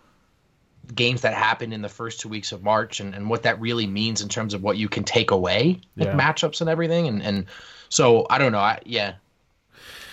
games 0.94 1.22
that 1.22 1.34
happen 1.34 1.72
in 1.72 1.82
the 1.82 1.88
first 1.88 2.20
two 2.20 2.28
weeks 2.28 2.52
of 2.52 2.62
March 2.62 3.00
and, 3.00 3.14
and 3.14 3.30
what 3.30 3.44
that 3.44 3.60
really 3.60 3.86
means 3.86 4.20
in 4.20 4.28
terms 4.28 4.54
of 4.54 4.62
what 4.62 4.76
you 4.76 4.88
can 4.88 5.04
take 5.04 5.30
away, 5.30 5.80
like 5.96 6.08
Yeah. 6.08 6.16
matchups 6.16 6.60
and 6.60 6.68
everything. 6.68 7.06
And, 7.08 7.22
and 7.22 7.46
so 7.88 8.26
I 8.28 8.38
don't 8.38 8.52
know. 8.52 8.58
I, 8.58 8.80
yeah. 8.84 9.14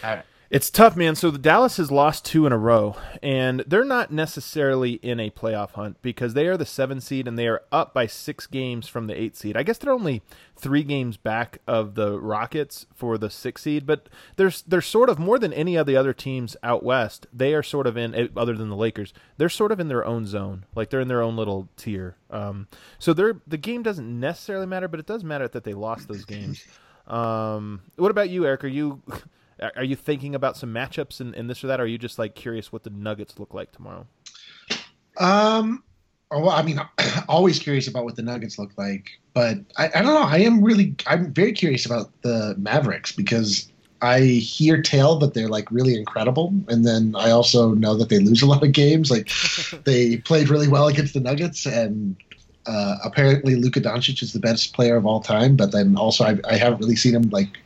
I, 0.04 0.22
It's 0.50 0.70
tough, 0.70 0.96
man. 0.96 1.16
So 1.16 1.30
the 1.30 1.38
Dallas 1.38 1.76
has 1.76 1.92
lost 1.92 2.24
two 2.24 2.46
in 2.46 2.54
a 2.54 2.58
row, 2.58 2.96
and 3.22 3.66
they're 3.68 3.84
not 3.84 4.12
necessarily 4.12 4.94
in 4.94 5.20
a 5.20 5.30
playoff 5.30 5.72
hunt 5.72 6.02
because 6.02 6.36
they 6.36 6.48
are 6.48 6.56
the 6.56 6.66
seven 6.66 7.02
seed 7.02 7.28
and 7.28 7.38
they 7.38 7.48
are 7.48 7.64
up 7.70 7.94
by 7.94 8.08
six 8.08 8.48
games 8.48 8.88
from 8.88 9.08
the 9.08 9.20
eight 9.20 9.36
seed. 9.36 9.58
I 9.58 9.64
guess 9.64 9.78
they're 9.78 9.92
only 9.92 10.22
three 10.56 10.84
games 10.84 11.18
back 11.18 11.58
of 11.68 11.96
the 11.96 12.18
Rockets 12.18 12.86
for 12.96 13.18
the 13.18 13.30
six 13.30 13.64
seed, 13.64 13.86
but 13.86 14.08
there's 14.38 14.62
they're 14.62 14.80
sort 14.82 15.10
of 15.10 15.20
more 15.20 15.38
than 15.38 15.52
any 15.52 15.76
of 15.76 15.86
the 15.86 15.98
other 15.98 16.14
teams 16.14 16.56
out 16.64 16.82
west. 16.82 17.28
They 17.34 17.54
are 17.54 17.64
sort 17.64 17.86
of 17.86 17.98
in 17.98 18.16
eh, 18.16 18.28
other 18.38 18.56
than 18.56 18.70
the 18.70 18.78
Lakers. 18.78 19.14
They're 19.36 19.50
sort 19.50 19.74
of 19.74 19.82
in 19.82 19.90
their 19.90 20.06
own 20.06 20.26
zone, 20.26 20.64
like 20.76 20.90
they're 20.92 21.02
in 21.02 21.10
their 21.10 21.22
own 21.22 21.36
little 21.36 21.68
tier. 21.76 22.16
Um, 22.32 22.68
so 23.00 23.12
they're 23.12 23.42
the 23.46 23.58
game 23.58 23.84
doesn't 23.84 24.18
necessarily 24.18 24.66
matter, 24.66 24.88
but 24.88 25.02
it 25.02 25.06
does 25.06 25.26
matter 25.26 25.50
that 25.50 25.66
they 25.66 25.74
lost 25.74 26.08
those 26.08 26.24
games. 26.24 26.64
Um, 27.06 27.82
what 27.98 28.12
about 28.12 28.30
you, 28.30 28.46
Eric? 28.46 28.64
Are 28.64 28.70
you 28.70 29.02
are 29.76 29.84
you 29.84 29.96
thinking 29.96 30.36
about 30.36 30.58
some 30.58 30.74
matchups 30.74 31.20
and, 31.20 31.34
and 31.36 31.50
this 31.50 31.64
or 31.64 31.68
that? 31.68 31.80
Or 31.80 31.84
are 31.84 31.88
you 31.88 31.98
just 31.98 32.20
like 32.20 32.36
curious 32.36 32.72
what 32.72 32.84
the 32.84 32.90
Nuggets 32.90 33.40
look 33.40 33.54
like 33.54 33.72
tomorrow? 33.72 34.06
Um, 35.18 35.84
oh, 36.32 36.42
well, 36.42 36.52
I 36.52 36.62
mean, 36.62 36.80
always 37.28 37.60
curious 37.60 37.88
about 37.88 38.06
what 38.06 38.16
the 38.16 38.22
Nuggets 38.22 38.60
look 38.60 38.72
like, 38.78 39.20
but 39.34 39.58
I, 39.78 39.88
I 39.88 40.02
don't 40.02 40.14
know. 40.14 40.22
I 40.22 40.40
am 40.40 40.64
really, 40.64 40.96
I'm 41.08 41.34
very 41.34 41.54
curious 41.54 41.86
about 41.86 42.12
the 42.22 42.56
Mavericks 42.58 43.12
because 43.12 43.72
I 44.02 44.22
hear 44.22 44.82
tale 44.82 45.18
that 45.20 45.34
they're 45.34 45.48
like 45.48 45.72
really 45.72 45.96
incredible, 45.96 46.54
and 46.68 46.86
then 46.86 47.16
I 47.16 47.32
also 47.32 47.74
know 47.74 47.96
that 47.96 48.10
they 48.10 48.20
lose 48.20 48.42
a 48.42 48.46
lot 48.46 48.64
of 48.64 48.72
games. 48.72 49.10
Like 49.10 49.32
they 49.86 50.18
played 50.18 50.50
really 50.50 50.68
well 50.68 50.88
against 50.88 51.14
the 51.14 51.20
Nuggets, 51.20 51.66
and 51.66 52.16
uh, 52.68 52.98
apparently 53.04 53.56
Luka 53.56 53.82
Doncic 53.82 54.22
is 54.22 54.34
the 54.34 54.40
best 54.40 54.74
player 54.74 54.98
of 54.98 55.06
all 55.06 55.22
time. 55.22 55.56
But 55.56 55.72
then 55.72 55.98
also 55.98 56.26
I, 56.26 56.38
I 56.48 56.58
haven't 56.58 56.80
really 56.80 56.96
seen 56.96 57.16
him 57.16 57.30
like 57.30 57.58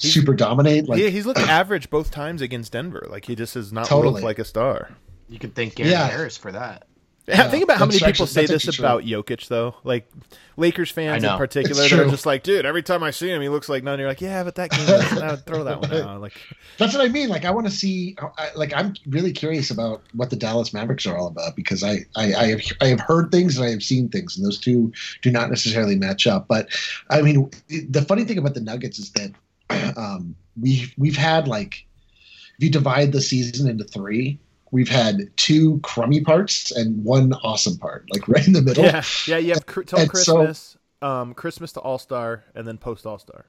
He's- 0.00 0.12
super 0.14 0.34
dominate. 0.34 0.88
Like 0.88 0.98
yeah, 1.00 1.08
he's 1.08 1.26
looked 1.26 1.40
average 1.48 1.90
both 1.90 2.10
times 2.10 2.42
against 2.42 2.72
Denver. 2.72 3.06
Like 3.08 3.24
he 3.24 3.34
just 3.34 3.54
has 3.54 3.72
not 3.72 3.86
Totally. 3.86 4.14
looked 4.14 4.24
like 4.24 4.38
a 4.38 4.44
star. 4.44 4.90
You 5.28 5.38
can 5.38 5.50
thank 5.50 5.74
Gary 5.76 5.90
Yeah. 5.90 6.06
Harris 6.08 6.36
for 6.36 6.52
that. 6.52 6.86
Yeah, 7.28 7.48
Think 7.50 7.64
about 7.64 7.78
how 7.78 7.86
many 7.86 7.98
people 7.98 8.08
actually- 8.10 8.26
say 8.28 8.46
this 8.46 8.68
actually 8.68 8.86
about 8.86 9.02
Jokic, 9.02 9.48
though. 9.48 9.74
Like 9.82 10.08
Lakers 10.56 10.92
fans 10.92 11.24
in 11.24 11.36
particular, 11.36 11.88
they're 11.88 12.08
just 12.08 12.24
like, 12.24 12.44
dude, 12.44 12.64
every 12.64 12.84
time 12.84 13.02
I 13.02 13.10
see 13.10 13.28
him, 13.28 13.42
he 13.42 13.48
looks 13.48 13.68
like 13.68 13.82
none. 13.82 13.98
You're 13.98 14.06
like, 14.06 14.20
yeah, 14.20 14.44
but 14.44 14.54
that 14.54 14.70
game, 14.70 14.88
I 14.88 15.32
would 15.32 15.44
throw 15.46 15.64
that 15.64 15.80
one 15.80 15.92
out. 15.92 16.20
Like, 16.20 16.34
That's 16.78 16.94
what 16.94 17.04
I 17.04 17.08
mean. 17.08 17.28
Like, 17.28 17.44
I 17.44 17.50
want 17.50 17.66
to 17.66 17.72
see. 17.72 18.14
I, 18.38 18.50
like, 18.54 18.72
I'm 18.76 18.94
really 19.08 19.32
curious 19.32 19.72
about 19.72 20.02
what 20.14 20.30
the 20.30 20.36
Dallas 20.36 20.72
Mavericks 20.72 21.04
are 21.04 21.16
all 21.18 21.26
about 21.26 21.56
because 21.56 21.82
I, 21.82 22.04
I, 22.14 22.32
I 22.34 22.46
have, 22.50 22.60
I 22.80 22.86
have 22.86 23.00
heard 23.00 23.32
things 23.32 23.56
and 23.56 23.66
I 23.66 23.70
have 23.70 23.82
seen 23.82 24.08
things, 24.08 24.36
and 24.36 24.46
those 24.46 24.60
two 24.60 24.92
do 25.22 25.32
not 25.32 25.50
necessarily 25.50 25.96
match 25.96 26.28
up. 26.28 26.46
But 26.46 26.68
I 27.10 27.22
mean, 27.22 27.50
the 27.68 28.02
funny 28.02 28.22
thing 28.22 28.38
about 28.38 28.54
the 28.54 28.60
Nuggets 28.60 29.00
is 29.00 29.10
that 29.14 29.32
um, 29.96 30.34
we've 30.60 30.92
we've 30.96 31.16
had 31.16 31.48
like, 31.48 31.86
if 32.58 32.64
you 32.64 32.70
divide 32.70 33.12
the 33.12 33.20
season 33.20 33.68
into 33.68 33.84
three, 33.84 34.38
we've 34.70 34.88
had 34.88 35.30
two 35.36 35.78
crummy 35.82 36.20
parts 36.20 36.70
and 36.72 37.02
one 37.04 37.32
awesome 37.42 37.78
part, 37.78 38.06
like 38.12 38.26
right 38.28 38.46
in 38.46 38.52
the 38.52 38.62
middle. 38.62 38.84
yeah, 38.84 39.02
yeah, 39.26 39.38
you 39.38 39.52
have 39.54 39.66
cr- 39.66 39.82
till 39.82 39.98
And 39.98 40.08
so- 40.16 40.36
Christmas, 40.36 40.76
um, 41.02 41.34
Christmas 41.34 41.72
to 41.72 41.80
All 41.80 41.98
Star, 41.98 42.44
and 42.54 42.66
then 42.66 42.78
post 42.78 43.06
All 43.06 43.18
Star. 43.18 43.46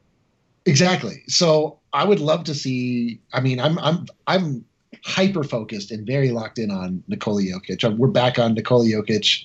Exactly. 0.66 1.24
So 1.28 1.80
I 1.94 2.04
would 2.04 2.20
love 2.20 2.44
to 2.46 2.54
see. 2.54 3.22
I 3.32 3.40
mean, 3.40 3.60
I'm 3.60 3.80
I'm 3.80 4.06
I'm 4.28 4.66
hyper 5.04 5.44
focused 5.44 5.92
and 5.92 6.06
very 6.06 6.32
locked 6.32 6.60
in 6.60 6.72
on 6.72 7.04
Nikola 7.08 7.42
Jokic. 7.42 7.84
Uh, 7.84 7.92
We're 7.96 8.08
back 8.08 8.40
on 8.40 8.54
Nikola 8.54 8.86
Jokic. 8.86 9.44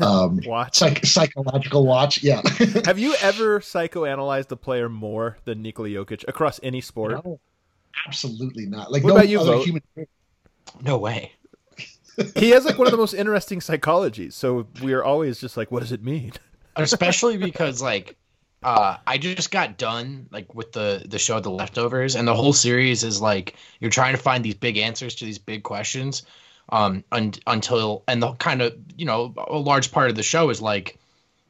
Um, 0.00 0.40
Watch. 0.46 0.76
psych, 0.76 1.04
psychological 1.04 1.86
watch. 1.86 2.22
Yeah. 2.22 2.42
Have 2.84 2.98
you 2.98 3.14
ever 3.22 3.60
psychoanalyzed 3.60 4.50
a 4.50 4.56
player 4.56 4.88
more 4.88 5.38
than 5.44 5.62
Nikola 5.62 5.88
Jokic 5.88 6.24
across 6.28 6.60
any 6.62 6.80
sport? 6.80 7.24
No, 7.24 7.40
absolutely 8.06 8.66
not. 8.66 8.90
Like 8.92 9.02
What 9.04 9.10
no 9.10 9.16
about 9.16 9.28
you, 9.28 9.40
other 9.40 9.52
Vogt? 9.54 9.64
human. 9.66 9.82
No 10.82 10.98
way. 10.98 11.32
He 12.36 12.50
has 12.50 12.64
like 12.64 12.78
one 12.78 12.86
of 12.86 12.92
the 12.92 12.96
most 12.96 13.12
interesting 13.12 13.58
psychologies. 13.58 14.34
So 14.34 14.68
we 14.80 14.92
are 14.92 15.02
always 15.02 15.40
just 15.40 15.56
like, 15.56 15.72
what 15.72 15.80
does 15.80 15.90
it 15.90 16.02
mean? 16.04 16.32
especially 16.76 17.36
because 17.36 17.82
like 17.82 18.16
uh 18.64 18.96
i 19.06 19.18
just 19.18 19.50
got 19.50 19.76
done 19.76 20.26
like 20.32 20.54
with 20.54 20.72
the 20.72 21.02
the 21.06 21.18
show 21.18 21.38
the 21.38 21.50
leftovers 21.50 22.16
and 22.16 22.26
the 22.26 22.34
whole 22.34 22.52
series 22.52 23.04
is 23.04 23.20
like 23.20 23.54
you're 23.78 23.90
trying 23.90 24.14
to 24.16 24.20
find 24.20 24.44
these 24.44 24.54
big 24.54 24.78
answers 24.78 25.14
to 25.14 25.24
these 25.24 25.38
big 25.38 25.62
questions 25.62 26.22
um 26.70 27.04
un- 27.12 27.34
until 27.46 28.02
and 28.08 28.22
the 28.22 28.32
kind 28.34 28.62
of 28.62 28.74
you 28.96 29.04
know 29.04 29.34
a 29.48 29.58
large 29.58 29.92
part 29.92 30.08
of 30.08 30.16
the 30.16 30.22
show 30.22 30.48
is 30.50 30.62
like 30.62 30.98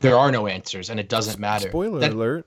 there 0.00 0.16
are 0.18 0.32
no 0.32 0.46
answers 0.48 0.90
and 0.90 0.98
it 0.98 1.08
doesn't 1.08 1.38
matter 1.38 1.68
Spoiler 1.68 2.00
That- 2.00 2.12
alert. 2.12 2.46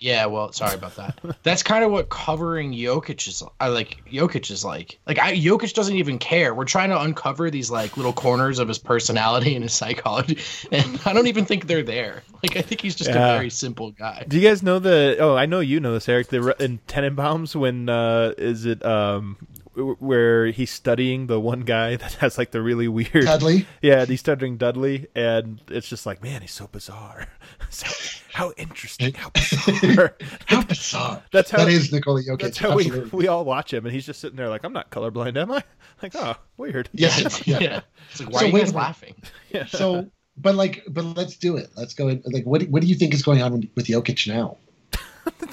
Yeah 0.00 0.26
well 0.26 0.50
sorry 0.50 0.74
about 0.74 0.96
that 0.96 1.18
that's 1.44 1.62
kind 1.62 1.84
of 1.84 1.90
what 1.92 2.08
covering 2.08 2.72
Jokic 2.72 3.28
is 3.28 3.42
I 3.60 3.68
like 3.68 3.98
Jokic 4.10 4.50
is 4.50 4.64
like 4.64 4.98
like 5.06 5.18
I 5.18 5.36
Jokic 5.36 5.74
doesn't 5.74 5.94
even 5.96 6.18
care 6.18 6.54
we're 6.54 6.64
trying 6.64 6.88
to 6.90 7.00
uncover 7.00 7.50
these 7.50 7.70
like 7.70 7.96
little 7.96 8.12
corners 8.12 8.58
of 8.58 8.66
his 8.66 8.78
personality 8.78 9.54
and 9.54 9.62
his 9.62 9.72
psychology 9.74 10.38
and 10.72 11.00
I 11.04 11.12
don't 11.12 11.26
even 11.28 11.44
think 11.44 11.66
they're 11.66 11.82
there 11.82 12.22
like 12.42 12.56
I 12.56 12.62
think 12.62 12.80
he's 12.80 12.94
just 12.96 13.10
Yeah. 13.10 13.34
a 13.34 13.36
very 13.36 13.50
simple 13.50 13.90
guy 13.92 14.24
Do 14.26 14.38
you 14.38 14.48
guys 14.48 14.62
know 14.62 14.78
the? 14.78 15.16
Oh, 15.20 15.36
I 15.36 15.44
know 15.46 15.60
you 15.60 15.78
know 15.80 15.92
this, 15.92 16.08
Eric. 16.08 16.28
The 16.28 16.56
in 16.58 16.78
Tenenbaums 16.88 17.54
when 17.54 17.88
uh, 17.90 18.32
is 18.38 18.64
it 18.64 18.82
um, 18.84 19.36
where 19.74 20.46
he's 20.46 20.70
studying 20.70 21.26
the 21.26 21.38
one 21.38 21.60
guy 21.60 21.96
that 22.02 22.14
has 22.14 22.38
like 22.38 22.50
the 22.50 22.62
really 22.62 22.88
weird. 22.88 23.24
Dudley. 23.26 23.66
Yeah, 23.82 24.04
he's 24.06 24.20
studying 24.20 24.56
Dudley, 24.56 25.08
and 25.14 25.60
it's 25.68 25.88
just 25.88 26.06
like, 26.06 26.22
man, 26.22 26.40
he's 26.40 26.52
so 26.52 26.66
bizarre. 26.66 27.26
so, 27.68 27.86
how 28.32 28.52
interesting. 28.56 29.14
How 29.14 29.30
bizarre. 29.30 30.16
How 30.46 30.62
bizarre. 30.62 31.22
That's 31.32 31.50
how. 31.50 31.58
that 31.58 31.68
is 31.68 31.92
Nikola 31.92 32.22
Jokic. 32.22 32.42
that's 32.42 32.58
how 32.58 32.76
we, 32.76 32.86
absolutely. 32.86 33.18
we 33.18 33.28
all 33.28 33.44
watch 33.44 33.72
him, 33.72 33.84
and 33.86 33.94
he's 33.94 34.06
just 34.06 34.20
sitting 34.20 34.36
there 34.36 34.48
like, 34.48 34.64
I'm 34.64 34.72
not 34.72 34.90
colorblind, 34.90 35.36
am 35.36 35.52
I? 35.52 35.62
Like, 36.02 36.14
oh, 36.14 36.34
weird. 36.56 36.88
Yeah. 36.94 37.14
Yeah. 37.44 37.58
yeah. 37.58 37.80
It's 38.10 38.20
like, 38.20 38.32
why 38.32 38.40
So 38.40 38.46
are 38.46 38.48
you 38.48 38.58
guys 38.58 38.74
laughing? 38.74 39.14
Yeah. 39.50 39.66
So, 39.66 40.08
but 40.38 40.54
like, 40.54 40.82
but 40.88 41.04
let's 41.04 41.36
do 41.36 41.58
it. 41.58 41.68
Let's 41.76 41.92
go. 41.92 42.08
In, 42.08 42.22
like, 42.24 42.44
what 42.44 42.62
what 42.70 42.80
do 42.80 42.88
you 42.88 42.94
think 42.94 43.12
is 43.12 43.22
going 43.22 43.42
on 43.42 43.52
with, 43.52 43.68
with 43.74 43.86
Jokic 43.86 44.26
now? 44.26 44.56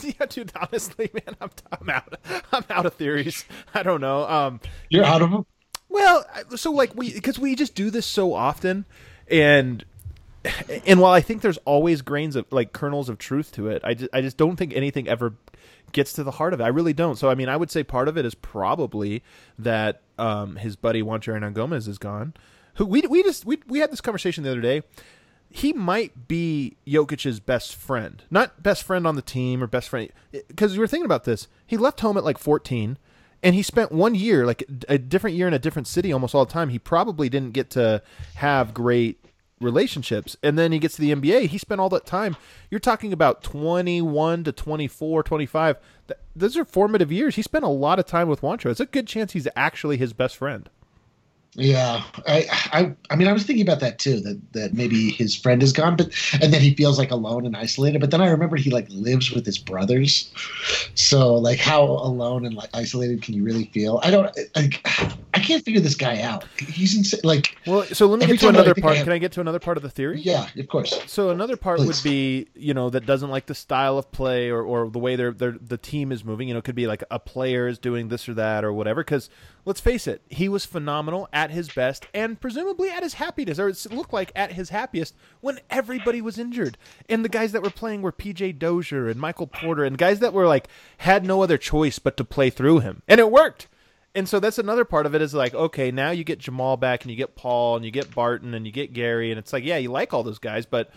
yeah, 0.04 0.26
dude. 0.26 0.54
Honestly, 0.56 1.10
man, 1.13 1.36
I'm, 1.42 1.50
I'm 1.70 1.90
out. 1.90 2.18
I'm 2.54 2.63
out 2.70 2.86
of 2.86 2.94
theories. 2.94 3.44
I 3.74 3.84
don't 3.84 4.00
know. 4.00 4.24
Um, 4.24 4.62
You're 4.90 5.04
out 5.04 5.22
of 5.22 5.32
him. 5.32 5.46
Well, 5.90 6.26
so 6.56 6.72
like 6.72 6.96
we 6.96 7.13
because 7.13 7.40
we 7.40 7.56
just 7.56 7.76
do 7.76 7.90
this 7.90 8.06
so 8.06 8.34
often, 8.34 8.86
and 9.30 9.84
and 10.86 11.00
while 11.00 11.14
I 11.14 11.22
think 11.22 11.42
there's 11.42 11.58
always 11.60 12.02
grains 12.02 12.36
of 12.36 12.46
like 12.52 12.74
kernels 12.74 13.10
of 13.10 13.18
truth 13.18 13.52
to 13.54 13.68
it, 13.68 13.82
I 13.84 13.94
just 13.94 14.10
I 14.14 14.22
just 14.22 14.38
don't 14.38 14.56
think 14.56 14.74
anything 14.74 15.08
ever 15.08 15.34
gets 15.92 16.14
to 16.14 16.24
the 16.24 16.32
heart 16.32 16.54
of 16.54 16.60
it. 16.60 16.64
I 16.64 16.68
really 16.68 16.94
don't. 16.94 17.18
So 17.18 17.30
I 17.30 17.36
mean, 17.36 17.50
I 17.50 17.58
would 17.58 17.72
say 17.72 17.84
part 17.84 18.08
of 18.08 18.18
it 18.18 18.26
is 18.26 18.36
probably 18.36 19.24
that 19.58 20.02
um, 20.18 20.58
his 20.58 20.76
buddy 20.76 21.02
Juan 21.02 21.22
Hernangomez 21.22 21.88
is 21.88 21.98
gone. 21.98 22.34
Who 22.76 22.86
we 22.86 23.02
we 23.02 23.24
just 23.24 23.46
we 23.46 23.60
we 23.68 23.80
had 23.80 23.92
this 23.92 24.02
conversation 24.02 24.44
the 24.44 24.52
other 24.52 24.62
day. 24.62 24.84
He 25.50 25.72
might 25.72 26.28
be 26.28 26.76
Jokic's 26.86 27.40
best 27.40 27.74
friend, 27.74 28.22
not 28.30 28.62
best 28.62 28.84
friend 28.84 29.08
on 29.08 29.16
the 29.16 29.22
team 29.22 29.64
or 29.64 29.68
best 29.68 29.88
friend. 29.88 30.12
Because 30.32 30.74
we 30.74 30.80
were 30.80 30.88
thinking 30.88 31.06
about 31.06 31.24
this. 31.24 31.48
He 31.66 31.78
left 31.78 32.02
home 32.02 32.18
at 32.18 32.26
like 32.26 32.38
14 32.38 32.98
and 33.44 33.56
he 33.56 33.62
spent 33.62 33.92
one 33.92 34.16
year 34.16 34.46
like 34.46 34.64
a 34.90 34.98
different 34.98 35.36
year 35.38 35.48
in 35.48 35.54
a 35.54 35.60
different 35.60 35.88
city 35.88 36.12
almost 36.12 36.36
all 36.36 36.46
the 36.46 36.52
time 36.52 36.70
he 36.70 36.80
probably 36.80 37.30
didn't 37.30 37.54
get 37.54 37.70
to 37.72 38.02
have 38.36 38.74
great 38.74 39.24
relationships. 39.60 40.38
And 40.43 40.58
then 40.58 40.72
he 40.72 40.80
gets 40.80 40.96
to 40.96 41.02
the 41.02 41.13
nba 41.13 41.48
he 41.48 41.58
spent 41.58 41.82
all 41.82 41.89
that 41.89 42.06
time 42.06 42.36
you're 42.70 42.80
talking 42.80 43.12
about 43.13 43.43
21 43.43 44.43
to 44.43 44.52
24 44.52 45.24
25 45.24 45.78
Th- 46.08 46.20
those 46.36 46.56
are 46.56 46.65
formative 46.65 47.12
years. 47.12 47.36
He 47.36 47.41
spent 47.41 47.65
a 47.65 47.70
lot 47.70 48.00
of 48.00 48.06
time 48.06 48.28
with 48.30 48.41
Juancho. 48.41 48.70
it's 48.70 48.80
a 48.80 48.86
good 48.86 49.08
chance 49.08 49.34
he's 49.34 49.48
actually 49.56 49.98
his 49.98 50.13
best 50.13 50.38
friend 50.38 50.70
Yeah, 51.56 52.04
I, 52.28 52.46
I, 52.72 52.96
I 53.10 53.16
mean, 53.16 53.28
I 53.28 53.34
was 53.34 53.44
thinking 53.44 53.68
about 53.68 53.80
that 53.80 53.98
too. 53.98 54.20
That 54.20 54.54
that 54.54 54.74
maybe 54.76 55.10
his 55.10 55.36
friend 55.36 55.64
is 55.64 55.74
gone, 55.74 55.96
but 55.96 56.12
and 56.42 56.54
then 56.54 56.62
he 56.62 56.76
feels 56.76 57.00
like 57.00 57.10
alone 57.10 57.46
and 57.48 57.58
isolated. 57.58 58.00
But 58.00 58.12
then 58.12 58.22
I 58.22 58.30
remembered 58.30 58.60
he 58.60 58.70
like 58.70 58.88
lives 58.90 59.32
with 59.32 59.46
his 59.46 59.58
brothers, 59.58 60.32
so 60.94 61.34
like 61.34 61.58
how 61.58 61.84
alone 61.84 62.46
and 62.46 62.54
like 62.54 62.70
isolated 62.76 63.24
can 63.24 63.34
you 63.34 63.44
really 63.44 63.66
feel? 63.74 64.00
I 64.04 64.12
don't. 64.12 64.38
Like, 64.56 64.88
I 65.34 65.40
can't 65.40 65.64
figure 65.66 65.82
this 65.82 65.96
guy 65.96 66.22
out. 66.22 66.46
He's 66.60 66.96
insane. 66.96 67.22
Like, 67.24 67.58
well 67.66 67.84
so 67.86 68.06
let 68.06 68.20
me 68.20 68.28
get 68.28 68.40
to 68.42 68.50
another 68.50 68.76
part 68.76 68.98
have- 68.98 69.06
can 69.06 69.14
i 69.14 69.18
get 69.18 69.32
to 69.34 69.42
another 69.42 69.60
part 69.60 69.78
of 69.78 69.84
the 69.84 69.90
theory 69.90 70.22
yeah, 70.28 70.50
of 70.58 70.68
course. 70.68 71.00
So 71.08 71.30
another 71.30 71.56
part 71.56 71.80
Please. 71.80 71.88
would 71.88 72.04
be, 72.04 72.48
you 72.54 72.74
know, 72.74 72.90
that 72.90 73.06
doesn't 73.06 73.30
like 73.30 73.46
the 73.46 73.56
style 73.56 73.98
of 73.98 74.12
play 74.12 74.50
or, 74.50 74.62
or 74.62 74.90
the 74.90 75.00
way 75.00 75.16
their 75.16 75.32
their 75.32 75.52
the 75.52 75.78
team 75.78 76.12
is 76.12 76.26
moving. 76.26 76.48
You 76.50 76.54
know, 76.54 76.60
it 76.60 76.66
could 76.66 76.76
be 76.76 76.88
like 76.88 77.04
a 77.10 77.20
player 77.20 77.68
is 77.68 77.80
doing 77.80 78.10
this 78.10 78.28
or 78.28 78.34
that 78.34 78.66
or 78.66 78.74
whatever. 78.74 79.04
Because 79.04 79.30
let's 79.67 79.82
face 79.82 80.08
it, 80.08 80.21
he 80.30 80.47
was 80.47 80.65
phenomenal 80.65 81.27
at 81.34 81.51
his 81.51 81.67
best 81.67 82.08
and 82.13 82.39
presumably 82.39 82.89
at 82.89 83.03
his 83.03 83.15
happiest, 83.15 83.60
or 83.60 83.67
it 83.67 83.91
looked 83.91 84.13
like 84.13 84.32
at 84.34 84.53
his 84.53 84.69
happiest 84.69 85.13
when 85.41 85.60
everybody 85.69 86.21
was 86.21 86.39
injured. 86.39 86.77
And 87.10 87.23
the 87.23 87.30
guys 87.30 87.51
that 87.51 87.62
were 87.62 87.69
playing 87.69 88.01
were 88.01 88.13
P.J. 88.13 88.53
Dozier 88.53 89.10
and 89.10 89.19
Michael 89.19 89.45
Porter 89.45 89.84
and 89.84 89.97
guys 89.97 90.19
that 90.19 90.32
were 90.32 90.47
like 90.47 90.69
had 90.99 91.25
no 91.25 91.43
other 91.43 91.58
choice 91.58 91.99
but 91.99 92.15
to 92.15 92.23
play 92.23 92.49
through 92.49 92.80
him, 92.80 93.01
and 93.10 93.19
it 93.19 93.30
worked. 93.30 93.67
And 94.15 94.27
so 94.27 94.39
that's 94.39 94.58
another 94.58 94.86
part 94.86 95.06
of 95.06 95.13
it 95.13 95.21
is 95.21 95.34
like, 95.34 95.53
okay, 95.53 95.91
now 95.91 96.12
you 96.12 96.23
get 96.23 96.39
Jamal 96.39 96.77
back 96.77 97.03
and 97.03 97.12
you 97.12 97.17
get 97.17 97.36
Paul 97.36 97.75
and 97.75 97.84
you 97.84 97.91
get 97.91 98.15
Barton 98.15 98.53
and 98.53 98.65
you 98.65 98.72
get 98.72 98.93
Gary. 98.93 99.32
And 99.32 99.38
it's 99.38 99.53
like, 99.53 99.63
yeah, 99.65 99.78
you 99.78 99.91
like 99.91 100.13
all 100.13 100.24
those 100.24 100.39
guys, 100.39 100.65
but 100.65 100.89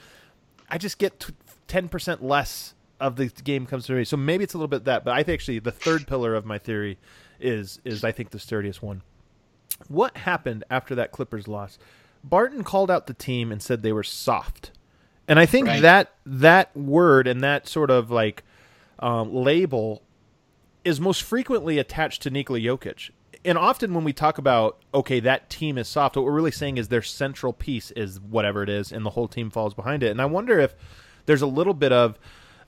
I 0.70 0.78
just 0.78 0.96
get 0.96 1.28
ten 1.66 1.88
percent 1.88 2.22
less 2.22 2.74
of 3.00 3.16
the 3.16 3.26
game 3.26 3.66
comes 3.66 3.86
to 3.86 3.94
me. 3.94 4.04
So 4.04 4.16
maybe 4.16 4.44
it's 4.44 4.54
a 4.54 4.58
little 4.58 4.68
bit 4.68 4.84
that, 4.84 5.04
but 5.04 5.12
I 5.12 5.24
think 5.24 5.40
actually 5.40 5.58
the 5.58 5.72
third 5.72 6.06
pillar 6.06 6.36
of 6.36 6.46
my 6.46 6.58
theory 6.58 6.98
is 7.40 7.80
is 7.84 8.04
I 8.04 8.12
think 8.12 8.30
the 8.30 8.38
sturdiest 8.38 8.82
one. 8.82 9.02
What 9.88 10.16
happened 10.18 10.64
after 10.70 10.94
that 10.94 11.12
Clippers 11.12 11.48
loss? 11.48 11.78
Barton 12.22 12.64
called 12.64 12.90
out 12.90 13.06
the 13.06 13.14
team 13.14 13.50
and 13.50 13.62
said 13.62 13.82
they 13.82 13.92
were 13.92 14.02
soft, 14.02 14.72
and 15.26 15.38
I 15.38 15.46
think 15.46 15.66
Right. 15.68 15.82
that 15.82 16.12
that 16.26 16.76
word 16.76 17.26
and 17.26 17.40
that 17.42 17.66
sort 17.66 17.90
of 17.90 18.10
like 18.10 18.42
um, 18.98 19.32
label 19.34 20.02
is 20.84 21.00
most 21.00 21.22
frequently 21.22 21.78
attached 21.78 22.22
to 22.22 22.30
Nikola 22.30 22.58
Jokic. 22.58 23.10
And 23.42 23.56
often 23.56 23.94
when 23.94 24.04
we 24.04 24.12
talk 24.12 24.36
about 24.36 24.78
okay, 24.92 25.18
that 25.20 25.48
team 25.48 25.78
is 25.78 25.88
soft, 25.88 26.16
what 26.16 26.24
we're 26.26 26.32
really 26.32 26.50
saying 26.50 26.76
is 26.76 26.88
their 26.88 27.00
central 27.02 27.52
piece 27.54 27.90
is 27.92 28.20
whatever 28.20 28.62
it 28.62 28.68
is, 28.68 28.92
and 28.92 29.06
the 29.06 29.10
whole 29.10 29.28
team 29.28 29.48
falls 29.50 29.72
behind 29.72 30.02
it. 30.02 30.10
And 30.10 30.20
I 30.20 30.26
wonder 30.26 30.58
if 30.60 30.74
there's 31.24 31.42
a 31.42 31.46
little 31.46 31.74
bit 31.74 31.92
of 31.92 32.18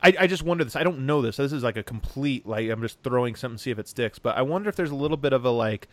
I, 0.03 0.15
I 0.21 0.27
just 0.27 0.43
wonder 0.43 0.65
this. 0.65 0.77
I 0.77 0.83
don't 0.83 1.07
know 1.07 1.23
this. 1.23 1.37
This 1.37 1.53
is 1.53 1.63
like 1.63 1.77
a 1.77 1.83
complete 1.83 2.47
like 2.47 2.69
I'm 2.69 2.83
just 2.83 2.99
throwing 3.03 3.35
something 3.37 3.59
see 3.59 3.71
if 3.71 3.79
it 3.79 3.89
sticks. 3.89 4.19
But 4.19 4.37
I 4.37 4.43
wonder 4.43 4.69
if 4.69 4.77
there's 4.77 4.91
a 4.91 4.97
little 4.97 5.17
bit 5.17 5.33
of 5.33 5.45
a 5.45 5.51
like 5.51 5.89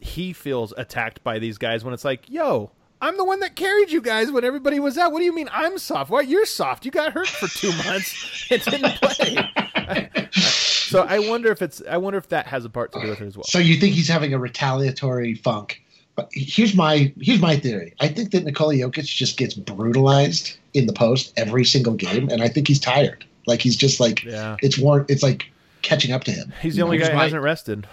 he 0.00 0.32
feels 0.32 0.72
attacked 0.76 1.22
by 1.22 1.38
these 1.38 1.58
guys 1.58 1.84
when 1.84 1.94
it's 1.94 2.04
like, 2.04 2.28
yo, 2.28 2.70
I'm 3.00 3.16
the 3.16 3.24
one 3.24 3.40
that 3.40 3.56
carried 3.56 3.90
you 3.90 4.00
guys 4.00 4.30
when 4.30 4.44
everybody 4.44 4.80
was 4.80 4.96
out. 4.96 5.12
What 5.12 5.18
do 5.18 5.24
you 5.24 5.34
mean 5.34 5.48
I'm 5.52 5.78
soft? 5.78 6.10
Why 6.10 6.22
you're 6.22 6.46
soft? 6.46 6.84
You 6.84 6.90
got 6.90 7.12
hurt 7.12 7.28
for 7.28 7.48
two 7.48 7.72
months 7.84 8.46
and 8.50 8.62
didn't 8.62 8.96
play. 9.00 10.28
so 10.30 11.02
I 11.02 11.18
wonder 11.18 11.50
if 11.50 11.60
it's 11.60 11.82
I 11.88 11.98
wonder 11.98 12.18
if 12.18 12.28
that 12.28 12.46
has 12.46 12.64
a 12.64 12.70
part 12.70 12.92
to 12.92 13.00
do 13.00 13.08
with 13.08 13.20
it 13.20 13.26
as 13.26 13.36
well. 13.36 13.44
So 13.44 13.58
you 13.58 13.76
think 13.76 13.94
he's 13.94 14.08
having 14.08 14.32
a 14.32 14.38
retaliatory 14.38 15.34
funk? 15.34 15.82
But 16.14 16.28
here's 16.32 16.74
my 16.74 17.12
here's 17.20 17.40
my 17.40 17.56
theory. 17.56 17.94
I 18.00 18.08
think 18.08 18.30
that 18.32 18.44
Nikola 18.44 18.74
Jokic 18.74 19.04
just 19.04 19.36
gets 19.36 19.54
brutalized 19.54 20.56
in 20.74 20.86
the 20.86 20.92
post 20.92 21.32
every 21.36 21.64
single 21.64 21.94
game, 21.94 22.28
and 22.30 22.42
I 22.42 22.48
think 22.48 22.68
he's 22.68 22.80
tired. 22.80 23.24
Like 23.46 23.60
he's 23.60 23.76
just 23.76 24.00
like 24.00 24.24
Yeah. 24.24 24.56
it's 24.62 24.78
more. 24.78 25.04
It's 25.08 25.22
like 25.22 25.46
catching 25.82 26.12
up 26.12 26.24
to 26.24 26.30
him. 26.30 26.52
He's 26.62 26.76
the 26.76 26.82
only 26.82 26.96
Here's 26.96 27.08
guy 27.08 27.12
who 27.12 27.18
my- 27.18 27.24
hasn't 27.24 27.42
rested. 27.42 27.86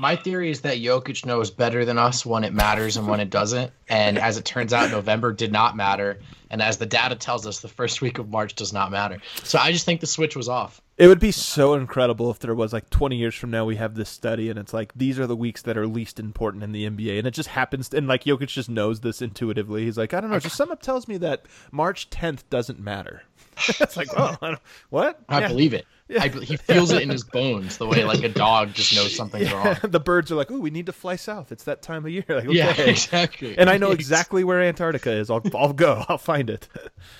My 0.00 0.14
theory 0.14 0.48
is 0.52 0.60
that 0.60 0.76
Jokic 0.78 1.26
knows 1.26 1.50
better 1.50 1.84
than 1.84 1.98
us 1.98 2.24
when 2.24 2.44
it 2.44 2.52
matters 2.54 2.96
and 2.96 3.08
when 3.08 3.18
it 3.18 3.30
doesn't. 3.30 3.72
And 3.88 4.16
as 4.16 4.36
it 4.36 4.44
turns 4.44 4.72
out, 4.72 4.92
November 4.92 5.32
did 5.32 5.50
not 5.50 5.74
matter. 5.76 6.20
And 6.50 6.62
as 6.62 6.76
the 6.76 6.86
data 6.86 7.16
tells 7.16 7.48
us, 7.48 7.58
the 7.58 7.66
first 7.68 8.00
week 8.00 8.18
of 8.18 8.28
March 8.30 8.54
does 8.54 8.72
not 8.72 8.92
matter. 8.92 9.18
So 9.42 9.58
I 9.58 9.72
just 9.72 9.84
think 9.84 10.00
the 10.00 10.06
switch 10.06 10.36
was 10.36 10.48
off. 10.48 10.80
It 10.98 11.08
would 11.08 11.18
be 11.18 11.32
so 11.32 11.74
incredible 11.74 12.30
if 12.30 12.38
there 12.38 12.54
was 12.54 12.72
like 12.72 12.90
20 12.90 13.16
years 13.16 13.34
from 13.34 13.50
now 13.50 13.64
we 13.64 13.74
have 13.74 13.96
this 13.96 14.08
study 14.08 14.48
and 14.50 14.56
it's 14.58 14.72
like 14.72 14.92
these 14.94 15.18
are 15.18 15.26
the 15.26 15.34
weeks 15.36 15.62
that 15.62 15.76
are 15.76 15.86
least 15.88 16.20
important 16.20 16.62
in 16.62 16.70
the 16.70 16.88
NBA 16.88 17.18
and 17.18 17.26
it 17.26 17.32
just 17.34 17.48
happens 17.50 17.92
and 17.92 18.06
like 18.06 18.22
Jokic 18.24 18.48
just 18.48 18.68
knows 18.68 19.00
this 19.00 19.20
intuitively. 19.20 19.84
He's 19.84 19.98
like, 19.98 20.14
I 20.14 20.20
don't 20.20 20.30
know, 20.30 20.38
just 20.38 20.56
something 20.56 20.78
tells 20.78 21.08
me 21.08 21.16
that 21.18 21.42
March 21.72 22.08
10th 22.10 22.42
doesn't 22.50 22.78
matter. 22.80 23.22
it's 23.80 23.96
like, 23.96 24.08
oh, 24.16 24.36
I 24.42 24.48
don't, 24.48 24.60
what? 24.90 25.20
I 25.28 25.40
Yeah. 25.40 25.48
believe 25.48 25.74
it. 25.74 25.86
I, 26.18 26.28
he 26.28 26.56
feels 26.56 26.90
it 26.90 27.02
in 27.02 27.10
his 27.10 27.22
bones 27.22 27.76
the 27.76 27.86
way 27.86 28.02
like 28.02 28.22
a 28.22 28.30
dog 28.30 28.72
just 28.72 28.94
knows 28.94 29.14
something's 29.14 29.52
wrong. 29.52 29.76
the 29.82 30.00
birds 30.00 30.32
are 30.32 30.36
like, 30.36 30.50
"Ooh, 30.50 30.60
we 30.62 30.70
need 30.70 30.86
to 30.86 30.92
fly 30.92 31.16
south. 31.16 31.52
It's 31.52 31.64
that 31.64 31.82
time 31.82 32.06
of 32.06 32.10
year." 32.10 32.24
Like, 32.28 32.46
okay. 32.46 32.52
Yeah, 32.54 32.72
exactly. 32.80 33.58
And 33.58 33.68
I 33.68 33.76
know 33.76 33.90
exactly 33.90 34.42
where 34.42 34.62
Antarctica 34.62 35.10
is. 35.12 35.28
I'll, 35.30 35.42
I'll 35.54 35.74
go. 35.74 36.04
I'll 36.08 36.16
find 36.16 36.48
it. 36.48 36.66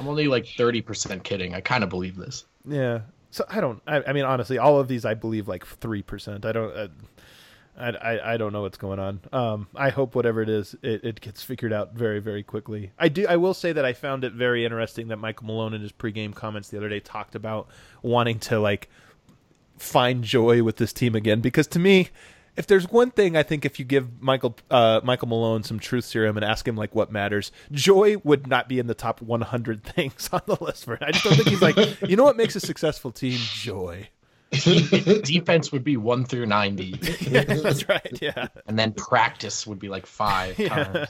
I'm 0.00 0.08
only 0.08 0.26
like 0.26 0.46
30% 0.46 1.22
kidding. 1.22 1.54
I 1.54 1.60
kind 1.60 1.84
of 1.84 1.90
believe 1.90 2.16
this. 2.16 2.46
Yeah. 2.66 3.00
So 3.30 3.44
I 3.50 3.60
don't. 3.60 3.82
I, 3.86 4.02
I 4.04 4.12
mean, 4.14 4.24
honestly, 4.24 4.56
all 4.56 4.80
of 4.80 4.88
these 4.88 5.04
I 5.04 5.12
believe 5.12 5.48
like 5.48 5.66
three 5.66 6.02
percent. 6.02 6.46
I 6.46 6.52
don't. 6.52 6.74
Uh, 6.74 6.88
I, 7.78 7.90
I 7.90 8.34
I 8.34 8.36
don't 8.36 8.52
know 8.52 8.62
what's 8.62 8.76
going 8.76 8.98
on. 8.98 9.20
Um, 9.32 9.68
I 9.74 9.90
hope 9.90 10.14
whatever 10.14 10.42
it 10.42 10.48
is, 10.48 10.74
it, 10.82 11.04
it 11.04 11.20
gets 11.20 11.42
figured 11.42 11.72
out 11.72 11.94
very 11.94 12.18
very 12.18 12.42
quickly. 12.42 12.90
I 12.98 13.08
do. 13.08 13.26
I 13.26 13.36
will 13.36 13.54
say 13.54 13.72
that 13.72 13.84
I 13.84 13.92
found 13.92 14.24
it 14.24 14.32
very 14.32 14.64
interesting 14.64 15.08
that 15.08 15.18
Michael 15.18 15.46
Malone 15.46 15.74
in 15.74 15.80
his 15.80 15.92
pregame 15.92 16.34
comments 16.34 16.68
the 16.68 16.76
other 16.76 16.88
day 16.88 17.00
talked 17.00 17.34
about 17.34 17.68
wanting 18.02 18.38
to 18.40 18.58
like 18.58 18.88
find 19.76 20.24
joy 20.24 20.62
with 20.62 20.76
this 20.76 20.92
team 20.92 21.14
again 21.14 21.40
because 21.40 21.66
to 21.68 21.78
me. 21.78 22.08
If 22.56 22.66
there's 22.66 22.90
one 22.90 23.12
thing 23.12 23.36
I 23.36 23.44
think 23.44 23.64
if 23.64 23.78
you 23.78 23.84
give 23.84 24.20
Michael 24.20 24.56
uh, 24.68 25.00
Michael 25.04 25.28
Malone 25.28 25.62
some 25.62 25.78
truth 25.78 26.04
serum 26.04 26.36
and 26.36 26.44
ask 26.44 26.66
him 26.66 26.74
like 26.74 26.92
what 26.92 27.12
matters, 27.12 27.52
joy 27.70 28.16
would 28.24 28.48
not 28.48 28.68
be 28.68 28.80
in 28.80 28.88
the 28.88 28.94
top 28.94 29.22
100 29.22 29.84
things 29.94 30.28
on 30.32 30.40
the 30.46 30.56
list 30.60 30.84
for. 30.84 30.98
I 31.00 31.12
just 31.12 31.22
don't 31.22 31.36
think 31.36 31.50
he's 31.50 31.62
like 31.62 31.76
you 32.02 32.16
know 32.16 32.24
what 32.24 32.36
makes 32.36 32.56
a 32.56 32.60
successful 32.60 33.12
team 33.12 33.38
joy. 33.38 34.08
Defense 34.50 35.70
would 35.72 35.84
be 35.84 35.96
1 35.96 36.24
through 36.24 36.46
90. 36.46 37.00
Yeah, 37.28 37.44
that's 37.44 37.88
right. 37.88 38.18
Yeah. 38.22 38.48
And 38.66 38.78
then 38.78 38.92
practice 38.92 39.66
would 39.66 39.78
be 39.78 39.88
like 39.88 40.06
5 40.06 40.58
Yeah. 40.58 40.68
times. 40.68 41.08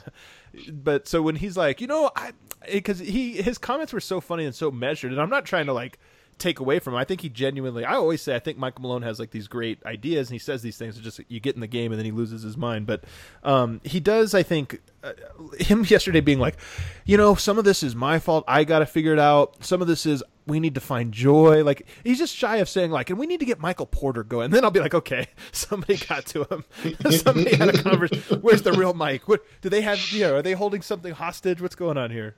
But 0.71 1.07
so 1.07 1.21
when 1.21 1.35
he's 1.35 1.55
like, 1.55 1.79
you 1.79 1.87
know, 1.87 2.11
I 2.15 2.31
because 2.71 2.99
he 2.99 3.41
his 3.41 3.57
comments 3.57 3.93
were 3.93 3.99
so 4.01 4.19
funny 4.19 4.45
and 4.45 4.53
so 4.53 4.69
measured, 4.71 5.11
and 5.11 5.21
I'm 5.21 5.29
not 5.29 5.45
trying 5.45 5.67
to 5.67 5.73
like 5.73 5.99
take 6.39 6.59
away 6.59 6.79
from 6.79 6.93
him. 6.93 6.99
I 6.99 7.03
think 7.03 7.21
he 7.21 7.29
genuinely. 7.29 7.85
I 7.85 7.93
always 7.93 8.21
say 8.21 8.35
I 8.35 8.39
think 8.39 8.57
Michael 8.57 8.81
Malone 8.81 9.01
has 9.03 9.19
like 9.19 9.31
these 9.31 9.47
great 9.47 9.83
ideas, 9.85 10.29
and 10.29 10.35
he 10.35 10.39
says 10.39 10.61
these 10.61 10.77
things. 10.77 10.95
It's 10.95 11.03
just 11.03 11.21
you 11.27 11.39
get 11.39 11.55
in 11.55 11.61
the 11.61 11.67
game 11.67 11.91
and 11.91 11.99
then 11.99 12.05
he 12.05 12.11
loses 12.11 12.41
his 12.41 12.57
mind. 12.57 12.87
But 12.87 13.03
um, 13.43 13.81
he 13.83 13.99
does. 13.99 14.33
I 14.33 14.43
think 14.43 14.81
uh, 15.03 15.13
him 15.59 15.85
yesterday 15.87 16.21
being 16.21 16.39
like, 16.39 16.57
you 17.05 17.17
know, 17.17 17.35
some 17.35 17.57
of 17.57 17.65
this 17.65 17.83
is 17.83 17.95
my 17.95 18.19
fault. 18.19 18.43
I 18.47 18.63
got 18.63 18.79
to 18.79 18.85
figure 18.85 19.13
it 19.13 19.19
out. 19.19 19.63
Some 19.63 19.81
of 19.81 19.87
this 19.87 20.05
is 20.05 20.23
we 20.47 20.59
need 20.59 20.75
to 20.75 20.81
find 20.81 21.11
joy. 21.11 21.63
Like 21.63 21.85
he's 22.03 22.17
just 22.17 22.35
shy 22.35 22.57
of 22.57 22.67
saying 22.67 22.91
like, 22.91 23.09
and 23.09 23.19
we 23.19 23.27
need 23.27 23.39
to 23.39 23.45
get 23.45 23.59
Michael 23.59 23.85
Porter 23.85 24.23
going. 24.23 24.45
And 24.45 24.53
then 24.53 24.63
I'll 24.63 24.71
be 24.71 24.79
like, 24.79 24.95
okay, 24.95 25.27
somebody 25.51 25.97
got 25.97 26.25
to 26.27 26.43
him. 26.45 26.65
somebody 27.11 27.55
had 27.55 27.69
a 27.69 27.83
conversation. 27.83 28.41
Where's 28.41 28.63
the 28.63 28.73
real 28.73 28.93
Mike? 28.93 29.27
What 29.27 29.43
do 29.61 29.69
they 29.69 29.81
have? 29.81 29.99
You 30.11 30.21
know, 30.21 30.35
are 30.37 30.41
they 30.41 30.53
holding 30.53 30.81
something 30.81 31.13
hostage? 31.13 31.61
What's 31.61 31.75
going 31.75 31.97
on 31.97 32.11
here? 32.11 32.35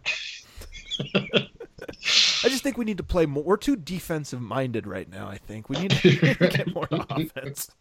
I 1.81 2.49
just 2.49 2.63
think 2.63 2.77
we 2.77 2.85
need 2.85 2.97
to 2.97 3.03
play 3.03 3.25
more. 3.25 3.43
We're 3.43 3.57
too 3.57 3.75
defensive 3.75 4.41
minded 4.41 4.87
right 4.87 5.09
now. 5.09 5.27
I 5.27 5.37
think 5.37 5.69
we 5.69 5.77
need 5.77 5.91
to 5.91 6.35
get 6.35 6.73
more 6.73 6.87
offense. 6.91 7.71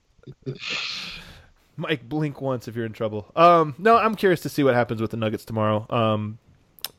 Mike, 1.76 2.08
blink 2.08 2.40
once 2.40 2.68
if 2.68 2.76
you're 2.76 2.86
in 2.86 2.92
trouble. 2.92 3.30
Um, 3.34 3.74
no, 3.78 3.96
I'm 3.96 4.14
curious 4.14 4.40
to 4.40 4.48
see 4.48 4.62
what 4.62 4.74
happens 4.74 5.00
with 5.00 5.10
the 5.10 5.16
Nuggets 5.16 5.44
tomorrow. 5.44 5.86
Um, 5.88 6.38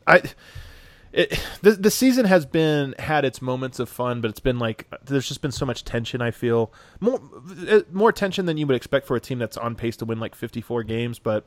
I, 0.07 0.23
it, 1.13 1.39
the 1.61 1.71
the 1.71 1.91
season 1.91 2.25
has 2.25 2.45
been 2.45 2.95
had 2.97 3.25
its 3.25 3.41
moments 3.41 3.79
of 3.79 3.89
fun, 3.89 4.21
but 4.21 4.31
it's 4.31 4.39
been 4.39 4.59
like 4.59 4.87
there's 5.03 5.27
just 5.27 5.41
been 5.41 5.51
so 5.51 5.65
much 5.65 5.83
tension. 5.83 6.21
I 6.21 6.31
feel 6.31 6.73
more 6.99 7.19
uh, 7.69 7.81
more 7.91 8.11
tension 8.11 8.45
than 8.45 8.57
you 8.57 8.65
would 8.65 8.75
expect 8.75 9.05
for 9.05 9.15
a 9.15 9.19
team 9.19 9.37
that's 9.37 9.57
on 9.57 9.75
pace 9.75 9.97
to 9.97 10.05
win 10.05 10.19
like 10.19 10.35
54 10.35 10.83
games, 10.83 11.19
but 11.19 11.45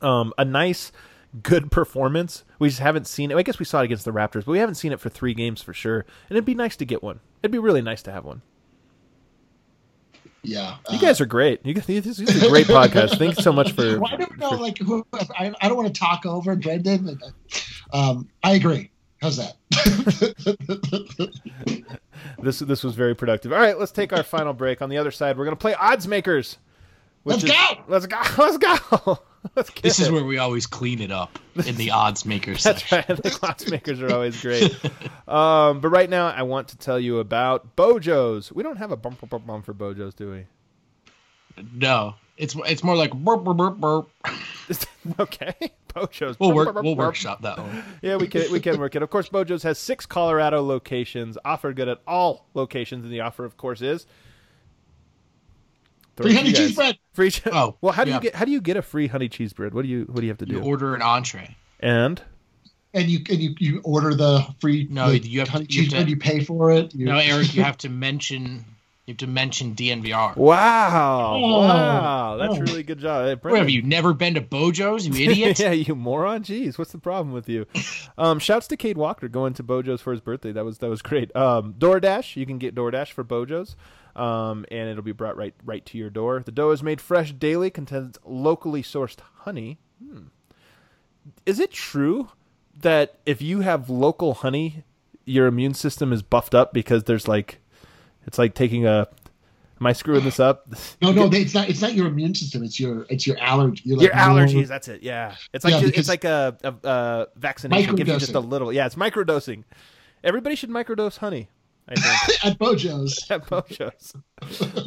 um, 0.00 0.32
a 0.38 0.44
nice, 0.44 0.92
good 1.42 1.70
performance. 1.70 2.44
We 2.58 2.68
just 2.68 2.80
haven't 2.80 3.06
seen 3.06 3.30
it. 3.30 3.36
I 3.36 3.42
guess 3.42 3.58
we 3.58 3.64
saw 3.64 3.80
it 3.80 3.84
against 3.84 4.04
the 4.04 4.12
Raptors, 4.12 4.44
but 4.44 4.48
we 4.48 4.58
haven't 4.58 4.74
seen 4.74 4.92
it 4.92 5.00
for 5.00 5.08
three 5.08 5.34
games 5.34 5.62
for 5.62 5.72
sure. 5.72 6.00
And 6.28 6.36
it'd 6.36 6.44
be 6.44 6.54
nice 6.54 6.76
to 6.76 6.84
get 6.84 7.02
one. 7.02 7.20
It'd 7.42 7.52
be 7.52 7.58
really 7.58 7.82
nice 7.82 8.02
to 8.02 8.12
have 8.12 8.24
one. 8.24 8.42
Yeah, 10.44 10.78
You 10.90 10.98
uh, 10.98 11.00
guys 11.00 11.20
are 11.20 11.26
great. 11.26 11.64
You 11.64 11.72
guys, 11.72 11.86
this 11.86 12.18
is 12.18 12.42
a 12.42 12.48
great 12.48 12.66
podcast. 12.66 13.16
Thanks 13.16 13.44
so 13.44 13.52
much 13.52 13.72
for. 13.72 14.00
Well, 14.00 14.12
I 14.12 14.16
don't 14.16 14.38
know, 14.38 14.50
like 14.50 14.76
who. 14.78 15.06
I, 15.12 15.52
I 15.60 15.68
don't 15.68 15.76
want 15.76 15.94
to 15.94 15.98
talk 15.98 16.26
over 16.26 16.56
Brendan. 16.56 17.20
Um, 17.92 18.28
I 18.42 18.54
agree. 18.54 18.90
How's 19.20 19.36
that? 19.36 19.54
This 22.42 22.58
this 22.58 22.82
was 22.82 22.94
very 22.94 23.14
productive. 23.14 23.52
All 23.52 23.58
right, 23.58 23.78
let's 23.78 23.92
take 23.92 24.12
our 24.12 24.22
final 24.22 24.52
break. 24.52 24.82
On 24.82 24.88
the 24.88 24.98
other 24.98 25.10
side, 25.10 25.38
we're 25.38 25.44
gonna 25.44 25.56
play 25.56 25.74
odds 25.74 26.08
makers. 26.08 26.58
Let's 27.24 27.44
go! 27.44 27.54
Let's 27.86 28.06
go! 28.06 28.20
Let's 28.38 28.58
go! 28.58 29.18
This 29.82 29.98
is 29.98 30.10
where 30.10 30.24
we 30.24 30.38
always 30.38 30.66
clean 30.66 31.00
it 31.00 31.10
up 31.10 31.38
in 31.66 31.76
the 31.76 31.90
odds 31.90 32.24
makers. 32.24 32.62
That's 32.64 32.88
section. 32.88 33.14
right. 33.16 33.22
The 33.22 33.38
odds 33.42 33.70
makers 33.70 34.00
are 34.00 34.12
always 34.12 34.40
great. 34.40 34.74
Um, 35.28 35.80
but 35.80 35.88
right 35.88 36.10
now, 36.10 36.26
I 36.26 36.42
want 36.42 36.68
to 36.68 36.76
tell 36.76 37.00
you 37.00 37.18
about 37.18 37.74
Bojo's. 37.74 38.52
We 38.52 38.62
don't 38.62 38.76
have 38.76 38.92
a 38.92 38.96
bump 38.96 39.20
bump 39.20 39.30
bump 39.30 39.46
bump 39.46 39.64
for 39.64 39.72
Bojo's, 39.72 40.12
do 40.12 40.30
we? 40.30 40.46
No, 41.72 42.16
it's 42.36 42.54
it's 42.66 42.84
more 42.84 42.96
like 42.96 43.12
burp 43.14 43.42
burp 43.42 43.56
burp 43.56 43.78
burp. 43.78 44.08
okay, 45.18 45.54
Bojo's. 45.88 46.38
We'll 46.38 46.52
work 46.52 46.66
burp, 46.66 46.74
burp, 46.74 46.84
we'll 46.84 46.96
workshop 46.96 47.40
that 47.42 47.56
one. 47.58 47.82
Yeah, 48.02 48.16
we 48.16 48.26
can 48.26 48.50
we 48.52 48.60
can 48.60 48.78
work 48.78 48.94
it. 48.94 49.02
Of 49.02 49.08
course, 49.08 49.30
Bojo's 49.30 49.62
has 49.62 49.78
six 49.78 50.04
Colorado 50.04 50.62
locations. 50.62 51.38
Offer 51.44 51.72
good 51.72 51.88
at 51.88 52.00
all 52.06 52.46
locations, 52.52 53.04
and 53.04 53.12
the 53.12 53.20
offer, 53.20 53.46
of 53.46 53.56
course, 53.56 53.80
is 53.80 54.06
Free 56.16 56.34
honey 56.34 56.50
you 56.50 56.54
cheese 56.54 56.74
bread. 56.76 56.98
Free. 57.14 57.30
Che- 57.30 57.50
Oh, 57.52 57.76
well, 57.80 57.92
how 57.92 58.04
do 58.04 58.10
yeah. 58.10 58.16
you 58.16 58.22
get 58.22 58.34
how 58.34 58.44
do 58.44 58.50
you 58.52 58.60
get 58.60 58.76
a 58.76 58.82
free 58.82 59.06
honey 59.06 59.28
cheese 59.28 59.52
bread? 59.52 59.72
What 59.74 59.82
do 59.82 59.88
you 59.88 60.04
what 60.04 60.16
do 60.16 60.22
you 60.22 60.28
have 60.30 60.38
to 60.38 60.46
You 60.46 60.60
do? 60.60 60.62
order 60.62 60.94
an 60.94 61.02
entree. 61.02 61.56
and 61.80 62.20
And 62.94 63.08
you 63.08 63.20
and 63.30 63.40
you, 63.40 63.54
you 63.58 63.80
order 63.84 64.14
the 64.14 64.46
free 64.60 64.86
No, 64.90 65.10
the 65.10 65.18
you 65.18 65.38
have 65.40 65.46
to- 65.48 65.52
honey 65.52 65.66
you 65.70 65.82
have 65.82 65.84
cheese 65.84 65.88
to- 65.92 65.96
bread. 65.96 66.10
You 66.10 66.16
pay 66.18 66.40
for 66.44 66.70
it. 66.72 66.94
You, 66.94 67.06
No, 67.06 67.16
Eric, 67.18 67.54
you 67.54 67.62
have 67.62 67.78
to 67.78 67.88
mention 68.06 68.64
you 69.06 69.12
have 69.14 69.18
to 69.18 69.26
mention 69.26 69.74
DNVR. 69.74 70.36
wow, 70.36 71.32
Oh. 71.34 71.60
wow, 71.66 72.36
that's 72.36 72.54
Oh. 72.56 72.60
really 72.60 72.84
good 72.84 73.00
job. 73.00 73.22
Hey, 73.24 73.30
Where 73.30 73.36
Brendan. 73.36 73.62
have 73.62 73.70
you 73.70 73.82
never 73.82 74.14
been 74.14 74.34
to 74.34 74.40
Bojo's, 74.40 75.08
you 75.08 75.12
idiot? 75.28 75.58
yeah, 75.60 75.72
you 75.72 75.96
moron. 75.96 76.44
Jeez, 76.44 76.78
what's 76.78 76.92
the 76.92 76.98
problem 76.98 77.32
with 77.32 77.48
you? 77.48 77.66
Um, 78.16 78.38
shouts 78.38 78.68
to 78.68 78.76
Cade 78.76 78.96
Walker 78.96 79.26
going 79.28 79.54
to 79.54 79.64
Bojo's 79.64 80.00
for 80.00 80.12
his 80.12 80.20
birthday. 80.20 80.52
That 80.52 80.64
was 80.64 80.78
that 80.78 80.88
was 80.88 81.02
great. 81.02 81.34
Um, 81.34 81.74
DoorDash, 81.74 82.36
you 82.36 82.46
can 82.46 82.58
get 82.58 82.76
DoorDash 82.76 83.10
for 83.10 83.24
Bojo's, 83.24 83.74
um, 84.16 84.64
and 84.70 84.88
it'll 84.88 85.02
be 85.02 85.12
brought 85.12 85.36
right 85.36 85.54
right 85.64 85.84
to 85.86 85.98
your 85.98 86.10
door. 86.10 86.42
The 86.44 86.52
dough 86.52 86.70
is 86.70 86.82
made 86.82 87.00
fresh 87.00 87.32
daily, 87.32 87.70
contains 87.70 88.18
locally 88.24 88.82
sourced 88.82 89.18
honey. 89.40 89.78
Hmm. 90.02 90.24
Is 91.46 91.58
it 91.60 91.70
true 91.70 92.28
that 92.80 93.18
if 93.26 93.40
you 93.42 93.60
have 93.60 93.88
local 93.90 94.34
honey, 94.34 94.84
your 95.24 95.46
immune 95.46 95.74
system 95.74 96.12
is 96.12 96.22
buffed 96.22 96.54
up 96.54 96.72
because 96.72 97.04
there's 97.04 97.28
like, 97.28 97.58
it's 98.26 98.38
like 98.38 98.54
taking 98.54 98.86
a. 98.86 99.08
Am 99.80 99.86
I 99.86 99.92
screwing 99.94 100.22
this 100.22 100.38
up? 100.38 100.68
No, 101.02 101.10
no, 101.10 101.26
they, 101.26 101.40
it's 101.40 101.54
not. 101.54 101.68
It's 101.68 101.82
not 101.82 101.94
your 101.94 102.06
immune 102.06 102.34
system. 102.36 102.62
It's 102.62 102.78
your 102.78 103.04
it's 103.10 103.26
your 103.26 103.36
allergy. 103.40 103.82
Like, 103.86 104.02
Your 104.02 104.12
allergies. 104.12 104.68
That's 104.68 104.86
it. 104.86 105.02
Yeah, 105.02 105.34
it's 105.52 105.64
like 105.64 105.72
Yeah, 105.74 105.80
ju- 105.80 105.86
because- 105.86 106.00
it's 106.00 106.08
like 106.08 106.22
a, 106.24 106.56
a, 106.62 106.88
a 106.88 107.26
vaccination 107.36 107.96
gives 107.96 108.08
you 108.10 108.18
just 108.18 108.34
a 108.34 108.40
little. 108.40 108.72
Yeah, 108.72 108.86
it's 108.86 108.94
microdosing. 108.94 109.64
Everybody 110.22 110.54
should 110.54 110.70
microdose 110.70 111.16
honey. 111.18 111.48
I 111.88 111.94
think. 111.94 112.44
at 112.44 112.58
Bojo's. 112.58 113.30
at 113.30 113.46
Bojo's. 113.46 114.14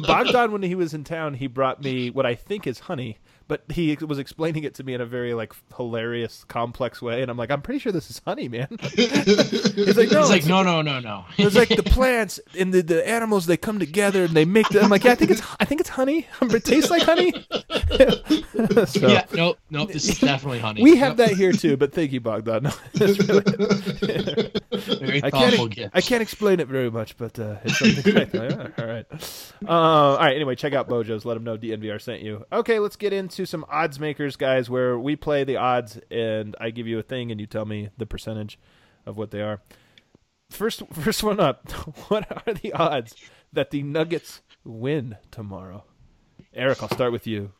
Bogdan, 0.06 0.52
when 0.52 0.62
he 0.62 0.74
was 0.74 0.94
in 0.94 1.04
town, 1.04 1.34
he 1.34 1.46
brought 1.46 1.82
me 1.82 2.10
what 2.10 2.26
I 2.26 2.34
think 2.34 2.66
is 2.66 2.78
honey, 2.80 3.18
but 3.48 3.62
he 3.70 3.96
was 4.06 4.18
explaining 4.18 4.64
it 4.64 4.74
to 4.74 4.84
me 4.84 4.94
in 4.94 5.00
a 5.00 5.06
very 5.06 5.34
like 5.34 5.54
hilarious, 5.76 6.44
complex 6.48 7.00
way, 7.00 7.22
and 7.22 7.30
I'm 7.30 7.36
like, 7.36 7.50
I'm 7.50 7.62
pretty 7.62 7.78
sure 7.80 7.92
this 7.92 8.10
is 8.10 8.20
honey, 8.24 8.48
man. 8.48 8.68
He's 8.80 9.96
like, 9.96 10.10
no, 10.10 10.20
He's 10.20 10.30
like, 10.30 10.38
it's, 10.40 10.46
no, 10.46 10.62
no, 10.62 10.82
no, 10.82 11.00
no. 11.00 11.24
it's 11.38 11.54
like 11.56 11.68
the 11.68 11.82
plants 11.82 12.40
and 12.58 12.72
the, 12.72 12.82
the 12.82 13.06
animals 13.08 13.46
they 13.46 13.56
come 13.56 13.78
together 13.78 14.24
and 14.24 14.34
they 14.34 14.44
make. 14.44 14.68
The, 14.70 14.82
I'm 14.82 14.90
like, 14.90 15.04
yeah, 15.04 15.12
I 15.12 15.14
think 15.14 15.30
it's 15.30 15.42
I 15.60 15.64
think 15.64 15.80
it's 15.80 15.90
honey. 15.90 16.26
It 16.42 16.64
tastes 16.64 16.90
like 16.90 17.02
honey. 17.02 17.32
So, 18.86 19.08
yeah, 19.08 19.24
nope, 19.34 19.58
nope. 19.70 19.92
This 19.92 20.08
is 20.08 20.18
definitely 20.20 20.58
honey. 20.60 20.82
We 20.82 20.96
have 20.96 21.18
Yep. 21.18 21.28
that 21.28 21.36
here 21.36 21.52
too, 21.52 21.76
but 21.76 21.92
thank 21.92 22.12
you, 22.12 22.20
Bogdan. 22.20 22.64
No, 22.64 22.70
it's 22.94 23.18
really- 23.28 24.50
Very 25.06 25.22
I 25.24 25.30
thoughtful 25.30 25.66
can't. 25.66 25.70
gift. 25.74 25.90
I 25.94 26.00
can't 26.00 26.22
explain 26.22 26.60
it 26.60 26.68
very 26.68 26.90
much, 26.90 27.16
but 27.16 27.38
uh, 27.38 27.56
it's 27.64 27.78
something. 27.78 28.14
like. 28.14 28.32
Yeah, 28.32 28.68
all 28.78 28.86
right. 28.86 29.06
Uh, 29.66 29.70
all 29.70 30.16
right. 30.18 30.34
Anyway, 30.34 30.54
check 30.54 30.72
out 30.72 30.88
Bojo's. 30.88 31.24
Let 31.24 31.34
them 31.34 31.44
know 31.44 31.56
DNVR 31.56 32.00
sent 32.00 32.22
you. 32.22 32.44
Okay, 32.52 32.78
let's 32.78 32.96
get 32.96 33.12
into 33.12 33.35
some 33.44 33.66
odds 33.68 33.98
makers, 34.00 34.36
guys. 34.36 34.70
Where 34.70 34.98
we 34.98 35.16
play 35.16 35.44
the 35.44 35.56
odds, 35.56 35.98
and 36.10 36.56
I 36.60 36.70
give 36.70 36.86
you 36.86 36.98
a 36.98 37.02
thing, 37.02 37.30
and 37.30 37.40
you 37.40 37.46
tell 37.46 37.64
me 37.66 37.90
the 37.98 38.06
percentage 38.06 38.58
of 39.04 39.16
what 39.18 39.30
they 39.32 39.42
are. 39.42 39.60
First, 40.50 40.82
first 40.92 41.22
one 41.22 41.40
up. 41.40 41.70
What 42.08 42.26
are 42.46 42.54
the 42.54 42.72
odds 42.72 43.14
that 43.52 43.70
the 43.70 43.82
Nuggets 43.82 44.40
win 44.64 45.16
tomorrow? 45.30 45.84
Eric, 46.54 46.82
I'll 46.82 46.88
start 46.88 47.12
with 47.12 47.26
you. 47.26 47.52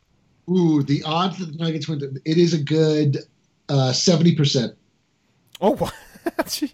Ooh, 0.49 0.81
the 0.81 1.03
odds 1.03 1.37
that 1.39 1.51
the 1.51 1.57
Nuggets 1.57 1.87
win. 1.87 2.19
It 2.25 2.37
is 2.37 2.53
a 2.53 2.63
good 2.63 3.17
uh, 3.69 3.91
seventy 3.93 4.33
percent. 4.35 4.73
Oh, 5.61 5.75
what? 5.75 5.93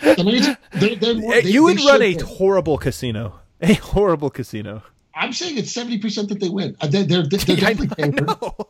The 0.00 0.22
Nuggets. 0.22 0.48
They're, 0.72 0.96
they're, 0.96 1.14
Hey, 1.20 1.40
they- 1.42 1.50
you 1.50 1.64
would 1.64 1.78
run 1.78 2.02
a 2.02 2.12
horrible 2.18 2.76
casino. 2.78 3.40
A 3.62 3.74
horrible 3.74 4.28
casino. 4.28 4.82
I'm 5.14 5.32
saying 5.32 5.58
it's 5.58 5.72
seventy 5.72 5.98
percent 5.98 6.28
that 6.30 6.40
they 6.40 6.48
win. 6.48 6.76
Uh, 6.80 6.86
They're, 6.86 7.04
they're, 7.04 7.22
they're 7.26 7.56
I 7.56 7.74
definitely 7.74 7.88
favored. 7.88 8.26
know. 8.26 8.56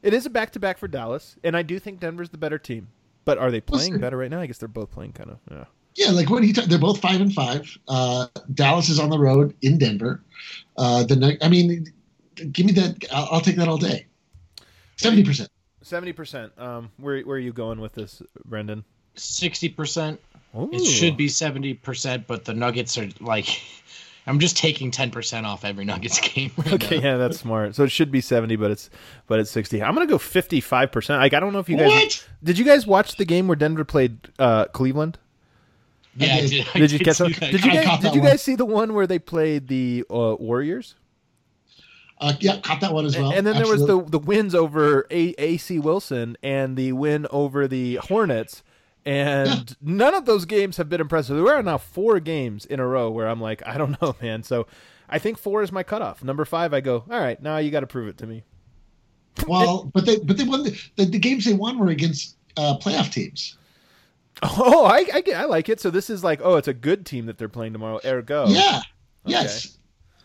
It 0.00 0.14
is 0.14 0.26
a 0.26 0.30
back 0.30 0.52
to 0.52 0.60
back 0.60 0.78
for 0.78 0.86
Dallas, 0.86 1.34
and 1.42 1.56
I 1.56 1.62
do 1.62 1.80
think 1.80 1.98
Denver's 1.98 2.30
the 2.30 2.38
better 2.38 2.56
team. 2.56 2.86
But 3.24 3.36
are 3.36 3.50
they 3.50 3.60
playing 3.60 3.90
Listen. 3.94 4.00
better 4.00 4.16
right 4.16 4.30
now? 4.30 4.40
I 4.40 4.46
guess 4.46 4.58
they're 4.58 4.68
both 4.68 4.92
playing 4.92 5.12
kind 5.12 5.30
of. 5.30 5.38
Yeah. 5.50 5.64
Yeah, 5.96 6.12
like 6.12 6.30
what 6.30 6.40
are 6.40 6.46
you 6.46 6.54
talking? 6.54 6.70
They're 6.70 6.78
both 6.78 7.00
five 7.00 7.20
and 7.20 7.32
five. 7.32 7.76
Uh, 7.88 8.28
Dallas 8.54 8.88
is 8.88 9.00
on 9.00 9.10
the 9.10 9.18
road 9.18 9.56
in 9.62 9.76
Denver. 9.76 10.22
Uh, 10.76 11.02
the 11.02 11.16
Nug- 11.16 11.38
I 11.42 11.48
mean, 11.48 11.92
give 12.52 12.64
me 12.66 12.72
that. 12.72 13.04
I'll, 13.12 13.28
I'll 13.32 13.40
take 13.40 13.56
that 13.56 13.66
all 13.66 13.76
day. 13.76 14.06
Seventy 14.96 15.24
percent. 15.24 15.50
Seventy 15.82 16.12
percent. 16.12 16.52
Um, 16.58 16.92
where 16.98 17.20
where 17.22 17.36
are 17.36 17.40
you 17.40 17.52
going 17.52 17.80
with 17.80 17.94
this, 17.94 18.22
Brendan? 18.44 18.84
Sixty 19.16 19.68
percent. 19.68 20.20
It 20.54 20.84
should 20.84 21.16
be 21.16 21.26
seventy 21.28 21.74
percent, 21.74 22.28
but 22.28 22.44
the 22.44 22.54
Nuggets 22.54 22.96
are 22.96 23.08
like. 23.20 23.60
I'm 24.28 24.38
just 24.38 24.56
taking 24.56 24.90
ten 24.90 25.10
percent 25.10 25.46
off 25.46 25.64
every 25.64 25.84
Nuggets 25.84 26.20
game. 26.34 26.52
Right 26.56 26.74
Okay, 26.74 26.98
now. 26.98 27.02
yeah, 27.12 27.16
that's 27.16 27.40
smart. 27.40 27.74
So 27.74 27.82
it 27.84 27.90
should 27.90 28.10
be 28.12 28.20
seventy, 28.20 28.56
but 28.56 28.70
it's 28.70 28.90
but 29.26 29.40
it's 29.40 29.50
sixty. 29.50 29.82
I'm 29.82 29.94
gonna 29.94 30.06
go 30.06 30.18
fifty 30.18 30.60
five 30.60 30.92
percent. 30.92 31.20
Like 31.20 31.34
I 31.34 31.40
don't 31.40 31.52
know 31.52 31.58
if 31.60 31.68
you 31.68 31.76
guys 31.78 31.88
What? 31.90 32.28
did 32.44 32.58
you 32.58 32.64
guys 32.64 32.86
watch 32.86 33.16
the 33.16 33.24
game 33.24 33.48
where 33.48 33.56
Denver 33.56 33.84
played 33.84 34.18
uh, 34.38 34.66
Cleveland? 34.66 35.18
Yeah, 36.16 36.34
I 36.34 36.40
did. 36.42 36.50
did. 36.50 36.66
I 36.74 36.78
Did 36.80 36.90
you 36.92 36.98
catch 36.98 37.18
that? 37.18 37.38
Did 37.38 37.64
you 37.64 37.70
I 37.70 37.84
guys 37.84 38.00
did 38.00 38.14
you 38.14 38.20
one. 38.20 38.30
guys 38.30 38.42
see 38.42 38.56
the 38.56 38.64
one 38.66 38.92
where 38.94 39.06
they 39.06 39.18
played 39.20 39.68
the 39.68 40.04
uh, 40.10 40.36
Warriors? 40.38 40.94
Uh, 42.20 42.32
yeah, 42.40 42.58
caught 42.60 42.80
that 42.80 42.92
one 42.92 43.06
as 43.06 43.16
well. 43.16 43.32
and 43.32 43.46
then 43.46 43.54
there 43.56 43.68
was 43.68 43.86
the 43.86 44.02
the 44.02 44.18
wins 44.18 44.52
over 44.54 45.06
A- 45.12 45.34
AC 45.38 45.78
Wilson 45.78 46.36
and 46.42 46.76
the 46.76 46.90
win 46.92 47.28
over 47.30 47.68
the 47.68 47.96
Hornets. 47.96 48.64
And 49.08 49.74
none 49.80 50.14
of 50.14 50.26
those 50.26 50.44
games 50.44 50.76
have 50.76 50.90
been 50.90 51.00
impressive. 51.00 51.36
There 51.36 51.54
are 51.54 51.62
now 51.62 51.78
four 51.78 52.20
games 52.20 52.66
in 52.66 52.78
a 52.78 52.86
row 52.86 53.10
where 53.10 53.26
I'm 53.26 53.40
like, 53.40 53.66
I 53.66 53.78
don't 53.78 54.00
know, 54.02 54.14
man. 54.22 54.42
So 54.42 54.66
I 55.08 55.18
think 55.18 55.38
four 55.38 55.62
is 55.62 55.72
my 55.72 55.82
cutoff. 55.82 56.22
Number 56.22 56.44
five, 56.44 56.74
I 56.74 56.80
go, 56.80 57.04
all 57.10 57.18
right, 57.18 57.40
now 57.42 57.56
you 57.56 57.70
got 57.70 57.80
to 57.80 57.86
prove 57.86 58.08
it 58.08 58.18
to 58.18 58.26
me. 58.26 58.44
well, 59.48 59.90
but 59.94 60.04
they 60.04 60.18
but 60.18 60.36
they 60.36 60.44
won 60.44 60.62
the, 60.64 60.78
the, 60.96 61.06
the 61.06 61.18
games 61.18 61.44
they 61.46 61.54
won 61.54 61.78
were 61.78 61.88
against 61.88 62.36
uh, 62.56 62.76
playoff 62.78 63.10
teams. 63.10 63.56
Oh, 64.42 64.84
I, 64.84 65.06
I, 65.14 65.20
get- 65.22 65.36
I 65.40 65.44
like 65.46 65.68
it. 65.68 65.80
So 65.80 65.90
this 65.90 66.10
is 66.10 66.22
like, 66.22 66.40
oh, 66.42 66.56
it's 66.56 66.68
a 66.68 66.74
good 66.74 67.06
team 67.06 67.26
that 67.26 67.38
they're 67.38 67.48
playing 67.48 67.72
tomorrow. 67.72 68.00
Ergo, 68.04 68.46
Yeah. 68.48 68.80
Yes. 69.24 69.78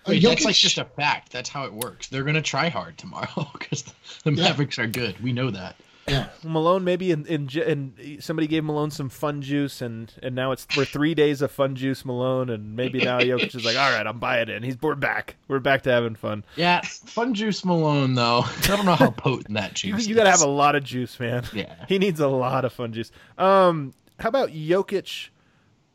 Uh, 0.06 0.10
Wait, 0.10 0.24
that's 0.24 0.44
like 0.44 0.56
just 0.56 0.78
a 0.78 0.86
fact. 0.86 1.32
That's 1.32 1.48
how 1.48 1.64
it 1.64 1.74
works. 1.74 2.08
They're 2.08 2.24
gonna 2.26 2.42
try 2.42 2.68
hard 2.68 2.98
tomorrow 2.98 3.48
because 3.54 3.86
the 4.26 4.32
Mavericks 4.32 4.78
are 4.78 4.88
good. 4.88 5.18
We 5.24 5.32
know 5.32 5.50
that. 5.52 5.78
Yeah. 6.08 6.28
Malone 6.44 6.84
maybe 6.84 7.12
in, 7.12 7.26
in 7.26 7.48
and 7.66 8.22
somebody 8.24 8.48
gave 8.48 8.64
Malone 8.64 8.92
some 8.92 9.10
fun 9.10 9.42
juice 9.42 9.82
and 9.82 10.12
and 10.22 10.36
now 10.36 10.52
it's 10.52 10.68
we're 10.76 10.86
three 10.86 11.14
days 11.16 11.42
of 11.42 11.52
fun 11.52 11.76
juice 11.76 12.04
Malone 12.04 12.50
and 12.50 12.76
maybe 12.76 13.00
now 13.04 13.20
Jokic 13.22 13.56
is 13.56 13.64
like 13.66 13.78
all 13.78 13.92
right 13.92 14.06
I'm 14.06 14.20
buying 14.20 14.44
it 14.44 14.50
in 14.50 14.64
he's 14.64 14.82
we're 14.82 14.96
back 14.96 15.36
we're 15.48 15.60
back 15.60 15.84
to 15.84 15.92
having 15.92 16.16
fun 16.16 16.44
Yeah, 16.56 16.82
fun 16.82 17.34
juice 17.34 17.64
Malone 17.64 18.16
though. 18.16 18.44
I 18.64 18.68
don't 18.76 18.86
know 18.86 18.96
how 18.96 19.12
potent 19.12 19.54
that 19.56 19.74
juice. 19.76 20.08
you 20.08 20.16
gotta 20.16 20.32
have 20.32 20.42
a 20.42 20.48
lot 20.48 20.76
of 20.76 20.84
juice 20.84 21.20
man 21.20 21.44
Yeah. 21.54 21.74
he 21.88 22.00
needs 22.00 22.20
a 22.20 22.28
lot 22.28 22.66
of 22.66 22.74
fun 22.74 22.92
juice 22.94 23.12
um 23.38 23.94
how 24.20 24.30
about 24.30 24.50
Jokic 24.50 25.30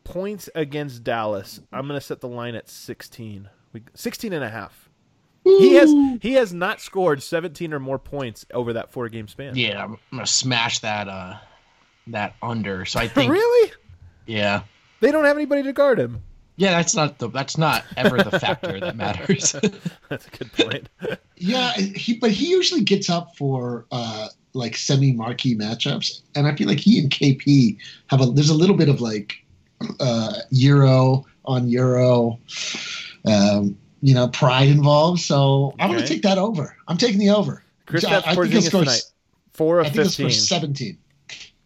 points 0.04 0.48
against 0.54 1.04
Dallas 1.04 1.60
I'm 1.72 1.86
gonna 1.86 2.00
set 2.00 2.20
the 2.20 2.28
line 2.28 2.54
at 2.54 2.68
16 2.68 3.48
we, 3.74 3.82
16 3.94 4.32
and 4.32 4.42
a 4.42 4.48
half 4.48 4.87
he 5.58 5.74
has 5.74 5.92
he 6.20 6.34
has 6.34 6.52
not 6.52 6.80
scored 6.80 7.22
17 7.22 7.72
or 7.72 7.80
more 7.80 7.98
points 7.98 8.44
over 8.52 8.72
that 8.74 8.90
four 8.90 9.08
game 9.08 9.28
span 9.28 9.56
Yeah, 9.56 9.84
I'm 9.84 9.98
gonna 10.10 10.26
smash 10.26 10.80
that 10.80 11.08
uh 11.08 11.36
that 12.08 12.34
under. 12.42 12.84
So 12.84 13.00
I 13.00 13.08
think 13.08 13.32
really 13.32 13.72
yeah. 14.26 14.62
they 15.00 15.10
don't 15.10 15.24
have 15.24 15.36
anybody 15.36 15.62
to 15.64 15.72
guard 15.72 15.98
him 15.98 16.22
Yeah, 16.56 16.72
that's 16.72 16.94
not 16.94 17.18
the 17.18 17.28
that's 17.28 17.58
not 17.58 17.84
ever 17.96 18.22
the 18.22 18.38
factor 18.38 18.78
that 18.80 18.96
matters. 19.04 19.52
that's 20.08 20.26
a 20.26 20.30
good 20.30 20.52
point 20.52 20.88
Yeah, 21.36 21.72
he 21.72 22.14
but 22.18 22.30
he 22.30 22.48
usually 22.50 22.82
gets 22.82 23.08
up 23.10 23.36
for 23.36 23.86
uh 23.92 24.28
like 24.54 24.76
semi 24.76 25.12
marquee 25.12 25.54
matchups, 25.56 26.22
and 26.34 26.46
I 26.46 26.54
feel 26.56 26.66
like 26.66 26.80
he 26.80 26.98
and 26.98 27.10
KP 27.10 27.76
have 28.08 28.20
a 28.20 28.26
there's 28.26 28.48
a 28.48 28.54
little 28.54 28.76
bit 28.76 28.88
of 28.88 29.00
like 29.00 29.44
uh 30.00 30.34
euro 30.50 31.24
on 31.44 31.68
euro, 31.68 32.38
um, 33.24 33.76
you 34.00 34.14
know, 34.14 34.28
pride 34.28 34.68
involved. 34.68 35.20
So 35.20 35.74
I'm 35.78 35.90
going 35.90 36.00
to 36.02 36.06
take 36.06 36.22
that 36.22 36.38
over. 36.38 36.76
I'm 36.86 36.96
taking 36.96 37.18
the 37.18 37.30
over. 37.30 37.62
Kristaps 37.86 38.22
I 38.26 38.34
think 38.34 38.52
he'll 38.52 38.60
Porzingis 38.60 38.66
score- 38.66 38.80
tonight. 38.82 39.02
Four 39.52 39.80
I 39.82 39.86
of 39.86 39.92
think 39.92 40.06
it's 40.06 40.16
for 40.16 40.22
fifteen. 40.24 40.40
17. 40.40 40.98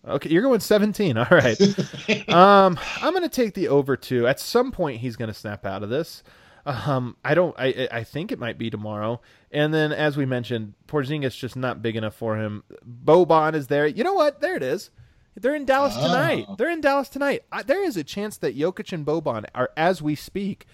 Okay, 0.08 0.30
you're 0.30 0.42
going 0.42 0.60
seventeen. 0.60 1.16
All 1.18 1.26
right. 1.30 1.60
um, 2.28 2.78
I'm 3.02 3.12
going 3.12 3.22
to 3.22 3.28
take 3.28 3.54
the 3.54 3.68
over 3.68 3.96
too. 3.96 4.26
At 4.26 4.40
some 4.40 4.72
point, 4.72 5.00
he's 5.00 5.16
going 5.16 5.28
to 5.28 5.34
snap 5.34 5.64
out 5.66 5.82
of 5.82 5.90
this. 5.90 6.22
Um, 6.64 7.16
I 7.24 7.34
don't. 7.34 7.54
I 7.58 7.88
I 7.90 8.04
think 8.04 8.30
it 8.32 8.38
might 8.38 8.56
be 8.56 8.70
tomorrow. 8.70 9.20
And 9.50 9.74
then, 9.74 9.92
as 9.92 10.16
we 10.16 10.24
mentioned, 10.24 10.74
Porzingis 10.88 11.36
just 11.36 11.56
not 11.56 11.82
big 11.82 11.96
enough 11.96 12.14
for 12.14 12.36
him. 12.38 12.62
Boban 13.04 13.54
is 13.54 13.66
there. 13.66 13.86
You 13.86 14.04
know 14.04 14.14
what? 14.14 14.40
There 14.40 14.56
it 14.56 14.62
is. 14.62 14.90
They're 15.34 15.54
in 15.56 15.64
Dallas 15.64 15.94
Oh. 15.96 16.06
tonight. 16.08 16.46
They're 16.58 16.70
in 16.70 16.80
Dallas 16.80 17.08
tonight. 17.08 17.42
I, 17.50 17.62
there 17.62 17.82
is 17.84 17.96
a 17.96 18.04
chance 18.04 18.36
that 18.38 18.56
Jokic 18.56 18.92
and 18.92 19.04
Boban 19.04 19.44
are, 19.54 19.70
as 19.76 20.00
we 20.02 20.14
speak, 20.14 20.66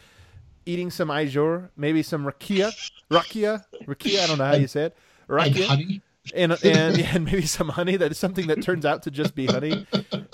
eating 0.68 0.90
some 0.90 1.08
ajvar, 1.08 1.70
maybe 1.76 2.02
some 2.02 2.24
rakia, 2.24 2.72
rakia, 3.10 3.64
rakia. 3.86 4.22
I 4.22 4.26
don't 4.26 4.38
know 4.38 4.44
how 4.44 4.54
you 4.54 4.68
say 4.68 4.84
it. 4.84 4.96
Rakia 5.28 6.00
and 6.34 6.52
and 6.64 6.98
and 7.00 7.24
maybe 7.24 7.46
some 7.46 7.68
honey 7.70 7.96
that 7.96 8.10
is 8.10 8.18
something 8.18 8.46
that 8.48 8.62
turns 8.62 8.84
out 8.84 9.02
to 9.04 9.10
just 9.10 9.34
be 9.34 9.46
honey. 9.46 9.86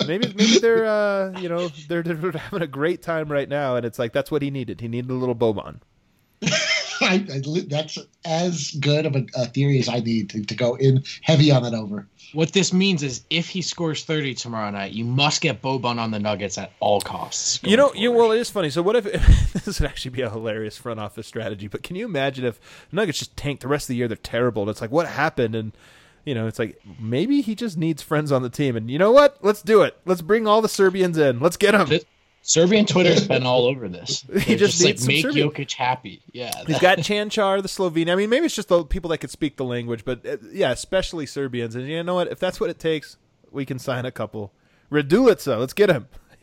Maybe 0.06 0.32
maybe 0.36 0.58
they're 0.58 0.86
uh 0.86 1.38
you 1.38 1.48
know 1.48 1.68
they're, 1.88 2.02
they're 2.02 2.32
having 2.32 2.62
a 2.62 2.66
great 2.66 3.02
time 3.02 3.30
right 3.30 3.48
now, 3.48 3.76
and 3.76 3.86
it's 3.86 3.98
like 3.98 4.12
that's 4.12 4.30
what 4.30 4.42
he 4.42 4.50
needed. 4.50 4.80
He 4.80 4.88
needed 4.88 5.10
a 5.10 5.14
little 5.14 5.36
Boban. 5.36 5.80
I, 7.08 7.14
I, 7.32 7.42
that's 7.68 7.98
as 8.24 8.72
good 8.72 9.06
of 9.06 9.14
a, 9.16 9.26
a 9.36 9.46
theory 9.46 9.78
as 9.78 9.88
I 9.88 10.00
need 10.00 10.30
to, 10.30 10.44
to 10.44 10.54
go 10.54 10.74
in 10.74 11.04
heavy 11.22 11.50
on 11.50 11.62
that 11.62 11.74
over. 11.74 12.06
what 12.32 12.52
this 12.52 12.72
means 12.72 13.02
is 13.02 13.22
if 13.30 13.48
he 13.48 13.62
scores 13.62 14.04
30 14.04 14.34
tomorrow 14.34 14.70
night, 14.70 14.92
you 14.92 15.04
must 15.04 15.40
get 15.40 15.62
Boban 15.62 15.98
on 15.98 16.10
the 16.10 16.18
Nuggets 16.18 16.58
at 16.58 16.72
all 16.80 17.00
costs. 17.00 17.60
You 17.62 17.76
know, 17.76 17.88
going 17.88 18.00
you 18.00 18.12
well, 18.12 18.32
it 18.32 18.40
is 18.40 18.50
funny. 18.50 18.70
So 18.70 18.82
what 18.82 18.96
if 18.96 19.04
this 19.64 19.80
would 19.80 19.88
actually 19.88 20.12
be 20.12 20.22
a 20.22 20.30
hilarious 20.30 20.76
front 20.76 21.00
office 21.00 21.26
strategy? 21.26 21.68
But 21.68 21.82
can 21.82 21.96
you 21.96 22.04
imagine 22.04 22.44
if 22.44 22.60
Nuggets 22.90 23.18
just 23.18 23.36
tanked 23.36 23.62
the 23.62 23.68
rest 23.68 23.84
of 23.84 23.88
the 23.88 23.96
year? 23.96 24.08
They're 24.08 24.16
terrible. 24.16 24.62
And 24.62 24.70
it's 24.70 24.80
like 24.80 24.90
what 24.90 25.06
happened, 25.06 25.54
and 25.54 25.72
you 26.24 26.34
know, 26.34 26.46
it's 26.46 26.58
like 26.58 26.80
maybe 26.98 27.40
he 27.42 27.54
just 27.54 27.76
needs 27.76 28.02
friends 28.02 28.32
on 28.32 28.42
the 28.42 28.50
team. 28.50 28.76
And 28.76 28.90
you 28.90 28.98
know 28.98 29.12
what? 29.12 29.38
Let's 29.42 29.62
do 29.62 29.82
it. 29.82 29.96
Let's 30.04 30.22
bring 30.22 30.46
all 30.46 30.62
the 30.62 30.68
Serbians 30.68 31.18
in. 31.18 31.40
Let's 31.40 31.56
get 31.56 31.72
them. 31.72 32.00
Serbian 32.46 32.84
Twitter's 32.84 33.26
been 33.26 33.46
all 33.46 33.64
over 33.64 33.88
this. 33.88 34.20
They're 34.28 34.58
just 34.58 34.78
like 34.82 34.90
needs 34.90 35.00
some 35.02 35.08
make 35.08 35.22
Serbian- 35.22 35.48
Jokic 35.50 35.72
happy. 35.72 36.22
Yeah, 36.32 36.52
He's 36.66 36.78
got 36.78 36.98
Cancar, 37.08 37.62
the 37.62 37.68
Slovene. 37.68 38.10
I 38.10 38.16
mean, 38.16 38.28
maybe 38.28 38.44
it's 38.44 38.54
just 38.54 38.68
the 38.68 38.84
people 38.84 39.08
that 39.10 39.18
could 39.18 39.30
speak 39.30 39.56
the 39.56 39.64
language, 39.64 40.04
but 40.04 40.26
uh, 40.26 40.36
yeah, 40.52 40.70
especially 40.70 41.24
Serbians. 41.24 41.74
And 41.74 41.88
you 41.88 42.02
know 42.02 42.14
what? 42.14 42.28
If 42.28 42.38
that's 42.38 42.60
what 42.60 42.68
it 42.68 42.78
takes, 42.78 43.16
we 43.50 43.64
can 43.64 43.78
sign 43.78 44.04
a 44.04 44.10
couple. 44.12 44.52
Raduljica, 44.92 45.58
let's 45.58 45.72
get 45.72 45.88
him. 45.88 46.06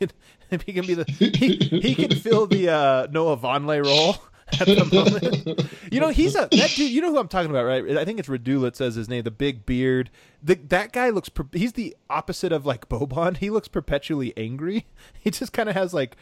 he 0.66 0.72
can 0.72 0.84
be 0.84 0.94
the 0.94 1.04
he, 1.04 1.56
he 1.78 1.94
can 1.94 2.16
fill 2.18 2.48
the 2.48 2.68
uh, 2.68 3.06
Noah 3.12 3.36
Vonleh 3.36 3.84
role 3.84 4.16
at 4.60 4.66
the 4.66 4.88
moment. 4.92 5.68
You 5.92 6.00
know, 6.00 6.08
he's 6.08 6.34
a 6.34 6.48
that 6.52 6.70
dude. 6.74 6.90
You 6.90 7.02
know 7.02 7.10
who 7.10 7.18
I'm 7.18 7.28
talking 7.28 7.50
about, 7.50 7.64
right? 7.64 7.98
I 7.98 8.06
think 8.06 8.18
it's 8.18 8.28
Radullet 8.28 8.74
says 8.76 8.94
his 8.94 9.10
name. 9.10 9.24
The 9.24 9.30
big 9.30 9.66
beard. 9.66 10.08
The, 10.42 10.54
that 10.54 10.90
guy 10.92 11.10
looks. 11.10 11.28
per- 11.28 11.44
He's 11.52 11.74
the 11.74 11.94
opposite 12.08 12.50
of 12.50 12.64
like 12.64 12.88
Boban. 12.88 13.36
He 13.36 13.50
looks 13.50 13.68
perpetually 13.68 14.32
angry. 14.36 14.86
He 15.20 15.30
just 15.30 15.52
kind 15.52 15.68
of 15.68 15.74
has 15.74 15.92
like 15.92 16.16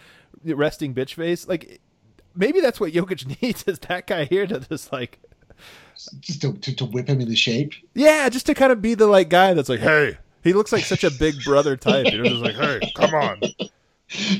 resting 0.45 0.93
bitch 0.93 1.15
face. 1.15 1.47
Like 1.47 1.81
maybe 2.35 2.61
that's 2.61 2.81
what 2.81 2.93
Jokic 2.93 3.41
needs 3.43 3.63
is 3.69 3.79
that 3.81 4.09
guy 4.09 4.25
here 4.25 4.47
to 4.49 4.59
just 4.59 4.93
like 4.93 5.21
just 6.19 6.41
to, 6.43 6.53
to, 6.55 6.75
to 6.75 6.85
whip 6.85 7.09
him 7.09 7.21
into 7.21 7.37
shape. 7.37 7.73
yeah, 7.95 8.29
just 8.29 8.47
to 8.47 8.55
kind 8.55 8.73
of 8.73 8.83
be 8.83 8.95
the 8.95 9.07
like 9.07 9.29
guy 9.29 9.55
that's 9.55 9.69
like, 9.69 9.81
hey. 9.81 10.19
He 10.43 10.53
looks 10.55 10.73
like 10.73 10.85
such 10.85 11.05
a 11.05 11.11
big 11.11 11.35
brother 11.45 11.77
type. 11.77 12.07
You 12.11 12.23
know, 12.23 12.25
just 12.31 12.43
like, 12.43 12.55
hey, 12.57 12.81
come 12.97 13.15
on. 13.15 13.41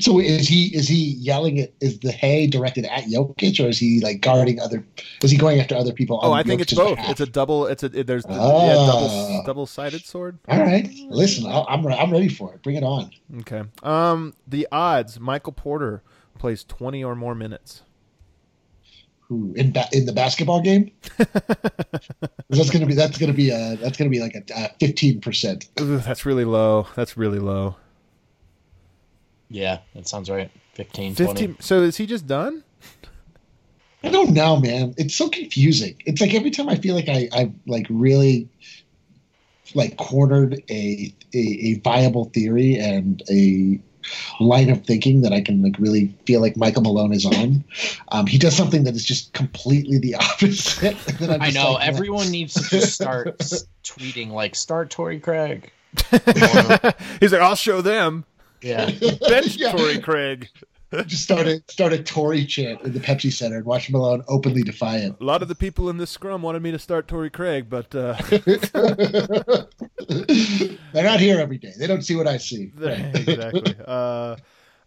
So 0.01 0.19
is 0.19 0.49
he 0.49 0.65
is 0.75 0.87
he 0.89 0.95
yelling 1.19 1.59
at 1.61 1.71
is 1.79 1.99
the 1.99 2.11
hay 2.11 2.45
directed 2.45 2.85
at 2.85 3.05
Jokic 3.05 3.63
or 3.63 3.69
is 3.69 3.79
he 3.79 4.01
like 4.01 4.19
guarding 4.19 4.59
other 4.59 4.85
is 5.23 5.31
he 5.31 5.37
going 5.37 5.61
after 5.61 5.75
other 5.75 5.93
people? 5.93 6.19
Oh, 6.21 6.33
I 6.33 6.43
think 6.43 6.59
it's 6.59 6.73
Jokic's 6.73 6.77
both. 6.77 6.95
behalf? 6.97 7.11
It's 7.11 7.21
a 7.21 7.25
double. 7.25 7.67
It's 7.67 7.81
a 7.83 7.87
there's 7.89 8.23
the, 8.25 8.33
yeah, 8.33 8.39
Ah. 8.39 8.91
double 8.91 9.43
double 9.45 9.65
sided 9.65 10.05
sword. 10.05 10.39
All 10.49 10.59
right, 10.59 10.89
listen, 11.07 11.45
I'll, 11.45 11.65
I'm 11.69 11.85
I'm 11.87 12.11
ready 12.11 12.27
for 12.27 12.53
it. 12.53 12.61
Bring 12.63 12.75
it 12.75 12.83
on. 12.83 13.11
Okay. 13.39 13.63
Um, 13.81 14.33
the 14.45 14.67
odds: 14.73 15.19
Michael 15.21 15.53
Porter 15.53 16.03
plays 16.37 16.65
twenty 16.65 17.01
or 17.03 17.15
more 17.15 17.33
minutes. 17.35 17.83
Who 19.29 19.53
in 19.55 19.71
ba- 19.71 19.87
in 19.93 20.05
the 20.05 20.11
basketball 20.11 20.61
game? 20.61 20.91
that's 22.49 22.69
gonna 22.69 22.85
be 22.85 22.93
that's 22.93 23.17
gonna 23.17 23.31
be 23.31 23.49
a 23.51 23.77
that's 23.77 23.97
gonna 23.97 24.09
be 24.09 24.19
like 24.19 24.35
a 24.53 24.69
fifteen 24.79 25.21
percent. 25.21 25.69
That's 25.77 26.25
really 26.25 26.43
low. 26.45 26.87
That's 26.95 27.15
really 27.15 27.39
low. 27.39 27.77
Yeah, 29.51 29.79
that 29.93 30.07
sounds 30.07 30.29
right. 30.29 30.49
15, 30.73 31.15
20. 31.15 31.29
Fifteen. 31.29 31.57
So 31.59 31.81
is 31.81 31.97
he 31.97 32.05
just 32.05 32.25
done? 32.25 32.63
I 34.03 34.09
don't 34.09 34.33
know, 34.33 34.57
man. 34.57 34.95
It's 34.97 35.15
so 35.15 35.29
confusing. 35.29 35.95
It's 36.05 36.21
like 36.21 36.33
every 36.33 36.49
time 36.49 36.69
I 36.69 36.75
feel 36.75 36.95
like 36.95 37.09
I 37.09 37.29
I 37.33 37.51
like 37.67 37.85
really 37.89 38.49
like 39.75 39.97
cornered 39.97 40.55
a 40.69 41.13
a, 41.33 41.37
a 41.37 41.79
viable 41.83 42.25
theory 42.25 42.77
and 42.77 43.21
a 43.29 43.79
line 44.39 44.69
of 44.69 44.83
thinking 44.85 45.21
that 45.21 45.33
I 45.33 45.41
can 45.41 45.61
like 45.61 45.75
really 45.77 46.15
feel 46.25 46.41
like 46.41 46.57
Michael 46.57 46.81
Malone 46.81 47.13
is 47.13 47.25
on. 47.25 47.63
Um, 48.11 48.25
he 48.25 48.37
does 48.37 48.55
something 48.55 48.83
that 48.85 48.95
is 48.95 49.05
just 49.05 49.33
completely 49.33 49.99
the 49.99 50.15
opposite. 50.19 50.97
I'm 51.21 51.41
I 51.41 51.51
just 51.51 51.55
know. 51.55 51.73
like, 51.73 51.87
everyone 51.87 52.31
needs 52.31 52.53
to 52.55 52.63
just 52.63 52.93
start 52.93 53.37
tweeting, 53.83 54.29
like, 54.31 54.55
start 54.55 54.89
Torrey 54.89 55.19
Craig. 55.19 55.71
He's 57.19 57.31
like, 57.31 57.41
I'll 57.41 57.55
show 57.55 57.81
them. 57.81 58.25
Yeah. 58.63 58.91
Bench 59.27 59.55
Yeah. 59.57 59.71
Torrey 59.71 59.99
Craig. 59.99 60.47
just 61.07 61.23
start 61.23 61.47
a 61.47 61.63
start 61.69 61.93
a 61.93 62.03
Torrey 62.03 62.45
chant 62.45 62.81
in 62.81 62.91
the 62.93 62.99
Pepsi 62.99 63.31
Center 63.31 63.55
and 63.57 63.65
watch 63.65 63.89
Malone 63.89 64.23
openly 64.27 64.61
defy 64.61 64.97
it. 64.97 65.15
A 65.19 65.23
lot 65.23 65.41
of 65.41 65.47
the 65.47 65.55
people 65.55 65.89
in 65.89 65.97
this 65.97 66.09
scrum 66.09 66.41
wanted 66.41 66.61
me 66.61 66.71
to 66.71 66.79
start 66.79 67.07
Torrey 67.07 67.29
Craig, 67.29 67.67
but 67.69 67.95
uh, 67.95 68.13
They're 70.09 71.03
not 71.03 71.19
here 71.19 71.39
every 71.39 71.57
day. 71.57 71.71
They 71.77 71.87
don't 71.87 72.01
see 72.01 72.15
what 72.15 72.27
I 72.27 72.37
see. 72.37 72.71
exactly. 72.77 73.75
Uh, 73.87 74.35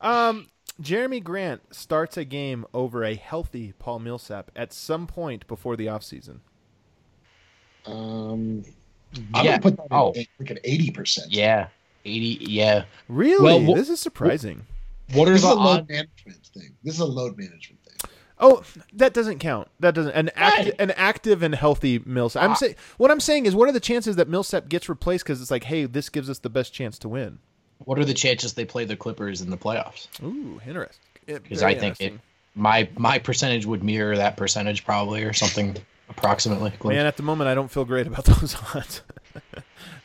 um, 0.00 0.48
Jerami 0.82 1.22
Grant 1.22 1.74
starts 1.74 2.16
a 2.16 2.24
game 2.24 2.66
over 2.74 3.04
a 3.04 3.14
healthy 3.14 3.72
Paul 3.78 4.00
Millsap 4.00 4.50
at 4.54 4.72
some 4.72 5.06
point 5.06 5.46
before 5.46 5.76
the 5.76 5.86
offseason. 5.86 6.40
Um, 7.86 8.64
I'm 9.34 9.44
Yeah. 9.44 9.58
gonna 9.58 9.60
put 9.60 9.76
that 9.76 9.86
Oh. 9.90 10.10
at 10.10 10.26
like 10.38 10.50
an 10.50 10.58
eighty 10.64 10.90
percent. 10.90 11.32
Yeah. 11.32 11.68
80. 12.04 12.38
Yeah. 12.40 12.84
Really? 13.08 13.42
Well, 13.42 13.60
wh- 13.60 13.76
this 13.76 13.88
is 13.88 14.00
surprising. 14.00 14.66
What 15.12 15.28
are 15.28 15.32
This 15.32 15.42
is 15.42 15.48
the 15.48 15.54
a 15.54 15.54
load 15.54 15.80
odds? 15.80 15.88
management 15.88 16.46
thing. 16.54 16.70
This 16.82 16.94
is 16.94 17.00
a 17.00 17.04
load 17.04 17.36
management 17.36 17.82
thing. 17.84 18.10
Oh, 18.40 18.62
that 18.94 19.14
doesn't 19.14 19.38
count. 19.38 19.68
That 19.80 19.94
doesn't 19.94 20.12
an 20.12 20.30
active, 20.34 20.66
Right. 20.66 20.74
an 20.80 20.90
active 20.92 21.42
and 21.42 21.54
healthy 21.54 22.00
Millsap. 22.04 22.42
I'm 22.42 22.50
Ah. 22.50 22.54
saying 22.54 22.74
what 22.96 23.10
I'm 23.10 23.20
saying 23.20 23.46
is, 23.46 23.54
what 23.54 23.68
are 23.68 23.72
the 23.72 23.80
chances 23.80 24.16
that 24.16 24.28
Millsap 24.28 24.68
gets 24.68 24.88
replaced? 24.88 25.24
Because 25.24 25.40
it's 25.40 25.50
like, 25.50 25.64
hey, 25.64 25.84
this 25.86 26.08
gives 26.08 26.28
us 26.28 26.38
the 26.40 26.50
best 26.50 26.72
chance 26.72 26.98
to 27.00 27.08
win. 27.08 27.38
What 27.78 27.98
are 27.98 28.04
the 28.04 28.14
chances 28.14 28.54
they 28.54 28.64
play 28.64 28.84
the 28.84 28.96
Clippers 28.96 29.40
in 29.40 29.50
the 29.50 29.56
playoffs? 29.58 30.08
Ooh, 30.22 30.60
interesting. 30.66 31.00
Because 31.26 31.62
I 31.62 31.74
think 31.74 32.00
it, 32.00 32.14
my 32.54 32.88
my 32.96 33.18
percentage 33.18 33.66
would 33.66 33.82
mirror 33.84 34.16
that 34.16 34.36
percentage 34.36 34.84
probably 34.84 35.22
or 35.22 35.32
something 35.32 35.76
approximately. 36.08 36.70
close. 36.72 36.92
Man, 36.92 37.06
at 37.06 37.16
the 37.16 37.22
moment, 37.22 37.48
I 37.48 37.54
don't 37.54 37.70
feel 37.70 37.84
great 37.84 38.06
about 38.06 38.24
those 38.24 38.56
odds, 38.74 39.02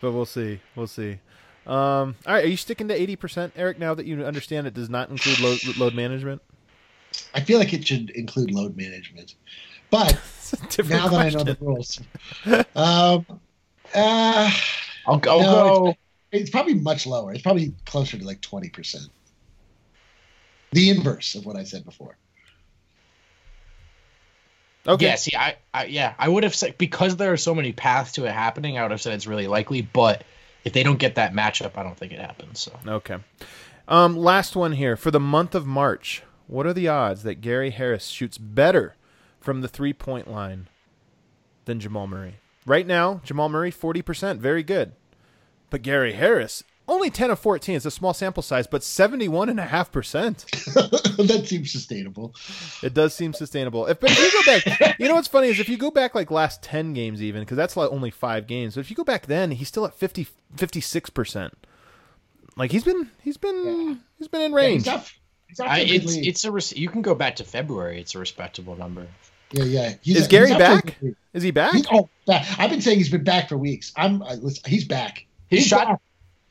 but 0.02 0.12
we'll 0.12 0.26
see. 0.26 0.60
We'll 0.76 0.88
see. 0.88 1.20
Um, 1.70 2.16
all 2.26 2.34
right, 2.34 2.44
are 2.46 2.48
you 2.48 2.58
sticking 2.58 2.88
to 2.88 3.00
eighty 3.00 3.16
percent, 3.16 3.54
Eric? 3.56 3.78
Now 3.78 3.94
that 3.94 4.08
you 4.08 4.26
understand 4.26 4.66
it 4.66 4.74
does 4.74 4.90
not 4.90 5.12
include 5.12 5.40
load, 5.40 5.78
load 5.78 5.94
management. 5.94 6.42
I 7.36 7.42
feel 7.42 7.60
like 7.60 7.74
it 7.74 7.86
should 7.86 8.10
include 8.10 8.50
load 8.50 8.76
management, 8.76 9.36
but 9.92 10.14
It's 10.40 10.54
a 10.54 10.58
different 10.66 10.90
now 10.90 11.08
that 11.10 11.20
I 11.20 11.30
know 11.30 11.44
the 11.44 11.58
rules, 11.62 12.00
um, 12.76 13.24
uh, 13.94 14.52
I'll, 15.06 15.22
I'll 15.30 15.44
No, 15.44 15.64
go. 15.64 15.98
it's 16.32 16.50
probably 16.50 16.74
much 16.74 17.06
lower. 17.06 17.32
It's 17.34 17.44
probably 17.44 17.72
closer 17.86 18.18
to 18.18 18.26
like 18.26 18.42
twenty 18.42 18.70
percent. 18.70 19.10
The 20.72 20.90
inverse 20.90 21.36
of 21.36 21.46
what 21.46 21.56
I 21.56 21.66
said 21.66 21.86
before. 21.86 22.18
Okay. 24.88 25.06
Yeah, 25.06 25.16
see, 25.16 25.36
I, 25.38 25.58
I 25.72 25.86
yeah, 25.86 26.16
I 26.18 26.30
would 26.30 26.44
have 26.44 26.56
said 26.56 26.80
because 26.80 27.18
there 27.18 27.32
are 27.32 27.38
so 27.38 27.54
many 27.54 27.74
paths 27.74 28.14
to 28.14 28.26
it 28.26 28.32
happening. 28.32 28.80
I 28.80 28.82
would 28.82 28.92
have 28.92 29.02
said 29.02 29.14
it's 29.14 29.28
really 29.28 29.46
likely, 29.48 29.84
but 29.84 30.24
if 30.70 30.74
they 30.74 30.84
don't 30.84 31.00
get 31.00 31.16
that 31.16 31.34
matchup, 31.34 31.78
I 31.78 31.84
don't 31.84 31.98
think 31.98 32.12
it 32.12 32.20
happens. 32.20 32.60
So 32.60 32.72
Okay. 32.88 33.18
Um, 33.88 34.16
last 34.16 34.56
one 34.56 34.74
here 34.74 34.96
for 34.96 35.10
the 35.10 35.20
month 35.20 35.56
of 35.56 35.66
March. 35.66 36.22
What 36.46 36.68
are 36.68 36.74
the 36.74 36.88
odds 36.88 37.24
that 37.24 37.42
Gary 37.42 37.72
Harris 37.72 38.06
shoots 38.06 38.38
better 38.38 38.96
from 39.40 39.62
the 39.62 39.68
three 39.68 39.94
point 39.94 40.30
line 40.30 40.68
than 41.66 41.80
Jamal 41.80 42.06
Murray? 42.06 42.36
Right 42.68 42.86
now, 42.86 43.20
Jamal 43.24 43.50
Murray 43.50 43.72
forty 43.72 44.04
percent, 44.04 44.40
very 44.40 44.62
good, 44.62 44.92
but 45.72 45.82
Gary 45.82 46.14
Harris 46.14 46.64
only 46.90 47.10
ten 47.10 47.32
of 47.32 47.40
fourteen. 47.40 47.76
It's 47.76 47.86
a 47.86 47.92
small 47.92 48.14
sample 48.14 48.44
size, 48.44 48.68
but 48.68 48.84
seventy-one 48.84 49.50
and 49.50 49.60
a 49.60 49.66
half 49.66 49.92
percent. 49.92 50.46
that 50.52 51.44
seems 51.46 51.72
sustainable. 51.72 52.34
It 52.84 52.94
does 52.94 53.14
seem 53.14 53.34
sustainable. 53.34 53.86
If, 53.88 54.00
but 54.00 54.12
if 54.12 54.20
you 54.20 54.44
go 54.44 54.78
back, 54.78 55.00
you 55.00 55.08
know 55.08 55.16
what's 55.16 55.28
funny 55.28 55.48
is 55.50 55.60
if 55.60 55.70
you 55.70 55.78
go 55.78 55.92
back 55.92 56.16
like 56.16 56.32
last 56.32 56.62
10 56.64 56.94
games 56.94 57.22
even, 57.22 57.42
because 57.42 57.58
that's 57.58 57.76
like 57.78 57.92
only 57.92 58.12
five 58.12 58.48
games. 58.48 58.76
but 58.76 58.82
if 58.82 58.90
you 58.90 58.96
go 58.96 59.04
back 59.04 59.26
then, 59.26 59.52
he's 59.52 59.68
still 59.68 59.86
at 59.86 59.94
50, 59.94 60.28
56%. 60.56 61.52
Like 62.56 62.72
he's 62.72 62.84
been, 62.84 63.10
he's 63.22 63.38
been, 63.38 64.00
he's 64.18 64.28
been 64.28 64.42
in 64.42 64.54
range. 64.54 64.84
he's 64.84 64.94
off- 64.94 65.20
he's 65.48 65.60
I, 65.60 65.80
to 65.80 65.84
a 65.84 65.86
good 65.86 65.96
it's 65.96 66.16
lead. 66.16 66.28
it's 66.28 66.44
a 66.46 66.52
res- 66.52 66.78
you 66.78 66.90
can 66.90 67.02
go 67.02 67.16
back 67.16 67.38
to 67.38 67.44
February. 67.44 68.00
It's 68.00 68.16
a 68.16 68.20
respectable 68.20 68.76
number. 68.76 69.08
yeah, 69.52 69.64
yeah. 69.64 69.94
He's, 70.02 70.18
is 70.18 70.28
Gary 70.28 70.48
he's 70.48 70.56
off 70.56 70.60
to 70.60 70.66
a 70.66 70.76
back? 70.82 71.16
Is 71.34 71.44
he 71.44 71.52
back? 71.52 71.74
He's, 71.74 71.86
oh, 71.92 72.10
back. 72.26 72.48
I've 72.60 72.70
been 72.70 72.82
saying 72.82 72.98
he's 72.98 73.10
been 73.10 73.24
back 73.24 73.50
for 73.50 73.58
weeks. 73.58 73.92
I'm. 73.96 74.22
I, 74.24 74.36
listen, 74.36 74.64
he's 74.66 74.86
back. 74.86 75.26
His 75.48 75.60
He's 75.60 75.68
shot, 75.68 75.88
back. 75.88 76.02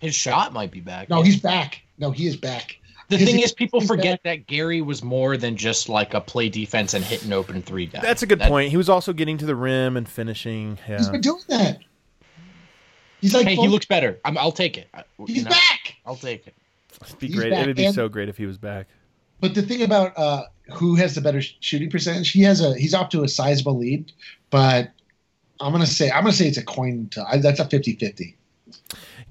His 0.00 0.14
shot 0.14 0.52
might 0.52 0.70
be 0.70 0.80
back. 0.80 1.08
No, 1.08 1.22
he's 1.22 1.40
back. 1.40 1.82
No, 1.98 2.10
he 2.10 2.26
is 2.26 2.36
back. 2.36 2.78
the 3.08 3.16
his- 3.16 3.28
thing 3.30 3.40
is, 3.40 3.52
people 3.52 3.80
he's 3.80 3.88
forget 3.88 4.20
that 4.24 4.46
Gary 4.46 4.80
was 4.82 5.02
more 5.02 5.36
than 5.36 5.56
just 5.56 5.88
like 5.88 6.14
a 6.14 6.20
play 6.20 6.48
defense 6.48 6.94
and 6.94 7.04
hit 7.04 7.24
an 7.24 7.32
open 7.32 7.62
three 7.62 7.86
guy. 7.86 8.00
That's 8.00 8.22
a 8.22 8.26
good 8.26 8.38
That- 8.40 8.48
point. 8.48 8.70
He 8.70 8.76
was 8.76 8.88
also 8.88 9.12
getting 9.12 9.38
to 9.38 9.46
the 9.46 9.56
rim 9.56 9.96
and 9.96 10.08
finishing. 10.08 10.78
He's 10.86 11.06
Yeah. 11.06 11.12
been 11.12 11.20
doing 11.20 11.42
that. 11.48 11.78
He's 13.20 13.34
like, 13.34 13.46
Hey, 13.46 13.56
he 13.56 13.66
looks 13.66 13.86
better. 13.86 14.18
I'm, 14.24 14.38
I'll 14.38 14.52
take 14.52 14.78
it. 14.78 14.88
I- 14.94 15.04
you 15.18 15.26
He's 15.34 15.44
know, 15.44 15.50
back. 15.50 15.96
I'll 16.06 16.16
take 16.16 16.46
it. 16.46 16.54
It'd 17.04 17.18
be 17.18 17.26
he's 17.28 17.36
great. 17.36 17.50
back, 17.50 17.64
It 17.64 17.66
would 17.68 17.76
be 17.76 17.84
and- 17.86 17.94
so 17.94 18.08
great 18.08 18.28
if 18.28 18.36
he 18.36 18.46
was 18.46 18.58
back. 18.58 18.86
But 19.40 19.54
the 19.54 19.62
thing 19.62 19.82
about 19.82 20.16
uh, 20.18 20.44
who 20.72 20.96
has 20.96 21.14
the 21.14 21.20
better 21.20 21.40
shooting 21.40 21.90
percentage, 21.90 22.30
he 22.32 22.42
has 22.42 22.60
a 22.60 22.76
he's 22.76 22.92
off 22.92 23.08
to 23.10 23.22
a 23.22 23.28
sizable 23.28 23.78
lead, 23.78 24.10
but 24.50 24.90
I'm 25.60 25.70
gonna 25.70 25.86
say 25.86 26.10
I'm 26.10 26.24
gonna 26.24 26.32
say 26.32 26.48
it's 26.48 26.58
a 26.58 26.64
coin. 26.64 27.08
To, 27.12 27.24
I, 27.24 27.38
that's 27.38 27.60
a 27.60 27.64
50-50. 27.64 28.34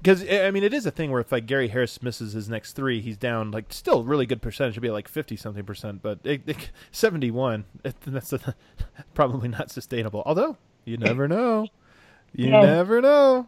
Because 0.00 0.24
eh, 0.24 0.46
I 0.46 0.50
mean, 0.50 0.62
it 0.64 0.72
is 0.72 0.86
a 0.86 0.90
thing 0.90 1.10
where 1.10 1.20
if 1.20 1.32
like 1.32 1.46
Gary 1.46 1.68
Harris 1.68 2.02
misses 2.02 2.32
his 2.32 2.48
next 2.48 2.72
three, 2.74 3.00
he's 3.00 3.16
down 3.16 3.50
like 3.50 3.72
still 3.72 4.04
really 4.04 4.26
good 4.26 4.40
percentage. 4.42 4.74
It'd 4.74 4.82
be 4.82 4.90
like 4.90 5.08
fifty 5.08 5.36
something 5.36 5.64
percent, 5.64 6.02
but 6.02 6.18
it, 6.24 6.42
it, 6.46 6.70
seventy 6.92 7.30
one. 7.30 7.64
That's 8.06 8.32
a, 8.32 8.54
probably 9.14 9.48
not 9.48 9.70
sustainable. 9.70 10.22
Although 10.24 10.56
you 10.84 10.96
never 10.96 11.26
know, 11.36 11.66
you 12.34 12.50
No. 12.50 12.62
never 12.62 13.00
know. 13.00 13.46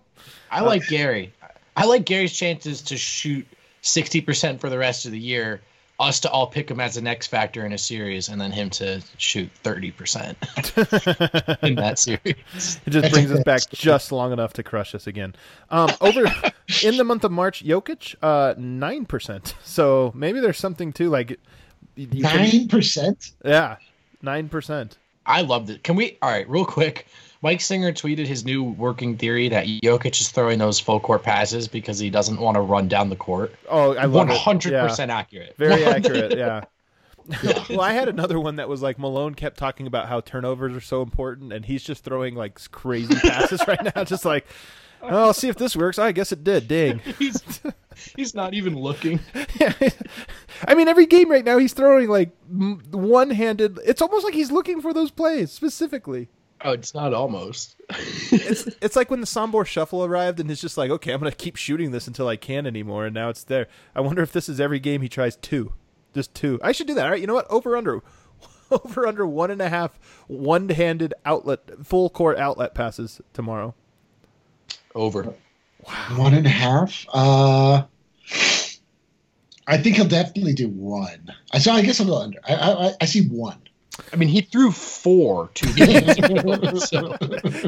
I 0.50 0.60
uh, 0.60 0.64
like 0.66 0.86
Gary. 0.88 1.32
I 1.76 1.86
like 1.86 2.04
Gary's 2.04 2.32
chances 2.32 2.82
to 2.82 2.96
shoot 2.96 3.46
60% 3.82 4.60
for 4.60 4.68
the 4.68 4.76
rest 4.76 5.06
of 5.06 5.12
the 5.12 5.18
year. 5.18 5.60
Us 6.00 6.20
to 6.20 6.30
all 6.30 6.46
pick 6.46 6.70
him 6.70 6.80
as 6.80 6.96
an 6.96 7.06
X 7.06 7.26
factor 7.26 7.66
in 7.66 7.72
a 7.72 7.78
series, 7.78 8.28
and 8.30 8.40
then 8.40 8.50
him 8.50 8.70
to 8.70 9.02
shoot 9.18 9.50
30% 9.62 10.30
in 11.62 11.74
that 11.74 11.98
series. 11.98 12.80
It 12.86 12.90
just 12.90 13.12
brings 13.12 13.30
us 13.30 13.42
back 13.44 13.62
just 13.70 14.10
long 14.10 14.32
enough 14.32 14.54
to 14.54 14.62
crush 14.62 14.94
us 14.94 15.06
again. 15.06 15.34
Um, 15.68 15.90
over 16.00 16.20
in 16.82 16.96
the 16.96 17.04
month 17.04 17.24
of 17.24 17.32
March, 17.32 17.62
Jokic 17.64 18.14
uh, 18.22 18.54
nine 18.56 19.04
percent. 19.04 19.54
So 19.62 20.10
maybe 20.14 20.40
there's 20.40 20.58
something 20.58 20.92
too. 20.92 21.10
like 21.10 21.38
Nine 21.96 22.68
percent. 22.68 23.32
yeah, 23.44 23.76
nine 24.22 24.48
percent. 24.48 24.96
I 25.26 25.42
loved 25.42 25.70
it. 25.70 25.82
Can 25.84 25.96
we? 25.96 26.16
All 26.22 26.30
right, 26.30 26.48
real 26.48 26.64
quick. 26.64 27.06
Mike 27.42 27.60
Singer 27.62 27.92
tweeted 27.92 28.26
his 28.26 28.44
new 28.44 28.62
working 28.62 29.16
theory 29.16 29.48
that 29.48 29.66
Jokic 29.66 30.20
is 30.20 30.28
throwing 30.28 30.58
those 30.58 30.78
full 30.78 31.00
court 31.00 31.22
passes 31.22 31.68
because 31.68 31.98
he 31.98 32.10
doesn't 32.10 32.38
want 32.38 32.56
to 32.56 32.60
run 32.60 32.86
down 32.88 33.08
the 33.08 33.16
court. 33.16 33.54
Oh, 33.68 33.94
I 33.94 34.02
love 34.02 34.12
One 34.12 34.28
it. 34.28 34.32
One 34.32 34.40
hundred 34.40 34.72
percent 34.80 35.10
accurate. 35.10 35.54
Very 35.56 35.84
accurate. 35.84 36.36
Yeah. 36.38 36.64
well, 37.68 37.82
I 37.82 37.92
had 37.92 38.08
another 38.08 38.40
one 38.40 38.56
that 38.56 38.68
was 38.68 38.82
like 38.82 38.98
Malone 38.98 39.34
kept 39.34 39.56
talking 39.56 39.86
about 39.86 40.08
how 40.08 40.20
turnovers 40.20 40.74
are 40.74 40.80
so 40.80 41.00
important, 41.02 41.52
and 41.52 41.64
he's 41.64 41.84
just 41.84 42.02
throwing 42.02 42.34
like 42.34 42.58
crazy 42.72 43.14
passes 43.22 43.62
right 43.68 43.94
now. 43.94 44.04
Just 44.04 44.24
like, 44.24 44.46
oh, 45.02 45.26
I'll 45.26 45.32
see 45.34 45.48
if 45.48 45.56
this 45.56 45.76
works. 45.76 45.98
Oh, 45.98 46.02
I 46.02 46.12
guess 46.12 46.32
it 46.32 46.42
did. 46.42 46.66
Ding. 46.66 46.98
he's 47.18 47.60
he's 48.16 48.34
not 48.34 48.54
even 48.54 48.74
looking. 48.74 49.20
yeah. 49.60 49.72
I 50.66 50.74
mean, 50.74 50.88
every 50.88 51.06
game 51.06 51.30
right 51.30 51.44
now, 51.44 51.58
he's 51.58 51.72
throwing 51.72 52.08
like 52.08 52.30
one-handed. 52.48 53.78
It's 53.84 54.02
almost 54.02 54.24
like 54.24 54.34
he's 54.34 54.50
looking 54.50 54.80
for 54.80 54.92
those 54.92 55.10
plays 55.10 55.52
specifically. 55.52 56.28
Oh, 56.62 56.72
it's 56.72 56.94
not 56.94 57.14
almost. 57.14 57.76
It's 57.88 58.66
it's 58.82 58.96
like 58.96 59.10
when 59.10 59.20
the 59.20 59.26
Sombor 59.26 59.64
Shuffle 59.64 60.04
arrived, 60.04 60.40
and 60.40 60.50
he's 60.50 60.60
just 60.60 60.76
like, 60.76 60.90
okay, 60.90 61.12
I'm 61.12 61.18
gonna 61.18 61.32
keep 61.32 61.56
shooting 61.56 61.90
this 61.90 62.06
until 62.06 62.28
I 62.28 62.36
can't 62.36 62.66
anymore, 62.66 63.06
and 63.06 63.14
now 63.14 63.30
it's 63.30 63.44
there. 63.44 63.66
I 63.94 64.00
wonder 64.00 64.22
if 64.22 64.32
this 64.32 64.48
is 64.48 64.60
every 64.60 64.78
game 64.78 65.00
he 65.00 65.08
tries 65.08 65.36
two, 65.36 65.72
just 66.14 66.34
two. 66.34 66.60
I 66.62 66.72
should 66.72 66.86
do 66.86 66.94
that. 66.94 67.04
All 67.04 67.10
right, 67.10 67.20
you 67.20 67.26
know 67.26 67.34
what? 67.34 67.50
Over 67.50 67.76
under, 67.76 68.02
over 68.70 69.06
under 69.06 69.26
one 69.26 69.50
and 69.50 69.62
a 69.62 69.70
half 69.70 69.98
one-handed 70.26 71.14
outlet, 71.24 71.86
full 71.86 72.10
court 72.10 72.38
outlet 72.38 72.74
passes 72.74 73.20
tomorrow. 73.32 73.74
Over. 74.94 75.34
One 76.16 76.34
and 76.34 76.46
a 76.46 76.50
half. 76.50 77.06
Uh, 77.08 77.84
I 79.66 79.78
think 79.78 79.96
he'll 79.96 80.06
definitely 80.06 80.52
do 80.52 80.68
one. 80.68 81.32
I 81.52 81.58
so 81.58 81.72
I 81.72 81.80
guess 81.80 82.00
I'll 82.00 82.06
go 82.06 82.18
under. 82.18 82.38
I 82.46 82.54
I, 82.54 82.92
I 83.00 83.04
see 83.06 83.26
one. 83.28 83.60
I 84.12 84.16
mean, 84.16 84.28
he 84.28 84.40
threw 84.40 84.70
four 84.70 85.50
two 85.54 85.72
games 85.74 86.18
ago, 86.18 86.78
so 86.78 87.16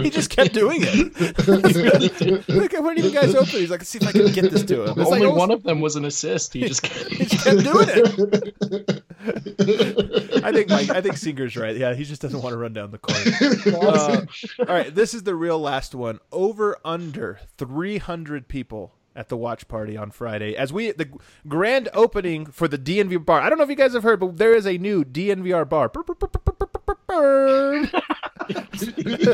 He 0.00 0.10
just 0.10 0.30
kept 0.30 0.52
doing 0.52 0.80
it. 0.82 2.48
Look, 2.48 2.72
when 2.72 2.96
you 2.96 3.10
guys 3.10 3.34
open, 3.34 3.50
he's 3.50 3.70
like, 3.70 3.82
see 3.82 3.98
if 3.98 4.06
I 4.08 4.12
can 4.12 4.32
get 4.32 4.50
this 4.50 4.64
to 4.64 4.82
him." 4.84 4.98
It's 4.98 5.10
only 5.10 5.20
like, 5.20 5.32
oh, 5.32 5.34
one 5.34 5.50
of 5.50 5.62
them 5.62 5.80
was 5.80 5.96
an 5.96 6.04
assist. 6.04 6.52
He 6.52 6.60
just 6.68 6.86
he 6.86 7.24
just 7.24 7.44
kept 7.44 7.64
doing 7.64 7.88
it. 7.90 9.02
I 10.44 10.52
think 10.52 10.68
Mike, 10.68 10.90
I 10.90 11.00
think 11.00 11.16
Singer's 11.16 11.56
right. 11.56 11.76
Yeah, 11.76 11.94
he 11.94 12.04
just 12.04 12.20
doesn't 12.22 12.42
want 12.42 12.52
to 12.52 12.56
run 12.56 12.72
down 12.72 12.90
the 12.90 12.98
court. 12.98 13.74
Uh, 13.74 14.26
all 14.58 14.74
right, 14.74 14.94
this 14.94 15.14
is 15.14 15.22
the 15.22 15.34
real 15.34 15.58
last 15.60 15.94
one. 15.94 16.18
Over 16.32 16.78
under 16.84 17.40
300 17.58 18.48
people 18.48 18.94
at 19.14 19.28
the 19.28 19.36
watch 19.36 19.68
party 19.68 19.96
on 19.96 20.10
Friday 20.10 20.56
as 20.56 20.72
we 20.72 20.90
the 20.92 21.08
grand 21.46 21.88
opening 21.94 22.46
for 22.46 22.66
the 22.68 22.78
DNVR 22.78 23.24
bar. 23.24 23.40
I 23.40 23.48
don't 23.48 23.58
know 23.58 23.64
if 23.64 23.70
you 23.70 23.76
guys 23.76 23.92
have 23.94 24.02
heard, 24.02 24.20
but 24.20 24.36
there 24.38 24.54
is 24.54 24.66
a 24.66 24.78
new 24.78 25.04
DNVR 25.04 25.68
bar. 25.68 25.90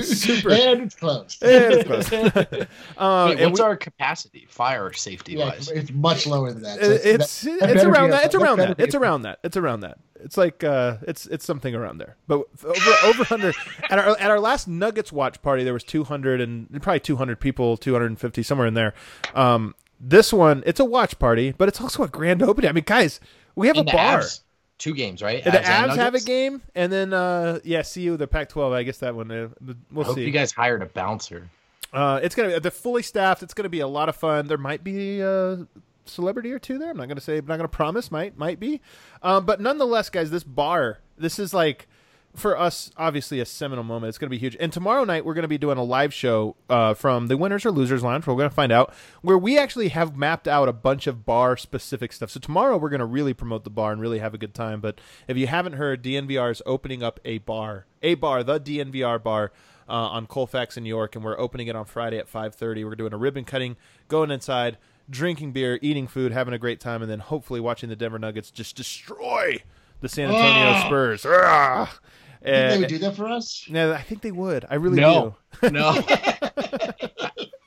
Super. 0.03 0.51
And 0.51 0.83
it's 0.83 0.95
closed. 0.95 1.43
And 1.43 1.74
it's 1.74 1.85
close. 1.87 2.12
uh, 2.99 3.26
Wait, 3.31 3.41
and 3.41 3.51
what's 3.51 3.61
we- 3.61 3.66
our 3.66 3.76
capacity, 3.76 4.47
fire 4.49 4.93
safety 4.93 5.35
Yeah, 5.35 5.47
wise? 5.47 5.70
it's 5.70 5.91
much 5.93 6.26
lower 6.26 6.53
than 6.53 6.62
that. 6.62 6.81
So 6.81 6.91
It- 6.91 7.01
it's 7.05 7.43
that- 7.43 7.51
it's 7.53 7.61
that 7.61 7.74
better 7.74 7.89
around 7.91 8.11
that. 8.11 8.24
It's 8.26 8.35
around 8.35 8.59
that. 8.59 8.81
It's 8.81 8.95
around 8.95 9.22
that. 9.22 9.39
It's 9.45 9.57
around 9.57 9.81
that. 9.81 9.99
It's 10.23 10.37
like 10.37 10.64
uh, 10.64 10.97
it's 11.03 11.27
it's 11.27 11.45
something 11.45 11.75
around 11.75 11.99
there. 11.99 12.16
But 12.27 12.47
over 12.64 12.91
over 13.05 13.35
under 13.35 13.53
at 13.91 13.99
our 13.99 14.19
at 14.19 14.31
our 14.31 14.41
last 14.41 14.69
Nuggets 14.69 15.12
watch 15.12 15.41
party, 15.43 15.64
there 15.64 15.73
was 15.73 15.85
two 15.85 16.05
hundred 16.05 16.41
and 16.41 16.69
probably 16.83 17.01
two 17.01 17.16
hundred 17.16 17.41
people, 17.41 17.77
two 17.77 17.93
hundred 17.93 18.07
and 18.07 18.21
fifty 18.21 18.43
somewhere 18.43 18.66
in 18.66 18.75
there. 18.75 18.95
Um, 19.35 19.75
this 20.01 20.33
one, 20.33 20.62
it's 20.66 20.81
a 20.81 20.85
watch 20.85 21.19
party, 21.19 21.53
but 21.57 21.69
it's 21.69 21.81
also 21.81 22.03
a 22.03 22.09
grand 22.09 22.43
opening. 22.43 22.69
I 22.69 22.73
mean, 22.73 22.85
guys, 22.87 23.21
we 23.55 23.66
have 23.66 23.77
And 23.77 23.89
a 23.89 23.93
bar. 23.93 24.21
Avs, 24.21 24.41
two 24.79 24.95
games, 24.95 25.23
right? 25.23 25.43
And 25.45 25.55
the 25.55 25.59
Avs 25.59 25.97
have 25.97 26.14
a 26.14 26.21
game, 26.21 26.62
and 26.75 26.93
then 26.93 27.12
uh, 27.12 27.61
yeah, 27.64 27.83
you 27.95 28.16
the 28.16 28.27
Pac-12. 28.27 28.73
I 28.73 28.83
guess 28.83 28.99
that 28.99 29.14
one. 29.14 29.31
Uh, 29.31 29.49
we'll 29.91 30.05
I 30.05 30.07
hope 30.09 30.14
see. 30.16 30.25
you 30.25 30.31
guys 30.31 30.53
hired 30.53 30.83
a 30.83 30.87
bouncer. 30.87 31.49
Uh, 31.93 32.21
it's 32.23 32.35
gonna 32.35 32.51
be 32.51 32.59
they're 32.59 32.71
fully 32.71 33.03
staffed. 33.03 33.43
It's 33.43 33.55
gonna 33.55 33.69
be 33.69 33.81
a 33.81 33.89
lot 33.89 34.09
of 34.09 34.16
fun. 34.16 34.47
There 34.47 34.59
might 34.59 34.85
be 34.85 35.21
a 35.21 35.66
celebrity 36.09 36.53
or 36.53 36.59
two 36.59 36.79
there. 36.79 36.91
I'm 36.91 36.97
not 36.97 37.09
gonna 37.09 37.21
say. 37.21 37.39
I'm 37.39 37.47
not 37.47 37.57
gonna 37.57 37.69
promise. 37.69 38.11
Might 38.11 38.37
might 38.37 38.61
be. 38.61 38.81
Um, 39.23 39.47
but 39.47 39.61
nonetheless, 39.61 40.11
guys, 40.11 40.31
this 40.31 40.45
bar. 40.45 40.99
This 41.17 41.39
is 41.39 41.53
like 41.53 41.89
for 42.37 42.59
us, 42.59 42.91
obviously 42.97 43.41
a 43.41 43.45
seminal 43.45 43.85
moment. 43.85 44.11
It's 44.11 44.19
gonna 44.19 44.31
be 44.31 44.39
huge. 44.39 44.57
And 44.61 44.73
tomorrow 44.73 45.05
night 45.05 45.25
we're 45.25 45.35
gonna 45.35 45.49
be 45.49 45.59
doing 45.59 45.79
a 45.79 45.83
live 45.83 46.15
show 46.15 46.57
uh, 46.69 46.95
from 46.95 47.27
the 47.27 47.37
Winners 47.37 47.67
or 47.67 47.71
Losers 47.71 48.03
Lounge. 48.03 48.27
We're 48.27 48.37
gonna 48.37 48.51
find 48.51 48.73
out 48.73 48.93
where 49.23 49.39
we 49.39 49.59
actually 49.59 49.89
have 49.89 50.17
mapped 50.17 50.47
out 50.47 50.69
a 50.69 50.73
bunch 50.73 51.07
of 51.07 51.25
bar 51.25 51.57
specific 51.57 52.13
stuff. 52.13 52.31
So 52.31 52.41
tomorrow 52.41 52.77
we're 52.77 52.91
gonna 52.91 53.07
really 53.07 53.35
promote 53.35 53.65
the 53.65 53.71
bar 53.71 53.93
and 53.93 54.01
really 54.01 54.21
have 54.21 54.35
a 54.35 54.39
good 54.39 54.55
time. 54.55 54.81
But 54.81 55.01
if 55.27 55.37
you 55.37 55.47
haven't 55.47 55.75
heard, 55.75 56.03
DNVR 56.03 56.51
is 56.51 56.63
opening 56.65 57.03
up 57.03 57.19
a 57.25 57.39
bar, 57.39 57.87
a 58.03 58.15
bar, 58.15 58.43
the 58.43 58.61
DNVR 58.61 59.23
bar 59.23 59.53
uh, 59.89 59.93
on 59.93 60.27
Colfax 60.27 60.77
in 60.77 60.85
New 60.85 60.89
York, 60.89 61.17
and 61.17 61.25
we're 61.25 61.39
opening 61.39 61.67
it 61.69 61.77
on 61.77 61.87
Friday 61.87 62.19
at 62.19 62.31
5:30. 62.31 62.85
We're 62.85 62.95
doing 62.95 63.13
a 63.13 63.19
ribbon 63.19 63.45
cutting, 63.45 63.77
going 64.09 64.31
inside, 64.31 64.77
drinking 65.11 65.53
beer, 65.53 65.79
eating 65.83 66.07
food, 66.07 66.33
having 66.33 66.55
a 66.55 66.59
great 66.59 66.81
time, 66.81 67.03
and 67.03 67.11
then 67.11 67.19
hopefully 67.21 67.61
watching 67.61 67.89
the 67.89 67.97
Denver 67.97 68.19
Nuggets 68.19 68.51
just 68.51 68.77
destroy 68.77 69.63
the 70.01 70.09
San 70.09 70.27
Antonio 70.31 70.73
Ah. 70.75 70.85
Spurs. 70.87 71.27
Ah. 71.29 71.99
Think 72.43 72.71
they 72.71 72.79
would 72.79 72.89
do 72.89 72.99
that 72.99 73.17
for 73.17 73.27
us? 73.29 73.67
yeah, 73.69 73.91
I 73.93 74.03
think 74.03 74.23
they 74.23 74.31
would. 74.31 74.65
I 74.71 74.77
really 74.77 75.01
No. 75.01 75.35
do. 75.61 75.71
No. 75.71 75.89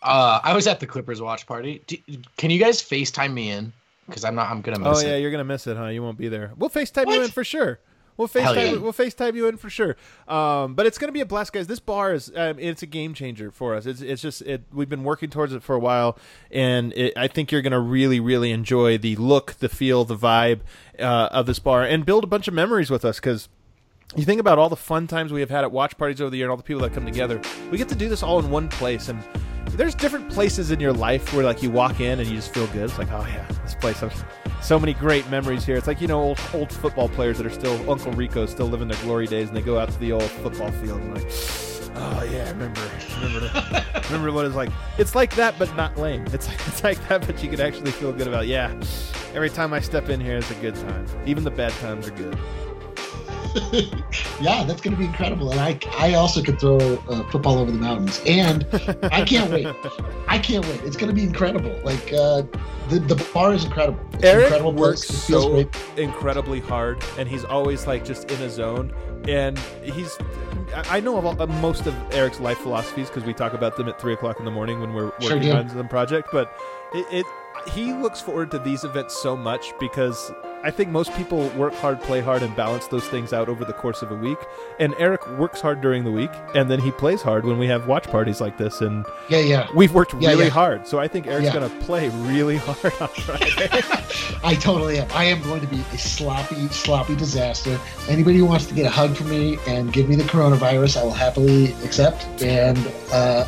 uh, 0.01 0.39
I 0.43 0.53
was 0.55 0.67
at 0.67 0.79
the 0.79 0.87
Clippers 0.87 1.21
watch 1.21 1.45
party. 1.45 1.81
Do, 1.87 1.97
can 2.37 2.49
you 2.49 2.59
guys 2.59 2.81
FaceTime 2.81 3.33
me 3.33 3.51
in? 3.51 3.73
Because 4.07 4.23
I'm 4.25 4.35
not. 4.35 4.49
I'm 4.49 4.61
gonna 4.61 4.79
miss 4.79 5.01
it. 5.01 5.05
Oh 5.05 5.09
yeah, 5.09 5.15
it. 5.15 5.21
you're 5.21 5.31
gonna 5.31 5.43
miss 5.43 5.67
it, 5.67 5.77
huh? 5.77 5.87
You 5.87 6.01
won't 6.03 6.17
be 6.17 6.27
there. 6.27 6.51
We'll 6.57 6.69
FaceTime 6.69 7.07
you 7.07 7.21
in 7.23 7.29
for 7.31 7.43
sure. 7.43 7.79
We'll 8.17 8.27
FaceTime. 8.27 8.55
yeah. 8.73 8.77
We'll 8.77 8.93
FaceTime 8.93 9.35
you 9.35 9.47
in 9.47 9.57
for 9.57 9.69
sure. 9.69 9.95
Um, 10.27 10.75
but 10.75 10.85
it's 10.85 10.97
gonna 10.97 11.11
be 11.11 11.21
a 11.21 11.25
blast, 11.25 11.53
guys. 11.53 11.67
This 11.67 11.79
bar 11.79 12.13
is 12.13 12.31
um, 12.35 12.59
it's 12.59 12.83
a 12.83 12.85
game 12.85 13.13
changer 13.13 13.51
for 13.51 13.75
us. 13.75 13.85
It's 13.85 14.01
it's 14.01 14.21
just 14.21 14.41
it. 14.43 14.63
We've 14.71 14.89
been 14.89 15.03
working 15.03 15.29
towards 15.29 15.53
it 15.53 15.63
for 15.63 15.75
a 15.75 15.79
while, 15.79 16.17
and 16.51 16.93
it, 16.93 17.13
I 17.17 17.27
think 17.27 17.51
you're 17.51 17.61
gonna 17.61 17.79
really 17.79 18.19
really 18.19 18.51
enjoy 18.51 18.97
the 18.97 19.15
look, 19.15 19.53
the 19.53 19.69
feel, 19.69 20.05
the 20.05 20.17
vibe 20.17 20.59
uh, 20.99 21.29
of 21.31 21.45
this 21.45 21.59
bar, 21.59 21.83
and 21.83 22.05
build 22.05 22.23
a 22.23 22.27
bunch 22.27 22.47
of 22.47 22.53
memories 22.53 22.89
with 22.89 23.05
us 23.05 23.19
because. 23.19 23.49
You 24.13 24.25
think 24.25 24.41
about 24.41 24.59
all 24.59 24.67
the 24.67 24.75
fun 24.75 25.07
times 25.07 25.31
we 25.31 25.39
have 25.39 25.49
had 25.49 25.63
at 25.63 25.71
watch 25.71 25.97
parties 25.97 26.19
over 26.19 26.29
the 26.29 26.35
year 26.35 26.45
and 26.45 26.51
all 26.51 26.57
the 26.57 26.63
people 26.63 26.81
that 26.81 26.91
come 26.93 27.05
together. 27.05 27.39
We 27.71 27.77
get 27.77 27.87
to 27.87 27.95
do 27.95 28.09
this 28.09 28.23
all 28.23 28.39
in 28.39 28.51
one 28.51 28.67
place 28.67 29.07
and 29.07 29.23
there's 29.77 29.95
different 29.95 30.29
places 30.29 30.71
in 30.71 30.79
your 30.79 30.93
life 30.93 31.33
where 31.33 31.45
like 31.45 31.63
you 31.63 31.71
walk 31.71 31.99
in 31.99 32.19
and 32.19 32.27
you 32.27 32.35
just 32.35 32.53
feel 32.53 32.67
good. 32.67 32.83
It's 32.83 32.97
like, 32.97 33.11
oh 33.11 33.25
yeah, 33.27 33.45
this 33.63 33.75
place 33.75 33.99
has 33.99 34.13
so 34.61 34.79
many 34.79 34.93
great 34.93 35.29
memories 35.29 35.65
here. 35.65 35.75
It's 35.75 35.87
like, 35.87 36.01
you 36.01 36.07
know, 36.07 36.21
old 36.21 36.39
old 36.53 36.71
football 36.71 37.09
players 37.09 37.37
that 37.37 37.45
are 37.45 37.51
still 37.51 37.89
Uncle 37.89 38.11
Rico 38.13 38.45
still 38.45 38.67
living 38.67 38.87
their 38.87 39.01
glory 39.01 39.27
days 39.27 39.47
and 39.47 39.57
they 39.57 39.61
go 39.61 39.79
out 39.79 39.89
to 39.89 39.99
the 39.99 40.11
old 40.11 40.23
football 40.23 40.71
field 40.71 41.01
and 41.01 41.15
like 41.15 41.31
Oh 41.95 42.23
yeah, 42.31 42.45
I 42.45 42.49
remember, 42.51 42.81
remember, 43.15 43.39
the, 43.41 44.01
remember 44.05 44.31
what 44.31 44.45
it's 44.45 44.55
like. 44.55 44.69
It's 44.97 45.13
like 45.13 45.35
that, 45.35 45.59
but 45.59 45.75
not 45.75 45.97
lame. 45.97 46.25
It's 46.27 46.47
like, 46.47 46.59
it's 46.67 46.83
like 46.83 47.07
that, 47.09 47.27
but 47.27 47.43
you 47.43 47.49
can 47.49 47.59
actually 47.59 47.91
feel 47.91 48.13
good 48.13 48.27
about. 48.27 48.47
Yeah, 48.47 48.73
every 49.33 49.49
time 49.49 49.73
I 49.73 49.81
step 49.81 50.09
in 50.09 50.19
here, 50.19 50.37
it's 50.37 50.49
a 50.51 50.55
good 50.55 50.75
time. 50.75 51.05
Even 51.25 51.43
the 51.43 51.51
bad 51.51 51.71
times 51.73 52.07
are 52.07 52.11
good. 52.11 52.37
yeah, 54.41 54.63
that's 54.63 54.81
going 54.81 54.95
to 54.95 54.97
be 54.97 55.05
incredible. 55.05 55.51
And 55.51 55.59
I, 55.59 55.79
I 55.97 56.13
also 56.13 56.41
could 56.41 56.59
throw 56.59 56.77
uh, 56.77 57.29
football 57.29 57.57
over 57.57 57.71
the 57.71 57.77
mountains. 57.77 58.21
And 58.25 58.65
I 59.03 59.23
can't 59.25 59.51
wait. 59.51 59.67
I 60.27 60.37
can't 60.37 60.65
wait. 60.67 60.81
It's 60.83 60.95
going 60.95 61.09
to 61.09 61.15
be 61.15 61.23
incredible. 61.23 61.77
Like 61.83 62.13
uh, 62.13 62.43
the 62.89 62.99
the 62.99 63.29
bar 63.33 63.53
is 63.53 63.65
incredible. 63.65 63.99
It's 64.13 64.23
Eric 64.23 64.45
incredible 64.45 64.73
works. 64.73 65.01
So 65.01 65.51
great. 65.51 65.75
incredibly 65.97 66.59
hard, 66.59 67.03
and 67.17 67.27
he's 67.27 67.43
always 67.43 67.87
like 67.87 68.05
just 68.05 68.31
in 68.31 68.41
a 68.41 68.49
zone. 68.49 68.93
And 69.27 69.59
he's, 69.83 70.17
I 70.73 70.99
know 70.99 71.17
of 71.17 71.25
all, 71.25 71.41
uh, 71.41 71.45
most 71.45 71.85
of 71.85 71.95
Eric's 72.13 72.39
life 72.39 72.57
philosophies 72.59 73.07
because 73.07 73.23
we 73.23 73.33
talk 73.33 73.53
about 73.53 73.77
them 73.77 73.87
at 73.87 73.99
three 74.01 74.13
o'clock 74.13 74.39
in 74.39 74.45
the 74.45 74.51
morning 74.51 74.79
when 74.79 74.93
we're 74.93 75.11
working 75.21 75.41
do. 75.41 75.51
on 75.51 75.67
the 75.67 75.83
project. 75.83 76.29
But 76.31 76.57
it, 76.93 77.05
it, 77.11 77.25
he 77.71 77.93
looks 77.93 78.19
forward 78.21 78.49
to 78.51 78.59
these 78.59 78.83
events 78.83 79.15
so 79.15 79.35
much 79.35 79.73
because 79.79 80.31
I 80.63 80.71
think 80.71 80.89
most 80.89 81.13
people 81.15 81.49
work 81.49 81.73
hard, 81.75 81.99
play 82.01 82.21
hard, 82.21 82.43
and 82.43 82.55
balance 82.55 82.87
those 82.87 83.07
things 83.07 83.33
out 83.33 83.49
over 83.49 83.65
the 83.65 83.73
course 83.73 84.01
of 84.01 84.11
a 84.11 84.15
week. 84.15 84.37
And 84.79 84.93
Eric 84.99 85.27
works 85.37 85.59
hard 85.61 85.81
during 85.81 86.03
the 86.03 86.11
week, 86.11 86.29
and 86.55 86.69
then 86.69 86.79
he 86.79 86.91
plays 86.91 87.21
hard 87.21 87.45
when 87.45 87.57
we 87.57 87.67
have 87.67 87.87
watch 87.87 88.03
parties 88.07 88.39
like 88.41 88.57
this. 88.57 88.81
And 88.81 89.05
Yeah, 89.29 89.39
yeah. 89.39 89.67
we've 89.75 89.93
worked 89.93 90.13
Yeah, 90.19 90.29
really 90.29 90.45
yeah. 90.45 90.49
hard, 90.51 90.87
so 90.87 90.99
I 90.99 91.07
think 91.07 91.27
Eric's 91.27 91.45
Yeah. 91.47 91.53
going 91.53 91.69
to 91.69 91.75
play 91.85 92.09
really 92.09 92.57
hard 92.57 92.93
on 93.01 93.07
Friday. 93.09 93.81
I 94.43 94.55
totally 94.55 94.99
am. 94.99 95.07
I 95.13 95.25
am 95.25 95.41
going 95.43 95.61
to 95.61 95.67
be 95.67 95.79
a 95.93 95.97
sloppy, 95.97 96.67
sloppy 96.69 97.15
disaster. 97.15 97.79
Anybody 98.09 98.37
who 98.37 98.45
wants 98.45 98.65
to 98.67 98.73
get 98.73 98.85
a 98.85 98.89
hug 98.89 99.15
from 99.15 99.29
me 99.29 99.57
and 99.67 99.91
give 99.93 100.09
me 100.09 100.15
the 100.15 100.23
coronavirus, 100.23 101.01
I 101.01 101.03
will 101.03 101.11
happily 101.11 101.73
accept. 101.83 102.25
And 102.41 102.77
uh, 103.11 103.45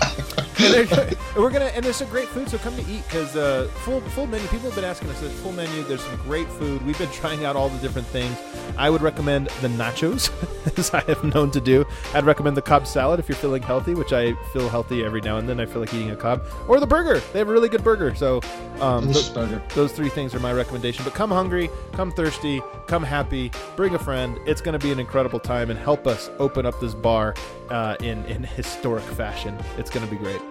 And 0.59 0.87
there- 0.87 1.09
And 1.35 1.41
we're 1.43 1.49
gonna 1.49 1.65
and 1.73 1.83
there's 1.83 1.95
some 1.95 2.09
great 2.09 2.27
food, 2.27 2.47
so 2.47 2.59
come 2.59 2.75
to 2.75 2.81
eat 2.83 3.01
because 3.07 3.35
uh, 3.35 3.67
full 3.83 4.01
full 4.01 4.27
menu. 4.27 4.45
People 4.49 4.67
have 4.67 4.75
been 4.75 4.83
asking 4.83 5.09
us. 5.09 5.19
There's 5.19 5.33
full 5.41 5.51
menu. 5.51 5.81
There's 5.85 6.03
some 6.03 6.15
great 6.17 6.47
food. 6.47 6.85
We've 6.85 6.97
been 7.05 7.11
trying 7.21 7.45
out 7.45 7.55
all 7.55 7.69
the 7.69 7.79
different 7.79 8.07
things. 8.07 8.37
I 8.77 8.89
would 8.89 9.01
recommend 9.01 9.47
the 9.61 9.67
nachos, 9.67 10.31
as 10.77 10.93
I 10.93 11.01
have 11.01 11.23
known 11.23 11.51
to 11.51 11.61
do. 11.61 11.85
I'd 12.13 12.23
recommend 12.25 12.57
the 12.57 12.61
Cobb 12.61 12.87
salad 12.87 13.19
if 13.19 13.29
you're 13.29 13.35
feeling 13.35 13.61
healthy, 13.61 13.93
which 13.93 14.13
I 14.13 14.33
feel 14.51 14.67
healthy 14.69 15.03
every 15.03 15.21
now 15.21 15.37
and 15.37 15.47
then. 15.47 15.59
I 15.59 15.65
feel 15.65 15.79
like 15.81 15.93
eating 15.93 16.11
a 16.11 16.15
Cobb 16.15 16.43
or 16.67 16.79
the 16.79 16.87
burger. 16.87 17.19
They 17.33 17.39
have 17.39 17.49
a 17.49 17.51
really 17.51 17.69
good 17.69 17.83
burger. 17.83 18.15
So 18.15 18.41
um, 18.79 19.01
Delicious 19.01 19.29
th- 19.29 19.35
burger. 19.35 19.61
those 19.75 19.91
three 19.91 20.09
things 20.09 20.33
are 20.33 20.39
my 20.39 20.53
recommendation. 20.53 21.03
But 21.03 21.13
come 21.13 21.29
hungry, 21.29 21.69
come 21.91 22.11
thirsty, 22.11 22.61
come 22.87 23.03
happy, 23.03 23.51
bring 23.75 23.93
a 23.95 23.99
friend. 23.99 24.39
It's 24.47 24.61
going 24.61 24.77
to 24.77 24.83
be 24.83 24.91
an 24.91 24.99
incredible 24.99 25.39
time 25.39 25.69
and 25.69 25.77
help 25.77 26.07
us 26.07 26.29
open 26.39 26.65
up 26.65 26.79
this 26.79 26.95
bar 26.95 27.35
uh, 27.69 27.95
in 27.99 28.25
in 28.25 28.43
historic 28.43 29.03
fashion. 29.03 29.57
It's 29.77 29.89
going 29.91 30.05
to 30.05 30.11
be 30.11 30.17
great. 30.17 30.41